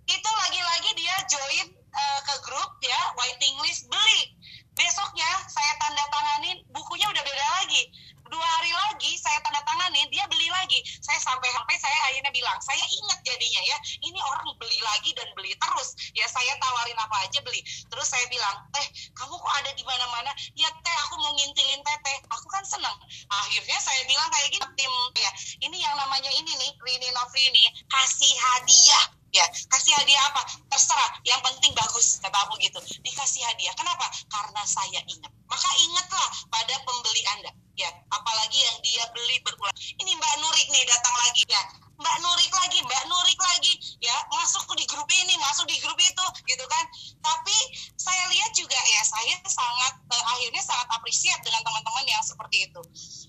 Itu 0.09 0.31
lagi-lagi 0.33 0.91
dia 0.97 1.17
join 1.29 1.67
uh, 1.93 2.21
ke 2.25 2.35
grup 2.45 2.71
ya 2.81 3.01
waiting 3.21 3.55
list 3.61 3.89
beli. 3.93 4.33
Besoknya 4.75 5.31
saya 5.47 5.73
tanda 5.79 6.05
tanganin 6.11 6.59
bukunya 6.73 7.07
udah 7.07 7.23
beda 7.23 7.47
lagi 7.63 7.83
dua 8.29 8.47
hari 8.59 8.73
lagi 8.73 9.13
saya 9.21 9.39
tanda 9.45 9.61
tanganin 9.69 10.09
dia 10.09 10.25
beli 10.31 10.49
lagi. 10.49 10.81
Saya 11.01 11.21
sampai 11.21 11.49
sampai 11.53 11.77
saya 11.77 11.99
akhirnya 12.09 12.33
bilang 12.33 12.57
saya 12.65 12.81
ingat 12.81 13.19
jadinya 13.21 13.63
ya 13.65 13.77
ini 14.01 14.19
orang 14.21 14.49
beli 14.57 14.79
lagi 14.81 15.11
dan 15.13 15.29
beli 15.37 15.53
terus. 15.57 15.93
Ya 16.17 16.25
saya 16.29 16.57
tawarin 16.57 16.97
apa 16.97 17.17
aja 17.29 17.41
beli. 17.45 17.61
Terus 17.65 18.07
saya 18.09 18.25
bilang 18.33 18.65
teh 18.73 18.87
kamu 19.13 19.35
kok 19.37 19.55
ada 19.61 19.71
di 19.77 19.85
mana-mana? 19.85 20.33
Ya 20.57 20.69
teh 20.73 20.97
aku 21.09 21.15
mau 21.21 21.33
ngintilin 21.37 21.81
teteh. 21.85 22.17
Aku 22.33 22.47
kan 22.49 22.65
seneng. 22.65 22.97
Akhirnya 23.29 23.79
saya 23.81 24.03
bilang 24.09 24.29
kayak 24.33 24.49
gini 24.53 24.69
tim 24.79 24.95
ya 25.21 25.31
ini 25.69 25.77
yang 25.81 25.95
namanya 25.99 26.31
ini 26.33 26.53
nih 26.55 26.71
Rini 26.81 27.09
Novrini 27.13 27.65
kasih 27.93 28.33
hadiah. 28.33 29.05
Ya 29.35 29.43
kasih 29.51 29.93
hadiah 29.99 30.23
apa? 30.31 30.47
Terserah 30.71 31.19
yang 31.27 31.43
penting 31.43 31.75
bagus 31.75 32.23
kata 32.23 32.39
aku 32.47 32.55
gitu. 32.63 32.79
Dikasih 33.03 33.43
hadiah. 33.43 33.75
Kenapa? 33.75 34.07
Karena 34.31 34.63
saya 34.63 35.03
ingat. 35.11 35.33
Maka 35.51 35.71
ingatlah 35.83 36.29
pada 36.49 36.75
pembeli 36.87 37.23
anda 37.35 37.51
ya 37.75 37.91
apalagi 38.11 38.59
yang 38.59 38.79
dia 38.83 39.05
beli 39.11 39.37
berulang. 39.43 39.75
Ini 39.99 40.13
Mbak 40.15 40.35
Nurik 40.43 40.69
nih 40.71 40.85
datang 40.87 41.15
lagi 41.19 41.43
ya. 41.47 41.63
Mbak 41.95 42.17
Nurik 42.23 42.53
lagi 42.55 42.79
Mbak 42.83 43.05
Nurik 43.07 43.41
lagi. 43.41 43.73
Ya 44.03 44.15
masuk 44.31 44.67
di 44.75 44.85
grup 44.87 45.07
ini 45.11 45.35
masuk 45.39 45.67
di 45.67 45.77
grup 45.83 45.99
itu 45.99 46.27
gitu 46.47 46.65
kan. 46.67 46.85
Tapi 47.23 47.57
saya 47.99 48.25
lihat 48.31 48.51
juga 48.55 48.79
ya 48.79 49.03
saya 49.03 49.35
sangat 49.47 49.95
eh, 50.11 50.25
akhirnya 50.35 50.63
sangat 50.63 50.89
apresiat 50.95 51.41
dengan 51.43 51.63
teman-teman 51.63 52.05
yang 52.07 52.23
seperti 52.23 52.67
itu. 52.71 52.81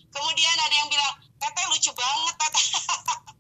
Kemudian 0.10 0.56
ada 0.62 0.76
yang 0.76 0.90
bilang 0.90 1.14
teteh 1.42 1.66
lucu 1.70 1.92
banget 1.94 2.36
teteh 2.40 2.66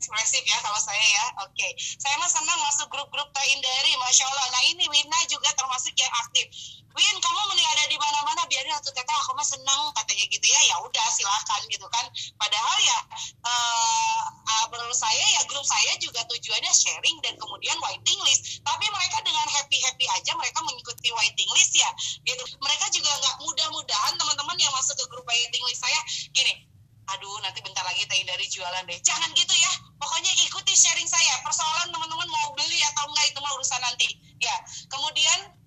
ekspresif 0.00 0.40
ya 0.48 0.56
kalau 0.64 0.80
saya 0.80 1.04
ya. 1.04 1.26
Oke, 1.44 1.52
okay. 1.60 1.70
saya 1.76 2.16
mah 2.16 2.32
senang 2.32 2.56
masuk 2.64 2.88
grup-grup 2.88 3.28
Teh 3.36 3.46
Indari, 3.52 3.92
masya 4.00 4.24
Allah. 4.32 4.48
Nah 4.48 4.62
ini 4.72 4.88
Wina 4.88 5.20
juga 5.28 5.52
termasuk 5.52 5.92
yang 5.92 6.08
aktif. 6.24 6.48
Win, 6.90 7.16
kamu 7.22 7.40
mending 7.46 7.68
ada 7.70 7.84
di 7.86 7.94
mana-mana 7.94 8.42
biarin 8.50 8.74
satu 8.74 8.90
teteh 8.90 9.14
aku 9.14 9.30
mah 9.38 9.46
senang 9.46 9.94
katanya 9.94 10.24
gitu 10.26 10.46
ya. 10.48 10.60
Ya 10.72 10.76
udah 10.82 11.06
silahkan 11.12 11.60
gitu 11.70 11.86
kan. 11.86 12.02
Padahal 12.34 12.76
ya 12.82 12.98
uh, 13.46 14.22
uh, 14.26 14.64
menurut 14.74 14.96
saya 14.96 15.22
ya 15.22 15.46
grup 15.46 15.62
saya 15.62 15.94
juga 16.02 16.26
tujuannya 16.26 16.72
sharing 16.74 17.22
dan 17.22 17.38
kemudian 17.38 17.78
waiting 17.78 18.18
list. 18.26 18.58
Tapi 18.66 18.86
mereka 18.90 19.22
dengan 19.22 19.46
happy 19.46 19.78
happy 19.86 20.06
aja 20.18 20.34
mereka 20.34 20.58
mengikuti 20.66 21.14
waiting 21.14 21.50
list 21.54 21.78
ya. 21.78 21.90
Gitu. 22.26 22.42
Mereka 22.58 22.90
juga 22.90 23.10
nggak 23.22 23.36
mudah-mudahan 23.38 24.18
teman-teman 24.18 24.56
yang 24.58 24.72
masuk 24.74 24.98
ke 24.98 25.04
grup 25.14 25.28
waiting 25.30 25.62
list 25.70 25.84
saya 25.86 26.00
gini 26.34 26.69
aduh 27.16 27.36
nanti 27.42 27.58
bentar 27.62 27.82
lagi 27.82 28.06
teh 28.06 28.22
dari 28.22 28.46
jualan 28.46 28.84
deh. 28.86 28.98
Jangan 29.02 29.30
gitu 29.34 29.54
ya. 29.54 29.72
Pokoknya 29.98 30.30
ikuti 30.46 30.72
sharing 30.74 31.08
saya. 31.10 31.42
Persoalan 31.42 31.90
teman-teman 31.90 32.28
mau 32.30 32.48
beli 32.54 32.80
atau 32.94 33.04
enggak 33.10 33.26
itu 33.30 33.38
mah 33.42 33.52
urusan 33.58 33.80
nanti. 33.82 34.08
Ya 34.40 34.56
kemudian 34.88 35.59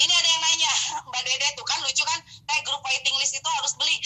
ini 0.00 0.12
ada 0.16 0.28
yang 0.32 0.42
nanya 0.42 0.72
Mbak 1.08 1.22
Dede 1.28 1.48
tuh 1.54 1.66
kan 1.68 1.78
lucu 1.84 2.02
kan? 2.02 2.20
Kayak 2.48 2.62
grup 2.64 2.82
waiting 2.88 3.16
list 3.20 3.36
itu 3.36 3.48
harus 3.48 3.72
beli. 3.76 3.96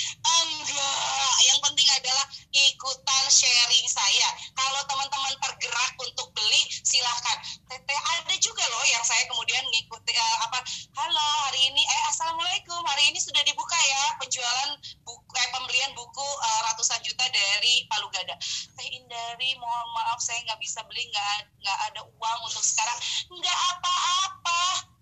Enggak 0.43 1.37
yang 1.47 1.59
penting 1.63 1.89
adalah 1.95 2.27
ikutan 2.51 3.25
sharing 3.31 3.87
saya. 3.87 4.29
Kalau 4.59 4.83
teman-teman 4.91 5.35
tergerak 5.39 5.93
untuk 6.03 6.35
beli 6.35 6.63
silahkan. 6.83 7.39
Teteh 7.71 8.01
ada 8.19 8.35
juga 8.43 8.65
loh 8.75 8.85
yang 8.91 9.05
saya 9.07 9.23
kemudian 9.31 9.63
ngikuti 9.71 10.13
uh, 10.19 10.39
apa 10.51 10.59
halo 10.99 11.29
hari 11.49 11.71
ini 11.71 11.83
eh 11.83 12.03
assalamualaikum 12.11 12.83
hari 12.87 13.11
ini 13.11 13.19
sudah 13.23 13.43
dibuka 13.47 13.79
ya 13.79 14.03
penjualan 14.19 14.71
buku 15.03 15.33
eh 15.39 15.49
pembelian 15.55 15.93
buku 15.95 16.27
uh, 16.27 16.61
ratusan 16.71 17.01
juta 17.07 17.25
dari 17.31 17.87
Palu 17.87 18.11
Gada. 18.11 18.35
Teh 18.75 18.89
Indari 18.91 19.55
mohon 19.63 19.89
maaf 19.95 20.19
saya 20.19 20.43
nggak 20.43 20.59
bisa 20.59 20.83
beli 20.91 21.07
nggak 21.11 21.51
nggak 21.63 21.79
ada 21.93 22.01
uang 22.03 22.39
untuk 22.47 22.65
sekarang. 22.67 22.99
Nggak 23.31 23.59
apa-apa 23.79 24.94